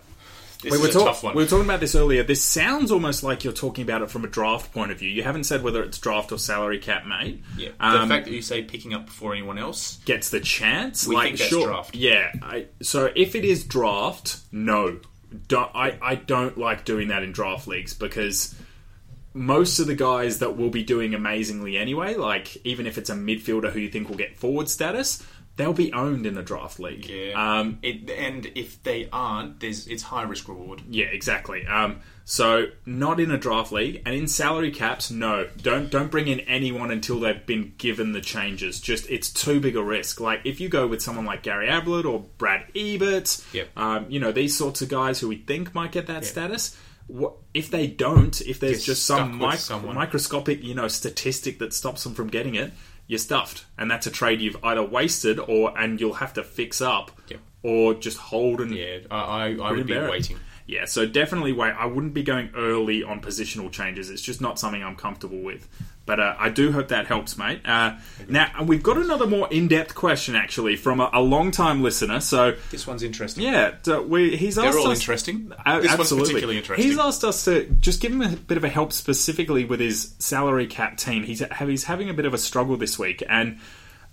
This 0.62 0.72
we 0.72 0.78
were, 0.78 0.88
talk- 0.88 1.22
we 1.22 1.42
were 1.42 1.46
talking 1.46 1.64
about 1.64 1.80
this 1.80 1.94
earlier. 1.94 2.22
This 2.22 2.42
sounds 2.42 2.90
almost 2.90 3.22
like 3.22 3.44
you're 3.44 3.52
talking 3.52 3.82
about 3.82 4.02
it 4.02 4.10
from 4.10 4.24
a 4.24 4.28
draft 4.28 4.72
point 4.72 4.90
of 4.90 4.98
view. 4.98 5.08
You 5.08 5.22
haven't 5.22 5.44
said 5.44 5.62
whether 5.62 5.82
it's 5.82 5.98
draft 5.98 6.32
or 6.32 6.38
salary 6.38 6.78
cap, 6.78 7.06
mate. 7.06 7.42
yeah. 7.56 7.70
Um, 7.80 8.08
the 8.08 8.14
fact 8.14 8.26
that 8.26 8.32
you 8.32 8.42
say 8.42 8.62
picking 8.62 8.92
up 8.92 9.06
before 9.06 9.32
anyone 9.32 9.58
else, 9.58 9.98
gets 10.04 10.30
the 10.30 10.40
chance. 10.40 11.06
We 11.06 11.14
like, 11.14 11.28
think 11.28 11.38
that's 11.38 11.50
sure, 11.50 11.66
draft. 11.66 11.94
Yeah. 11.94 12.32
I, 12.42 12.66
so 12.82 13.10
if 13.16 13.34
it 13.34 13.44
is 13.44 13.64
draft, 13.64 14.38
no. 14.52 15.00
Don't, 15.46 15.70
I, 15.76 15.96
I 16.02 16.14
don't 16.16 16.58
like 16.58 16.84
doing 16.84 17.08
that 17.08 17.22
in 17.22 17.30
draft 17.30 17.68
leagues 17.68 17.94
because 17.94 18.54
most 19.32 19.78
of 19.78 19.86
the 19.86 19.94
guys 19.94 20.40
that 20.40 20.56
will 20.56 20.70
be 20.70 20.82
doing 20.82 21.14
amazingly 21.14 21.76
anyway, 21.76 22.14
like 22.14 22.56
even 22.66 22.86
if 22.86 22.98
it's 22.98 23.10
a 23.10 23.14
midfielder 23.14 23.70
who 23.70 23.78
you 23.78 23.88
think 23.88 24.08
will 24.08 24.16
get 24.16 24.36
forward 24.36 24.68
status, 24.68 25.24
they'll 25.60 25.72
be 25.72 25.92
owned 25.92 26.24
in 26.26 26.36
a 26.38 26.42
draft 26.42 26.80
league. 26.80 27.06
yeah. 27.06 27.32
Um, 27.60 27.78
it, 27.82 28.10
and 28.10 28.50
if 28.54 28.82
they 28.82 29.08
aren't, 29.12 29.60
there's 29.60 29.86
it's 29.86 30.02
high 30.02 30.22
risk 30.22 30.48
reward. 30.48 30.82
yeah, 30.88 31.06
exactly. 31.06 31.66
Um, 31.66 32.00
so 32.24 32.66
not 32.86 33.18
in 33.20 33.30
a 33.32 33.38
draft 33.38 33.72
league, 33.72 34.02
and 34.06 34.14
in 34.14 34.28
salary 34.28 34.70
caps, 34.70 35.10
no. 35.10 35.48
Don't 35.60 35.90
don't 35.90 36.10
bring 36.10 36.28
in 36.28 36.40
anyone 36.40 36.90
until 36.90 37.18
they've 37.20 37.44
been 37.44 37.74
given 37.76 38.12
the 38.12 38.20
changes. 38.20 38.80
Just 38.80 39.10
it's 39.10 39.30
too 39.32 39.60
big 39.60 39.76
a 39.76 39.82
risk. 39.82 40.20
Like 40.20 40.40
if 40.44 40.60
you 40.60 40.68
go 40.68 40.86
with 40.86 41.02
someone 41.02 41.24
like 41.26 41.42
Gary 41.42 41.68
Ablett 41.68 42.04
or 42.06 42.20
Brad 42.38 42.66
Ebert, 42.74 43.44
Yep. 43.52 43.68
um, 43.76 44.06
you 44.08 44.20
know 44.20 44.32
these 44.32 44.56
sorts 44.56 44.80
of 44.80 44.88
guys 44.88 45.18
who 45.20 45.28
we 45.28 45.36
think 45.36 45.74
might 45.74 45.92
get 45.92 46.06
that 46.06 46.24
status. 46.24 46.76
If 47.52 47.72
they 47.72 47.88
don't, 47.88 48.40
if 48.42 48.60
there's 48.60 48.78
Get 48.78 48.84
just 48.84 49.04
some 49.06 49.36
microscopic, 49.36 50.62
you 50.62 50.74
know, 50.74 50.86
statistic 50.86 51.58
that 51.58 51.72
stops 51.74 52.04
them 52.04 52.14
from 52.14 52.28
getting 52.28 52.54
it, 52.54 52.72
you're 53.10 53.18
stuffed, 53.18 53.64
and 53.76 53.90
that's 53.90 54.06
a 54.06 54.10
trade 54.10 54.40
you've 54.40 54.62
either 54.64 54.84
wasted 54.84 55.40
or 55.40 55.76
and 55.76 56.00
you'll 56.00 56.14
have 56.14 56.32
to 56.34 56.44
fix 56.44 56.80
up, 56.80 57.10
Yep. 57.28 57.40
or 57.64 57.94
just 57.94 58.18
hold 58.18 58.60
and 58.60 58.72
Yeah, 58.72 58.98
I, 59.10 59.16
I, 59.18 59.56
I 59.60 59.72
would 59.72 59.86
be 59.86 59.98
waiting. 59.98 60.38
Yeah, 60.68 60.84
so 60.84 61.04
definitely 61.04 61.52
wait. 61.52 61.72
I 61.72 61.86
wouldn't 61.86 62.14
be 62.14 62.22
going 62.22 62.50
early 62.54 63.02
on 63.02 63.20
positional 63.20 63.72
changes. 63.72 64.08
It's 64.10 64.22
just 64.22 64.40
not 64.40 64.60
something 64.60 64.84
I'm 64.84 64.94
comfortable 64.94 65.40
with. 65.40 65.66
But 66.10 66.18
uh, 66.18 66.34
I 66.40 66.48
do 66.48 66.72
hope 66.72 66.88
that 66.88 67.06
helps, 67.06 67.38
mate. 67.38 67.60
Uh, 67.64 67.94
now, 68.28 68.50
we've 68.64 68.82
got 68.82 68.98
another 68.98 69.28
more 69.28 69.46
in 69.48 69.68
depth 69.68 69.94
question, 69.94 70.34
actually, 70.34 70.74
from 70.74 70.98
a, 70.98 71.08
a 71.12 71.20
long 71.22 71.52
time 71.52 71.84
listener. 71.84 72.18
So, 72.18 72.56
This 72.72 72.84
one's 72.84 73.04
interesting. 73.04 73.44
yeah, 73.44 73.76
d- 73.80 73.94
we, 74.00 74.36
he's 74.36 74.58
asked 74.58 74.72
They're 74.72 74.80
all 74.80 74.90
us. 74.90 74.98
interesting. 74.98 75.52
Uh, 75.64 75.78
this 75.78 75.92
absolutely. 75.92 76.16
one's 76.16 76.28
particularly 76.30 76.58
interesting. 76.58 76.84
He's 76.84 76.98
asked 76.98 77.22
us 77.22 77.44
to 77.44 77.66
just 77.78 78.00
give 78.00 78.10
him 78.10 78.22
a 78.22 78.30
bit 78.30 78.58
of 78.58 78.64
a 78.64 78.68
help 78.68 78.92
specifically 78.92 79.64
with 79.64 79.78
his 79.78 80.16
salary 80.18 80.66
cap 80.66 80.96
team. 80.96 81.22
He's 81.22 81.44
he's 81.60 81.84
having 81.84 82.10
a 82.10 82.14
bit 82.14 82.26
of 82.26 82.34
a 82.34 82.38
struggle 82.38 82.76
this 82.76 82.98
week, 82.98 83.22
and 83.28 83.60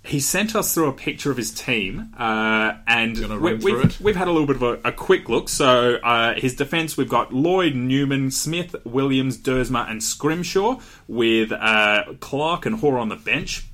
he 0.08 0.20
sent 0.20 0.56
us 0.56 0.72
through 0.72 0.88
a 0.88 0.92
picture 0.92 1.30
of 1.30 1.36
his 1.36 1.52
team, 1.52 2.14
uh, 2.18 2.72
and 2.86 3.18
we, 3.40 3.58
through 3.58 3.82
we've, 3.82 4.00
we've 4.00 4.16
had 4.16 4.26
a 4.26 4.32
little 4.32 4.46
bit 4.46 4.56
of 4.56 4.62
a, 4.62 4.88
a 4.88 4.92
quick 4.92 5.28
look. 5.28 5.50
So 5.50 5.96
uh, 5.96 6.34
his 6.34 6.54
defence, 6.54 6.96
we've 6.96 7.08
got 7.08 7.32
Lloyd, 7.34 7.74
Newman, 7.74 8.30
Smith, 8.30 8.74
Williams, 8.84 9.36
Dersma, 9.36 9.88
and 9.90 10.02
Scrimshaw, 10.02 10.80
with 11.06 11.52
uh, 11.52 12.04
Clark 12.20 12.64
and 12.64 12.76
Hoare 12.76 12.98
on 12.98 13.10
the 13.10 13.16
bench. 13.16 13.66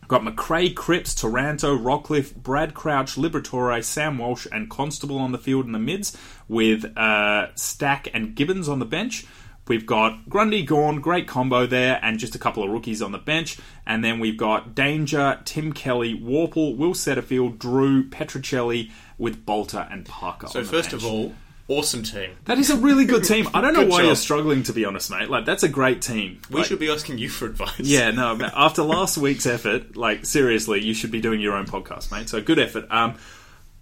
We've 0.00 0.08
got 0.08 0.22
McRae, 0.22 0.74
Cripps, 0.74 1.14
Taranto, 1.14 1.76
Rockliff, 1.76 2.34
Brad 2.34 2.72
Crouch, 2.72 3.16
Liberatore, 3.16 3.82
Sam 3.84 4.18
Walsh, 4.18 4.46
and 4.50 4.70
Constable 4.70 5.18
on 5.18 5.32
the 5.32 5.38
field 5.38 5.66
in 5.66 5.72
the 5.72 5.78
mids, 5.78 6.16
with 6.48 6.84
uh, 6.96 7.54
Stack 7.56 8.08
and 8.14 8.34
Gibbons 8.34 8.68
on 8.68 8.78
the 8.78 8.86
bench. 8.86 9.26
We've 9.66 9.86
got 9.86 10.28
Grundy, 10.28 10.62
Gawn, 10.62 11.00
great 11.00 11.26
combo 11.26 11.66
there, 11.66 11.98
and 12.02 12.18
just 12.18 12.34
a 12.34 12.38
couple 12.38 12.62
of 12.62 12.70
rookies 12.70 13.00
on 13.00 13.12
the 13.12 13.18
bench. 13.18 13.58
And 13.86 14.04
then 14.04 14.20
we've 14.20 14.36
got 14.36 14.74
Danger, 14.74 15.40
Tim 15.44 15.72
Kelly, 15.72 16.14
Worpel, 16.18 16.76
Will 16.76 16.92
Setterfield, 16.92 17.58
Drew, 17.58 18.04
Petruccelle, 18.04 18.90
with 19.16 19.46
Bolter 19.46 19.86
and 19.90 20.04
Parker. 20.04 20.48
so 20.48 20.62
first 20.64 20.90
bench. 20.90 21.02
of 21.02 21.08
all, 21.10 21.34
awesome 21.68 22.02
team. 22.02 22.30
that 22.44 22.58
is 22.58 22.68
a 22.68 22.76
really 22.76 23.06
good 23.06 23.24
team. 23.24 23.48
I 23.54 23.60
don't 23.62 23.72
know 23.74 23.86
why 23.86 23.98
job. 24.00 24.06
you're 24.06 24.16
struggling, 24.16 24.62
to 24.64 24.72
be 24.74 24.84
honest, 24.84 25.10
mate. 25.10 25.30
Like 25.30 25.46
that's 25.46 25.62
a 25.62 25.68
great 25.68 26.02
team. 26.02 26.40
We 26.50 26.56
Like, 26.58 26.66
should 26.66 26.78
be 26.78 26.90
asking 26.90 27.16
you 27.18 27.30
for 27.30 27.46
advice. 27.46 27.72
yeah, 27.80 28.10
no. 28.10 28.38
After 28.54 28.82
last 28.82 29.16
week's 29.16 29.46
effort, 29.46 29.96
like 29.96 30.26
seriously, 30.26 30.82
you 30.84 30.92
should 30.92 31.10
be 31.10 31.20
doing 31.22 31.40
your 31.40 31.54
own 31.56 31.64
podcast, 31.66 32.12
mate. 32.12 32.28
So 32.28 32.42
good 32.42 32.58
effort. 32.58 32.86
Um, 32.90 33.14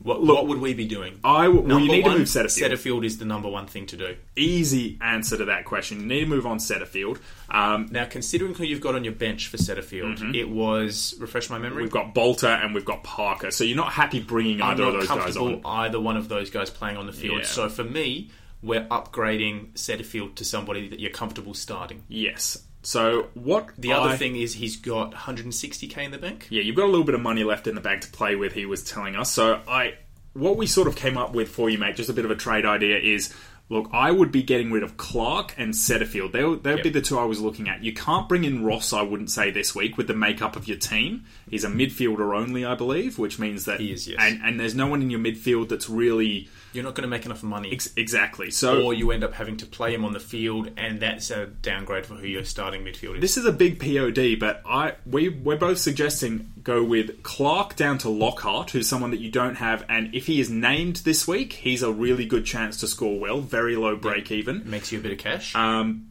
What, 0.03 0.21
Look- 0.23 0.37
what 0.37 0.47
would 0.49 0.61
we 0.61 0.75
be 0.75 0.87
doing? 0.87 1.21
I 1.25 1.49
well, 1.49 1.79
you 1.81 1.89
need 1.91 2.03
one, 2.05 2.13
to 2.13 2.19
move 2.21 2.29
Setterfield. 2.29 2.71
Setterfield 2.71 3.05
is 3.05 3.19
the 3.19 3.25
number 3.25 3.49
one 3.49 3.67
thing 3.67 3.87
to 3.87 3.97
do. 3.97 4.17
Easy 4.37 4.99
answer 5.01 5.37
to 5.37 5.45
that 5.47 5.65
question. 5.65 6.01
You 6.01 6.07
need 6.07 6.21
to 6.21 6.27
move 6.27 6.47
on 6.47 6.59
Setterfield. 6.59 7.19
Um, 7.51 7.89
Now, 7.91 8.07
considering 8.07 8.55
who 8.55 8.65
you've 8.65 8.81
got 8.81 8.95
on 8.95 9.05
your 9.05 9.13
bench 9.13 9.49
for 9.49 9.59
Setterfield, 9.59 10.35
it 10.35 10.49
was 10.49 11.15
refresh 11.19 11.51
my 11.51 11.59
memory. 11.59 11.83
we've 11.83 11.93
got 11.93 12.15
Bolter 12.15 12.47
and 12.49 12.75
we've 12.75 12.85
got 12.85 13.05
Parker. 13.05 13.51
So 13.51 13.65
you're 13.65 13.77
not 13.77 13.93
happy 13.93 14.21
bringing 14.21 14.61
I'm 14.61 14.73
either 14.73 14.85
of 14.85 14.93
those 14.95 15.09
guys 15.09 15.19
comfortable 15.23 15.61
on. 15.65 15.85
either 15.87 16.01
one 16.01 16.17
of 16.17 16.29
those 16.29 16.51
guys 16.51 16.71
playing 16.71 16.97
on 16.97 17.07
the 17.07 17.13
field. 17.13 17.41
Yeah. 17.41 17.47
So 17.47 17.69
for 17.69 17.85
me, 17.85 18.31
we're 18.63 18.87
upgrading 18.87 19.73
Setterfield 19.75 20.37
to 20.37 20.45
somebody 20.45 20.89
that 20.89 21.01
you're 21.01 21.11
comfortable 21.11 21.55
starting. 21.55 22.03
Yes. 22.09 22.59
So 22.83 23.29
what 23.35 23.69
The 23.79 23.93
I- 23.93 23.97
other 23.97 24.17
thing 24.17 24.37
is 24.37 24.55
he's 24.55 24.77
got 24.77 25.15
160k 25.15 25.99
in 26.05 26.11
the 26.11 26.19
bank. 26.19 26.49
Yeah, 26.51 26.63
you've 26.63 26.77
got 26.77 26.85
a 26.85 26.91
little 26.91 27.05
bit 27.05 27.15
of 27.15 27.21
money 27.21 27.45
left 27.45 27.67
in 27.67 27.75
the 27.75 27.81
bank 27.81 28.03
to 28.03 28.09
play 28.11 28.35
with. 28.37 28.53
He 28.55 28.67
was 28.67 28.83
telling 28.83 29.15
us. 29.17 29.31
So 29.31 29.61
I, 29.69 29.95
what 30.33 30.57
we 30.57 30.67
sort 30.67 30.89
of 30.89 30.97
came 30.97 31.17
up 31.17 31.33
with 31.33 31.49
for 31.49 31.71
you, 31.71 31.79
mate, 31.79 31.97
just 31.97 32.11
a 32.11 32.13
bit 32.13 32.25
of 32.25 32.31
a 32.31 32.37
trade 32.37 32.65
idea 32.67 32.99
is. 32.99 33.33
Look, 33.69 33.89
I 33.91 34.11
would 34.11 34.31
be 34.31 34.43
getting 34.43 34.71
rid 34.71 34.83
of 34.83 34.99
Clark 34.99 35.55
and 35.57 35.73
Setterfield. 35.73 36.33
They 36.33 36.45
would 36.45 36.83
be 36.83 36.91
the 36.91 37.01
two 37.01 37.19
I 37.19 37.25
was 37.25 37.41
looking 37.41 37.71
at. 37.71 37.83
You 37.83 37.95
can't 37.95 38.29
bring 38.29 38.45
in 38.45 38.63
Ross, 38.65 38.93
I 38.93 39.01
wouldn't 39.01 39.31
say, 39.31 39.51
this 39.51 39.75
week 39.75 39.97
with 39.97 40.09
the 40.09 40.15
makeup 40.15 40.57
of 40.57 40.69
your 40.69 40.77
team. 40.77 41.25
He's 41.49 41.65
a 41.65 41.69
midfielder 41.71 42.37
only, 42.37 42.67
I 42.67 42.75
believe, 42.75 43.19
which 43.19 43.39
means 43.39 43.65
that. 43.65 43.81
He 43.81 43.93
is, 43.93 44.07
yes. 44.07 44.19
And, 44.21 44.43
and 44.45 44.61
there's 44.61 44.75
no 44.75 44.89
one 44.89 45.01
in 45.01 45.09
your 45.09 45.21
midfield 45.21 45.71
that's 45.71 45.89
really. 45.89 46.51
You're 46.73 46.85
not 46.85 46.95
going 46.95 47.03
to 47.03 47.09
make 47.09 47.27
enough 47.27 47.43
money. 47.43 47.71
Ex- 47.73 47.93
exactly. 47.97 48.51
So. 48.51 48.83
or 48.83 48.95
you 48.95 49.11
end 49.11 49.25
up 49.25 49.35
having 49.35 49.57
to 49.59 49.67
play 49.67 49.95
him 49.95 50.05
on 50.05 50.13
the 50.13 50.21
field, 50.21 50.71
and 50.77 51.01
that's 51.01 51.31
a 51.31 51.47
downgrade 51.47 52.07
for 52.07 52.15
who 52.15 52.27
your 52.27 52.45
starting 52.45 52.83
midfield 52.85 53.17
is. 53.17 53.21
This 53.21 53.37
is 53.37 53.45
a 53.45 53.53
big 53.53 53.79
POD, 53.79 54.39
but 54.39 54.63
I 54.67 54.95
we 55.07 55.29
we're 55.29 55.57
both 55.57 55.79
suggesting 55.79 56.53
go 56.63 56.83
with 56.83 57.23
Clark 57.23 57.77
down 57.77 57.99
to 57.99 58.09
Lockhart, 58.09 58.71
who's 58.71 58.89
someone 58.89 59.11
that 59.11 59.21
you 59.21 59.31
don't 59.31 59.57
have, 59.57 59.85
and 59.89 60.15
if 60.15 60.27
he 60.27 60.41
is 60.41 60.49
named 60.49 60.97
this 60.97 61.27
week, 61.27 61.53
he's 61.55 61.83
a 61.83 61.93
really 61.93 62.25
good 62.25 62.47
chance 62.47 62.79
to 62.81 62.87
score 62.87 63.19
well, 63.19 63.41
very 63.41 63.77
low 63.77 63.97
break 63.97 64.31
even. 64.31 64.69
makes 64.69 64.93
you 64.93 64.99
a 64.99 65.03
bit 65.03 65.13
of 65.13 65.19
cash. 65.19 65.55
Um, 65.55 66.09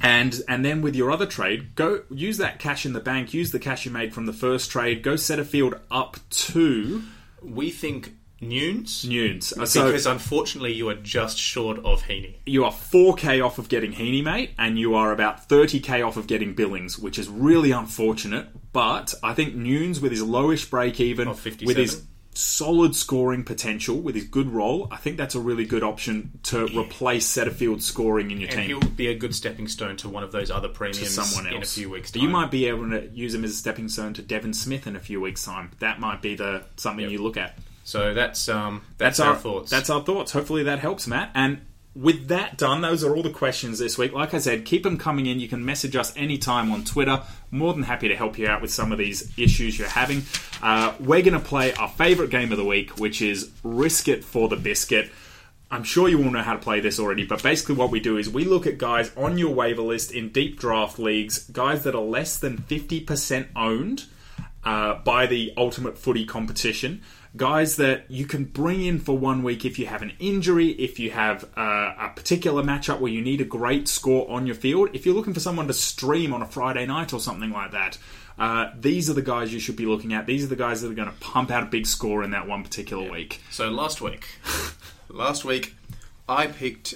and 0.00 0.40
and 0.48 0.64
then 0.64 0.82
with 0.82 0.96
your 0.96 1.10
other 1.10 1.26
trade, 1.26 1.74
go 1.74 2.02
use 2.10 2.38
that 2.38 2.58
cash 2.58 2.86
in 2.86 2.92
the 2.92 3.00
bank, 3.00 3.34
use 3.34 3.52
the 3.52 3.58
cash 3.58 3.84
you 3.84 3.90
made 3.90 4.14
from 4.14 4.26
the 4.26 4.32
first 4.32 4.70
trade, 4.70 5.02
go 5.02 5.16
set 5.16 5.38
a 5.38 5.44
field 5.44 5.78
up 5.90 6.16
to 6.30 7.02
we 7.42 7.70
think 7.70 8.14
Newnes, 8.42 9.04
Newnes. 9.06 9.52
Uh, 9.56 9.64
So 9.66 9.86
because 9.86 10.06
unfortunately 10.06 10.72
you 10.72 10.88
are 10.88 10.94
just 10.94 11.38
short 11.38 11.78
of 11.84 12.02
Heeney. 12.02 12.40
you 12.44 12.64
are 12.64 12.72
4k 12.72 13.44
off 13.44 13.58
of 13.58 13.68
getting 13.68 13.92
Heeney, 13.92 14.22
mate, 14.22 14.50
and 14.58 14.78
you 14.78 14.94
are 14.94 15.12
about 15.12 15.48
30k 15.48 16.06
off 16.06 16.16
of 16.16 16.26
getting 16.26 16.54
Billings, 16.54 16.98
which 16.98 17.18
is 17.18 17.28
really 17.28 17.70
unfortunate. 17.70 18.48
But 18.72 19.14
I 19.22 19.34
think 19.34 19.54
Newnes, 19.54 20.00
with 20.00 20.10
his 20.10 20.22
lowish 20.22 20.68
break 20.68 20.98
even, 21.00 21.28
Of 21.28 21.38
57. 21.38 21.66
with 21.66 21.76
his 21.76 22.02
solid 22.34 22.96
scoring 22.96 23.44
potential, 23.44 24.00
with 24.00 24.14
his 24.14 24.24
good 24.24 24.48
role, 24.48 24.88
I 24.90 24.96
think 24.96 25.18
that's 25.18 25.34
a 25.34 25.40
really 25.40 25.66
good 25.66 25.82
option 25.82 26.30
to 26.44 26.66
replace 26.78 27.30
Setterfield 27.30 27.82
scoring 27.82 28.30
in 28.30 28.40
your 28.40 28.48
team. 28.48 28.58
And 28.58 28.68
team. 28.68 28.80
he'll 28.80 28.90
be 28.90 29.08
a 29.08 29.14
good 29.14 29.34
stepping 29.34 29.68
stone 29.68 29.98
to 29.98 30.08
one 30.08 30.22
of 30.24 30.32
those 30.32 30.50
other 30.50 30.68
To 30.68 30.74
premiums 30.74 31.10
someone 31.10 31.46
else 31.52 31.56
in 31.56 31.62
a 31.62 31.66
few 31.66 31.90
weeks' 31.90 32.10
But 32.10 32.20
time. 32.20 32.26
You 32.28 32.32
might 32.32 32.50
be 32.50 32.66
able 32.68 32.88
to 32.90 33.06
use 33.12 33.34
him 33.34 33.44
as 33.44 33.50
a 33.50 33.54
stepping 33.54 33.88
stone 33.88 34.14
to 34.14 34.22
Devon 34.22 34.54
Smith 34.54 34.86
in 34.86 34.96
a 34.96 35.00
few 35.00 35.20
weeks' 35.20 35.44
time. 35.44 35.72
That 35.80 36.00
might 36.00 36.22
be 36.22 36.34
the 36.34 36.62
something 36.76 37.08
you 37.10 37.22
look 37.22 37.36
at. 37.36 37.58
So 37.84 38.14
that's 38.14 38.48
um, 38.48 38.82
that's, 38.98 39.18
That's 39.18 39.20
our, 39.20 39.34
our 39.34 39.36
thoughts. 39.36 39.70
That's 39.70 39.90
our 39.90 40.02
thoughts. 40.02 40.32
Hopefully 40.32 40.62
that 40.64 40.78
helps, 40.78 41.06
Matt. 41.06 41.30
And 41.34 41.62
with 41.94 42.28
that 42.28 42.56
done, 42.56 42.80
those 42.80 43.04
are 43.04 43.14
all 43.14 43.22
the 43.22 43.30
questions 43.30 43.78
this 43.78 43.98
week. 43.98 44.12
Like 44.12 44.32
I 44.32 44.38
said, 44.38 44.64
keep 44.64 44.82
them 44.82 44.96
coming 44.96 45.26
in. 45.26 45.40
You 45.40 45.48
can 45.48 45.64
message 45.64 45.94
us 45.94 46.16
anytime 46.16 46.72
on 46.72 46.84
Twitter. 46.84 47.22
More 47.50 47.74
than 47.74 47.82
happy 47.82 48.08
to 48.08 48.16
help 48.16 48.38
you 48.38 48.46
out 48.46 48.62
with 48.62 48.72
some 48.72 48.92
of 48.92 48.98
these 48.98 49.36
issues 49.38 49.78
you're 49.78 49.88
having. 49.88 50.22
Uh, 50.62 50.94
we're 51.00 51.22
going 51.22 51.34
to 51.34 51.40
play 51.40 51.74
our 51.74 51.88
favourite 51.88 52.30
game 52.30 52.50
of 52.50 52.58
the 52.58 52.64
week, 52.64 52.98
which 52.98 53.20
is 53.20 53.50
Risk 53.62 54.08
It 54.08 54.24
for 54.24 54.48
the 54.48 54.56
Biscuit. 54.56 55.10
I'm 55.70 55.84
sure 55.84 56.08
you 56.08 56.22
all 56.22 56.30
know 56.30 56.42
how 56.42 56.52
to 56.52 56.58
play 56.58 56.80
this 56.80 57.00
already, 57.00 57.24
but 57.24 57.42
basically 57.42 57.76
what 57.76 57.90
we 57.90 57.98
do 57.98 58.18
is 58.18 58.28
we 58.28 58.44
look 58.44 58.66
at 58.66 58.76
guys 58.76 59.10
on 59.16 59.38
your 59.38 59.54
waiver 59.54 59.80
list 59.80 60.12
in 60.12 60.28
deep 60.28 60.60
draft 60.60 60.98
leagues, 60.98 61.48
guys 61.48 61.84
that 61.84 61.94
are 61.94 62.02
less 62.02 62.38
than 62.38 62.58
50% 62.58 63.48
owned 63.56 64.04
uh, 64.64 64.94
by 64.96 65.26
the 65.26 65.52
Ultimate 65.56 65.98
Footy 65.98 66.26
competition. 66.26 67.02
Guys 67.34 67.76
that 67.76 68.10
you 68.10 68.26
can 68.26 68.44
bring 68.44 68.84
in 68.84 68.98
for 68.98 69.16
one 69.16 69.42
week 69.42 69.64
if 69.64 69.78
you 69.78 69.86
have 69.86 70.02
an 70.02 70.12
injury, 70.18 70.68
if 70.72 70.98
you 70.98 71.10
have 71.10 71.44
uh, 71.56 71.94
a 71.98 72.12
particular 72.14 72.62
matchup 72.62 73.00
where 73.00 73.10
you 73.10 73.22
need 73.22 73.40
a 73.40 73.44
great 73.44 73.88
score 73.88 74.30
on 74.30 74.46
your 74.46 74.54
field, 74.54 74.90
if 74.92 75.06
you're 75.06 75.14
looking 75.14 75.32
for 75.32 75.40
someone 75.40 75.66
to 75.66 75.72
stream 75.72 76.34
on 76.34 76.42
a 76.42 76.46
Friday 76.46 76.84
night 76.84 77.12
or 77.12 77.20
something 77.20 77.50
like 77.50 77.72
that. 77.72 77.98
Uh, 78.38 78.70
these 78.78 79.10
are 79.10 79.12
the 79.14 79.22
guys 79.22 79.52
you 79.52 79.60
should 79.60 79.76
be 79.76 79.86
looking 79.86 80.12
at. 80.14 80.26
These 80.26 80.44
are 80.44 80.48
the 80.48 80.56
guys 80.56 80.80
that 80.80 80.90
are 80.90 80.94
going 80.94 81.10
to 81.10 81.14
pump 81.20 81.50
out 81.50 81.62
a 81.62 81.66
big 81.66 81.86
score 81.86 82.22
in 82.22 82.30
that 82.30 82.48
one 82.48 82.62
particular 82.62 83.10
week. 83.10 83.40
so 83.50 83.70
last 83.70 84.00
week, 84.00 84.26
last 85.08 85.44
week, 85.44 85.74
I 86.28 86.46
picked 86.46 86.94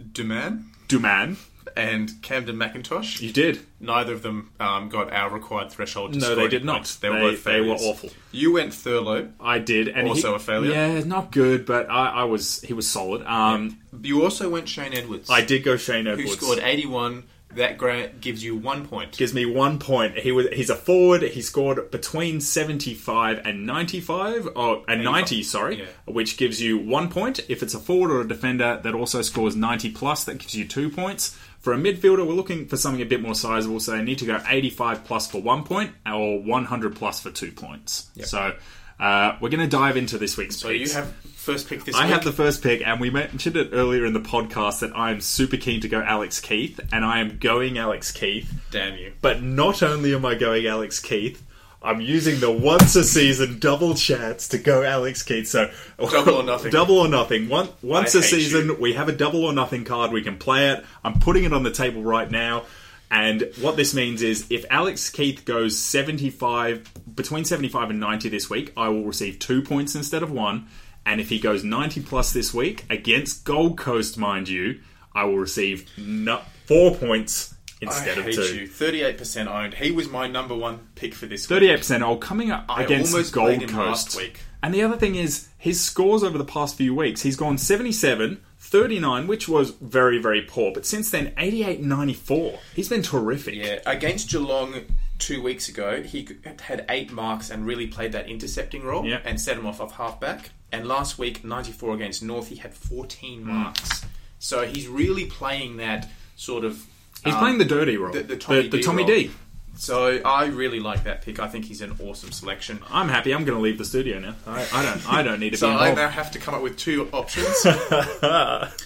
Duman 0.00 0.64
Duman, 0.88 1.36
and 1.76 2.08
Kamdyn 2.22 2.56
McIntosh. 2.56 3.20
you 3.20 3.32
did. 3.32 3.60
Neither 3.80 4.12
of 4.12 4.22
them 4.22 4.50
um, 4.60 4.88
got 4.88 5.12
our 5.12 5.30
required 5.30 5.70
threshold. 5.70 6.12
To 6.12 6.18
No, 6.18 6.24
score 6.32 6.36
they 6.36 6.48
did 6.48 6.64
not. 6.64 6.76
points. 6.76 6.96
They, 6.96 7.08
were 7.10 7.16
They- 7.16 7.30
both 7.30 7.44
they 7.44 7.60
were 7.60 7.74
awful. 7.74 8.10
You 8.30 8.52
went 8.52 8.72
Thurlow. 8.72 9.30
I 9.40 9.58
did, 9.58 9.88
and 9.88 10.08
Also 10.08 10.30
he- 10.30 10.36
a 10.36 10.38
failure? 10.38 10.70
Yeah, 10.72 11.00
not 11.04 11.30
good, 11.32 11.66
but 11.66 11.90
I, 11.90 12.08
I 12.08 12.24
was 12.24 12.60
he 12.62 12.72
was 12.72 12.86
solid. 12.88 13.22
Um, 13.26 13.78
You 14.02 14.22
also 14.22 14.48
went 14.48 14.68
Shane 14.68 14.94
Edwards. 14.94 15.28
I 15.30 15.42
did 15.42 15.64
go 15.64 15.76
Shane 15.76 16.06
Edwards, 16.06 16.30
who 16.30 16.36
scored 16.36 16.58
81. 16.62 17.24
That 17.54 17.76
grant 17.76 18.22
gives 18.22 18.42
you 18.42 18.56
one 18.56 18.86
point. 18.88 19.14
Gives 19.14 19.34
me 19.34 19.44
one 19.44 19.78
point. 19.78 20.16
He 20.18 20.32
was 20.32 20.46
he's 20.54 20.70
a 20.70 20.74
forward. 20.74 21.20
He 21.20 21.42
scored 21.42 21.90
between 21.90 22.40
seventy 22.40 22.94
five 22.94 23.42
and 23.44 23.66
ninety 23.66 24.00
five, 24.00 24.48
or 24.56 24.82
and 24.88 25.04
ninety, 25.04 25.42
sorry, 25.42 25.80
Yeah. 25.80 25.84
which 26.06 26.38
gives 26.38 26.62
you 26.62 26.78
one 26.78 27.10
point. 27.10 27.40
If 27.50 27.62
it's 27.62 27.74
a 27.74 27.78
forward 27.78 28.10
or 28.10 28.22
a 28.22 28.26
defender 28.26 28.80
that 28.82 28.94
also 28.94 29.20
scores 29.20 29.54
ninety 29.54 29.90
plus, 29.90 30.24
that 30.24 30.38
gives 30.38 30.54
you 30.54 30.64
two 30.66 30.88
points. 30.88 31.36
For 31.62 31.72
a 31.72 31.76
midfielder, 31.76 32.26
we're 32.26 32.34
looking 32.34 32.66
for 32.66 32.76
something 32.76 33.00
a 33.00 33.06
bit 33.06 33.22
more 33.22 33.34
sizable, 33.34 33.80
so 33.80 33.92
they 33.92 34.02
need 34.02 34.18
to 34.18 34.26
go 34.26 34.38
eighty 34.48 34.68
five 34.68 35.04
plus 35.04 35.30
for 35.30 35.40
one 35.40 35.64
point, 35.64 35.92
or 36.04 36.38
one 36.42 36.66
hundred 36.66 36.94
plus 36.96 37.20
for 37.20 37.30
two 37.30 37.52
points. 37.52 38.10
So. 38.24 38.54
Uh, 39.00 39.36
we're 39.40 39.48
going 39.48 39.58
to 39.58 39.66
dive 39.66 39.96
into 39.96 40.16
this 40.16 40.36
week's 40.36 40.54
So 40.54 40.68
you 40.68 40.88
have 40.90 41.12
first 41.34 41.68
pick 41.68 41.82
this 41.82 41.96
I 41.96 42.04
week. 42.04 42.12
have 42.12 42.22
the 42.22 42.30
first 42.30 42.62
pick, 42.62 42.86
and 42.86 43.00
we 43.00 43.10
mentioned 43.10 43.56
it 43.56 43.70
earlier 43.72 44.04
in 44.04 44.12
the 44.12 44.20
podcast 44.20 44.78
that 44.80 44.96
I'm 44.96 45.20
super 45.20 45.56
keen 45.56 45.80
to 45.80 45.88
go 45.88 46.00
Alex 46.00 46.38
Keath, 46.38 46.78
and 46.92 47.04
I 47.04 47.18
am 47.18 47.38
going 47.38 47.78
Alex 47.78 48.12
Keath. 48.12 48.52
Damn 48.70 48.96
you. 48.96 49.12
But 49.20 49.42
not 49.42 49.82
only 49.82 50.14
am 50.14 50.24
I 50.24 50.36
going 50.36 50.68
Alex 50.68 51.00
Keath, 51.00 51.42
I'm 51.84 52.00
using 52.00 52.40
the 52.40 52.50
once 52.50 52.94
a 52.96 53.04
season 53.04 53.58
double 53.58 53.94
chance 53.94 54.48
to 54.48 54.58
go 54.58 54.82
Alex 54.82 55.22
Keath. 55.22 55.48
So 55.48 55.70
Double 55.98 56.34
or 56.34 56.42
nothing. 56.42 56.70
double 56.72 56.98
or 56.98 57.08
nothing. 57.08 57.48
One, 57.48 57.68
once 57.82 58.14
I 58.14 58.20
a 58.20 58.22
season, 58.22 58.66
you. 58.66 58.76
we 58.76 58.92
have 58.94 59.08
a 59.08 59.12
double 59.12 59.44
or 59.44 59.52
nothing 59.52 59.84
card. 59.84 60.12
We 60.12 60.22
can 60.22 60.38
play 60.38 60.70
it. 60.70 60.84
I'm 61.04 61.18
putting 61.18 61.44
it 61.44 61.52
on 61.52 61.62
the 61.62 61.70
table 61.72 62.02
right 62.02 62.30
now. 62.30 62.64
And 63.10 63.50
what 63.60 63.76
this 63.76 63.92
means 63.94 64.22
is 64.22 64.46
if 64.50 64.64
Alex 64.70 65.10
Keath 65.10 65.44
goes 65.44 65.78
75, 65.78 66.90
between 67.14 67.44
75 67.44 67.90
and 67.90 68.00
90 68.00 68.30
this 68.30 68.48
week, 68.48 68.72
I 68.74 68.88
will 68.88 69.04
receive 69.04 69.38
two 69.38 69.60
points 69.60 69.94
instead 69.94 70.22
of 70.22 70.30
one. 70.30 70.68
And 71.04 71.20
if 71.20 71.28
he 71.28 71.38
goes 71.38 71.62
90 71.62 72.02
plus 72.02 72.32
this 72.32 72.54
week 72.54 72.84
against 72.88 73.44
Gold 73.44 73.76
Coast, 73.76 74.16
mind 74.16 74.48
you, 74.48 74.80
I 75.14 75.24
will 75.24 75.38
receive 75.38 75.90
no- 75.98 76.40
four 76.66 76.94
points 76.94 77.54
instead 77.82 78.16
I 78.16 78.20
of 78.20 78.26
hate 78.26 78.34
two. 78.36 78.56
you. 78.60 78.66
Thirty-eight 78.66 79.18
percent 79.18 79.48
owned. 79.48 79.74
He 79.74 79.90
was 79.90 80.08
my 80.08 80.26
number 80.26 80.54
one 80.54 80.88
pick 80.94 81.14
for 81.14 81.26
this. 81.26 81.48
week. 81.50 81.60
38% 81.62 82.02
all 82.02 82.16
coming 82.16 82.50
up 82.50 82.64
I 82.68 82.84
against 82.84 83.12
almost 83.12 83.32
Gold 83.34 83.50
him 83.62 83.68
Coast. 83.68 84.14
last 84.14 84.16
week. 84.16 84.40
And 84.62 84.72
the 84.72 84.82
other 84.82 84.96
thing 84.96 85.16
is, 85.16 85.48
his 85.58 85.80
scores 85.80 86.22
over 86.22 86.38
the 86.38 86.44
past 86.44 86.76
few 86.76 86.94
weeks, 86.94 87.22
he's 87.22 87.34
gone 87.36 87.58
77, 87.58 88.40
39, 88.58 89.26
which 89.26 89.48
was 89.48 89.70
very, 89.72 90.18
very 90.22 90.42
poor. 90.42 90.72
But 90.72 90.86
since 90.86 91.10
then, 91.10 91.32
88, 91.36 91.80
94. 91.82 92.58
He's 92.74 92.88
been 92.88 93.02
terrific. 93.02 93.54
Yeah, 93.56 93.80
against 93.86 94.30
Geelong 94.30 94.84
two 95.18 95.42
weeks 95.42 95.68
ago, 95.68 96.02
he 96.02 96.28
had 96.62 96.84
eight 96.88 97.10
marks 97.10 97.50
and 97.50 97.66
really 97.66 97.88
played 97.88 98.12
that 98.12 98.28
intercepting 98.28 98.82
role 98.84 99.04
Yeah. 99.04 99.20
and 99.24 99.40
set 99.40 99.56
him 99.56 99.66
off 99.66 99.80
off 99.80 99.92
halfback. 99.96 100.50
And 100.70 100.86
last 100.86 101.18
week, 101.18 101.44
94 101.44 101.94
against 101.94 102.22
North, 102.22 102.48
he 102.48 102.56
had 102.56 102.72
14 102.72 103.42
Hmm. 103.42 103.48
marks. 103.50 104.04
So 104.38 104.64
he's 104.66 104.86
really 104.88 105.26
playing 105.26 105.76
that 105.78 106.08
sort 106.36 106.64
of. 106.64 106.84
He's 107.24 107.34
um, 107.34 107.40
playing 107.40 107.58
the 107.58 107.64
dirty 107.64 107.96
role. 107.96 108.12
the- 108.12 108.22
the 108.22 108.36
Tommy 108.36 108.68
the 108.68 108.78
D 108.78 108.82
Tommy. 108.82 109.04
D. 109.04 109.30
So 109.74 110.20
I 110.24 110.46
really 110.46 110.80
like 110.80 111.04
that 111.04 111.22
pick. 111.22 111.40
I 111.40 111.48
think 111.48 111.64
he's 111.64 111.80
an 111.80 111.96
awesome 112.02 112.30
selection. 112.30 112.80
I'm 112.90 113.08
happy. 113.08 113.32
I'm 113.32 113.44
going 113.44 113.56
to 113.56 113.62
leave 113.62 113.78
the 113.78 113.86
studio 113.86 114.18
now. 114.18 114.34
I, 114.46 114.68
I 114.72 114.82
don't. 114.84 115.12
I 115.12 115.22
don't 115.22 115.40
need 115.40 115.50
to 115.50 115.56
So 115.56 115.68
be 115.70 115.74
I 115.74 115.94
now 115.94 116.08
have 116.08 116.30
to 116.32 116.38
come 116.38 116.54
up 116.54 116.62
with 116.62 116.76
two 116.76 117.08
options. 117.12 117.48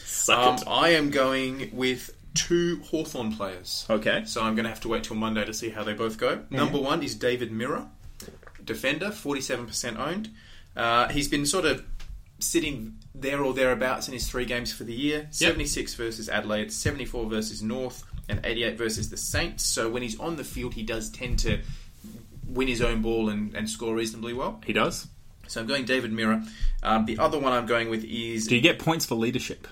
Suck 0.05 0.39
um. 0.39 0.59
I 0.69 0.91
am 0.91 1.11
going 1.11 1.71
with 1.73 2.15
two 2.35 2.81
Hawthorn 2.85 3.33
players. 3.35 3.85
Okay. 3.91 4.25
So 4.27 4.43
I'm 4.43 4.55
going 4.55 4.65
to 4.65 4.69
have 4.71 4.81
to 4.83 4.89
wait 4.89 5.05
till 5.05 5.17
Monday 5.17 5.45
to 5.45 5.53
see 5.53 5.71
how 5.71 5.83
they 5.83 5.93
both 5.93 6.19
go. 6.19 6.43
Number 6.51 6.79
one 6.79 7.03
is 7.03 7.15
David 7.15 7.51
Mirra, 7.51 7.89
defender, 8.65 9.07
47% 9.09 9.99
owned. 9.99 10.31
Uh, 10.77 11.09
he's 11.09 11.29
been 11.29 11.47
sort 11.47 11.65
of 11.65 11.85
sitting 12.39 12.97
there 13.15 13.43
or 13.43 13.55
thereabouts 13.55 14.09
in 14.09 14.15
his 14.15 14.29
three 14.29 14.45
games 14.45 14.71
for 14.71 14.85
the 14.85 14.93
year 14.93 15.27
76 15.31 15.95
versus 15.95 16.29
Adelaide, 16.29 16.71
74 16.71 17.31
versus 17.31 17.63
North, 17.63 18.05
and 18.29 18.41
88 18.45 18.77
versus 18.79 19.11
the 19.11 19.17
Saints. 19.17 19.65
So 19.65 19.89
when 19.91 20.03
he's 20.03 20.19
on 20.19 20.37
the 20.37 20.45
field, 20.45 20.75
he 20.75 20.83
does 20.83 21.11
tend 21.11 21.39
to 21.41 21.61
win 22.49 22.69
his 22.69 22.81
own 22.83 23.03
ball 23.03 23.29
and, 23.29 23.55
and 23.55 23.69
score 23.69 23.95
reasonably 23.95 24.33
well. 24.33 24.61
He 24.67 24.73
does. 24.73 25.09
So 25.49 25.61
I'm 25.61 25.67
going 25.67 25.85
David 25.85 26.13
Mirra. 26.13 26.47
Um, 26.83 27.05
the 27.07 27.19
other 27.19 27.39
one 27.39 27.53
I'm 27.53 27.67
going 27.67 27.89
with 27.91 28.05
is. 28.05 28.47
Do 28.49 28.57
you 28.57 28.61
get 28.61 28.79
points 28.79 29.07
for 29.07 29.15
leadership? 29.15 29.67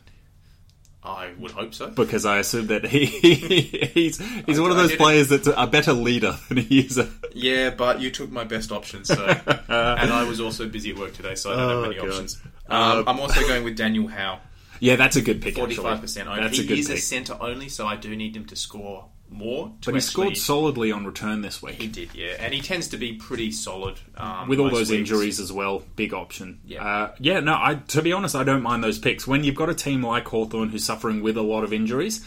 I 1.07 1.33
would 1.39 1.51
hope 1.51 1.75
so. 1.75 1.89
Because 1.91 2.25
I 2.25 2.39
assume 2.39 2.69
that 2.69 2.87
he 2.87 3.05
he's 3.95 4.19
he's 4.47 4.59
one 4.59 4.71
of 4.71 4.77
those 4.79 4.97
players 4.97 5.29
that's 5.29 5.47
a 5.55 5.67
better 5.67 5.93
leader 5.93 6.39
than 6.49 6.57
he 6.59 6.81
is. 6.81 6.97
A, 6.97 7.11
Yeah, 7.35 7.71
but 7.71 8.01
you 8.01 8.11
took 8.11 8.31
my 8.31 8.45
best 8.45 8.73
option, 8.73 9.05
so 9.05 9.23
and 9.47 10.11
I 10.13 10.25
was 10.27 10.41
also 10.41 10.67
busy 10.67 10.93
at 10.93 10.99
work 10.99 11.13
today, 11.13 11.35
so 11.35 11.53
I 11.53 11.57
don't 11.57 11.63
Oh, 11.71 11.81
have 11.83 11.91
many 11.91 11.97
God. 12.01 12.09
options. 12.09 12.41
Um, 12.71 13.05
I'm 13.07 13.21
also 13.21 13.43
going 13.43 13.65
with 13.65 13.77
Daniel 13.77 14.07
Howe, 14.09 14.41
yeah, 14.85 14.97
that's 14.97 15.17
a 15.17 15.23
good 15.23 15.41
pick. 15.41 15.57
Forty-five 15.57 16.01
percent. 16.01 16.29
That's 16.29 16.59
he 16.59 16.65
a 16.65 16.67
good 16.67 16.79
is 16.79 16.89
pick. 16.89 16.99
a 16.99 17.01
centre 17.01 17.37
only, 17.41 17.69
so 17.69 17.87
I 17.87 17.97
do 17.97 18.15
need 18.15 18.37
him 18.37 18.45
to 18.47 18.57
score 18.57 19.07
more. 19.31 19.73
To 19.81 19.91
but 19.91 19.95
he 19.95 20.01
scored 20.01 20.37
solidly 20.37 20.93
on 20.93 21.07
return 21.07 21.41
this 21.41 21.63
week. 21.63 21.77
He 21.77 21.87
did, 21.87 22.15
yeah, 22.15 22.35
and 22.39 22.53
he 22.53 22.61
tends 22.61 22.89
to 22.89 22.97
be 22.97 23.15
pretty 23.15 23.51
solid 23.51 23.99
um, 24.17 24.49
with 24.49 24.61
all 24.61 24.71
those 24.71 24.91
weeks. 24.91 24.99
injuries 25.11 25.41
as 25.41 25.51
well, 25.51 25.83
big 25.97 26.13
option. 26.13 26.61
Yeah. 26.65 26.85
uh, 26.85 27.15
yeah. 27.19 27.41
No, 27.41 27.55
I 27.55 27.77
to 27.89 28.03
be 28.03 28.13
honest, 28.13 28.35
I 28.37 28.45
don't 28.45 28.63
mind 28.63 28.85
those 28.85 28.99
picks. 28.99 29.27
When 29.27 29.43
you've 29.43 29.55
got 29.55 29.71
a 29.71 29.75
team 29.75 30.05
like 30.05 30.29
Hawthorn 30.29 30.69
who's 30.69 30.85
suffering 30.85 31.23
with 31.23 31.37
a 31.37 31.43
lot 31.43 31.65
of 31.65 31.73
injuries, 31.73 32.25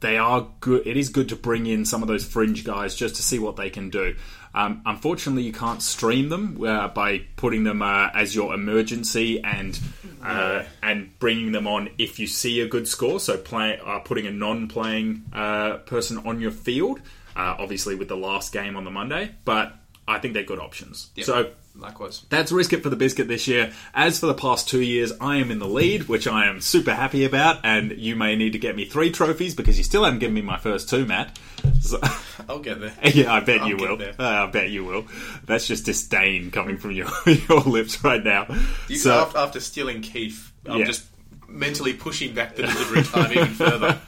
they 0.00 0.16
are 0.16 0.48
good. 0.60 0.86
It 0.86 0.96
is 0.96 1.10
good 1.10 1.28
to 1.28 1.36
bring 1.36 1.66
in 1.66 1.84
some 1.84 2.02
of 2.02 2.08
those 2.08 2.24
fringe 2.24 2.64
guys 2.64 2.94
just 2.94 3.16
to 3.16 3.22
see 3.22 3.38
what 3.38 3.56
they 3.56 3.68
can 3.70 3.90
do. 3.90 4.16
Um, 4.54 4.82
unfortunately, 4.86 5.42
you 5.42 5.52
can't 5.52 5.82
stream 5.82 6.28
them 6.28 6.62
uh, 6.64 6.88
by 6.88 7.22
putting 7.36 7.64
them 7.64 7.82
uh, 7.82 8.08
as 8.14 8.34
your 8.34 8.54
emergency 8.54 9.42
and 9.42 9.78
uh, 10.22 10.64
and 10.82 11.16
bringing 11.18 11.52
them 11.52 11.66
on 11.66 11.90
if 11.98 12.18
you 12.18 12.26
see 12.26 12.60
a 12.60 12.68
good 12.68 12.88
score. 12.88 13.20
So, 13.20 13.36
play, 13.36 13.78
uh, 13.84 14.00
putting 14.00 14.26
a 14.26 14.30
non-playing 14.30 15.24
uh, 15.32 15.76
person 15.78 16.18
on 16.18 16.40
your 16.40 16.50
field, 16.50 17.00
uh, 17.36 17.56
obviously 17.58 17.94
with 17.94 18.08
the 18.08 18.16
last 18.16 18.52
game 18.52 18.76
on 18.76 18.84
the 18.84 18.90
Monday, 18.90 19.30
but 19.44 19.74
I 20.08 20.18
think 20.18 20.34
they're 20.34 20.42
good 20.42 20.58
options. 20.58 21.10
Yep. 21.16 21.26
So 21.26 21.50
Likewise. 21.78 22.24
that's 22.28 22.50
risk 22.50 22.72
it 22.72 22.82
for 22.82 22.90
the 22.90 22.96
biscuit 22.96 23.28
this 23.28 23.46
year. 23.46 23.72
As 23.94 24.18
for 24.18 24.26
the 24.26 24.34
past 24.34 24.68
two 24.68 24.82
years, 24.82 25.12
I 25.20 25.36
am 25.36 25.50
in 25.52 25.60
the 25.60 25.68
lead, 25.68 26.08
which 26.08 26.26
I 26.26 26.46
am 26.46 26.60
super 26.60 26.92
happy 26.92 27.24
about. 27.24 27.60
And 27.64 27.92
you 27.92 28.16
may 28.16 28.34
need 28.34 28.52
to 28.54 28.58
get 28.58 28.74
me 28.74 28.84
three 28.84 29.12
trophies 29.12 29.54
because 29.54 29.78
you 29.78 29.84
still 29.84 30.02
haven't 30.04 30.18
given 30.18 30.34
me 30.34 30.42
my 30.42 30.58
first 30.58 30.88
two, 30.90 31.06
Matt. 31.06 31.38
So, 31.80 32.00
I'll 32.48 32.58
get 32.58 32.80
there. 32.80 32.92
yeah, 33.14 33.32
I 33.32 33.40
bet 33.40 33.60
I'll 33.60 33.68
you 33.68 33.76
will. 33.76 34.02
Uh, 34.02 34.12
I 34.18 34.46
bet 34.46 34.70
you 34.70 34.84
will. 34.84 35.06
That's 35.44 35.66
just 35.68 35.84
disdain 35.86 36.50
coming 36.50 36.78
from 36.78 36.90
your 36.92 37.08
your 37.26 37.60
lips 37.60 38.02
right 38.02 38.22
now. 38.24 38.46
You, 38.88 38.96
so 38.96 39.12
after, 39.22 39.38
after 39.38 39.60
stealing 39.60 40.02
Keath, 40.02 40.52
I'm 40.66 40.80
Yeah. 40.80 40.86
just 40.86 41.06
mentally 41.48 41.94
pushing 41.94 42.34
back 42.34 42.54
the 42.56 42.62
delivery 42.62 43.02
time 43.02 43.32
even 43.32 43.48
further. 43.48 43.98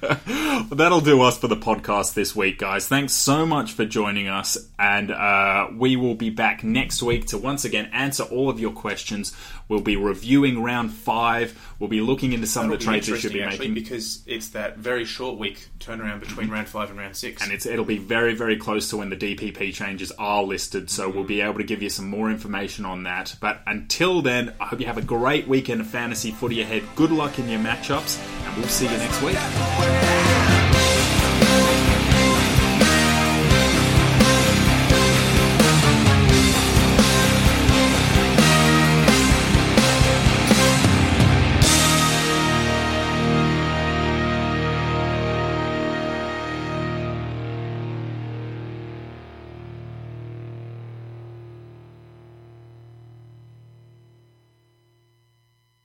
that'll 0.75 1.01
do 1.01 1.23
us 1.23 1.39
for 1.39 1.49
the 1.49 1.57
podcast 1.57 2.15
this 2.15 2.37
week, 2.37 2.59
guys. 2.59 2.87
Thanks 2.87 3.13
so 3.13 3.47
much 3.47 3.73
for 3.73 3.85
joining 3.85 4.29
us, 4.29 4.59
and 4.79 5.11
uh, 5.11 5.69
we 5.75 5.97
will 5.97 6.15
be 6.15 6.31
back 6.31 6.63
next 6.63 7.03
week 7.03 7.27
to 7.27 7.39
once 7.39 7.65
again 7.65 7.89
answer 7.93 8.25
all 8.25 8.51
of 8.51 8.61
your 8.61 8.73
questions. 8.73 9.35
We'll 9.69 9.81
be 9.81 9.97
reviewing 9.97 10.63
round 10.63 10.93
five. 10.93 11.75
We'll 11.79 11.89
be 11.89 12.01
looking 12.01 12.33
into 12.33 12.47
some 12.47 12.65
of 12.65 12.71
the 12.71 12.77
That'll 12.77 12.93
trades 12.93 13.11
we 13.11 13.19
should 13.19 13.33
be 13.33 13.39
interesting, 13.39 13.73
making. 13.75 13.83
actually, 13.85 13.97
because 13.97 14.23
it's 14.27 14.49
that 14.51 14.79
very 14.79 15.05
short 15.05 15.39
week 15.39 15.69
turnaround 15.79 16.21
between 16.21 16.51
round 16.51 16.69
five 16.69 16.91
and 16.91 16.99
round 16.99 17.17
six. 17.17 17.43
and 17.43 17.53
it's, 17.53 17.67
it'll 17.67 17.85
be 17.85 17.99
very, 17.99 18.35
very 18.35 18.57
close 18.57 18.91
to 18.91 18.97
when 18.97 19.11
the 19.11 19.17
DPP 19.17 19.73
changes 19.73 20.13
are 20.19 20.43
listed, 20.43 20.91
so 20.91 21.09
we'll 21.09 21.25
be 21.25 21.41
able 21.41 21.59
to 21.59 21.65
give 21.65 21.83
you 21.83 21.89
some 21.89 22.09
more 22.09 22.31
information 22.31 22.85
on 22.85 23.05
that. 23.05 23.37
But 23.41 23.63
until 23.67 24.23
then, 24.23 24.53
I 24.61 24.67
hope 24.67 24.81
you 24.81 24.87
have 24.87 24.99
a 24.99 25.03
great 25.03 25.47
weekend 25.47 25.81
of 25.81 25.87
fantasy 25.87 26.33
footy 26.33 26.61
ahead. 26.63 26.83
Good 26.97 27.13
luck 27.13 27.30
in 27.39 27.49
your 27.49 27.61
matchups, 27.61 28.19
and 28.47 28.57
we'll 28.57 28.69
see 28.69 28.87
you 28.87 28.97
next 28.99 29.23
week. 29.23 30.50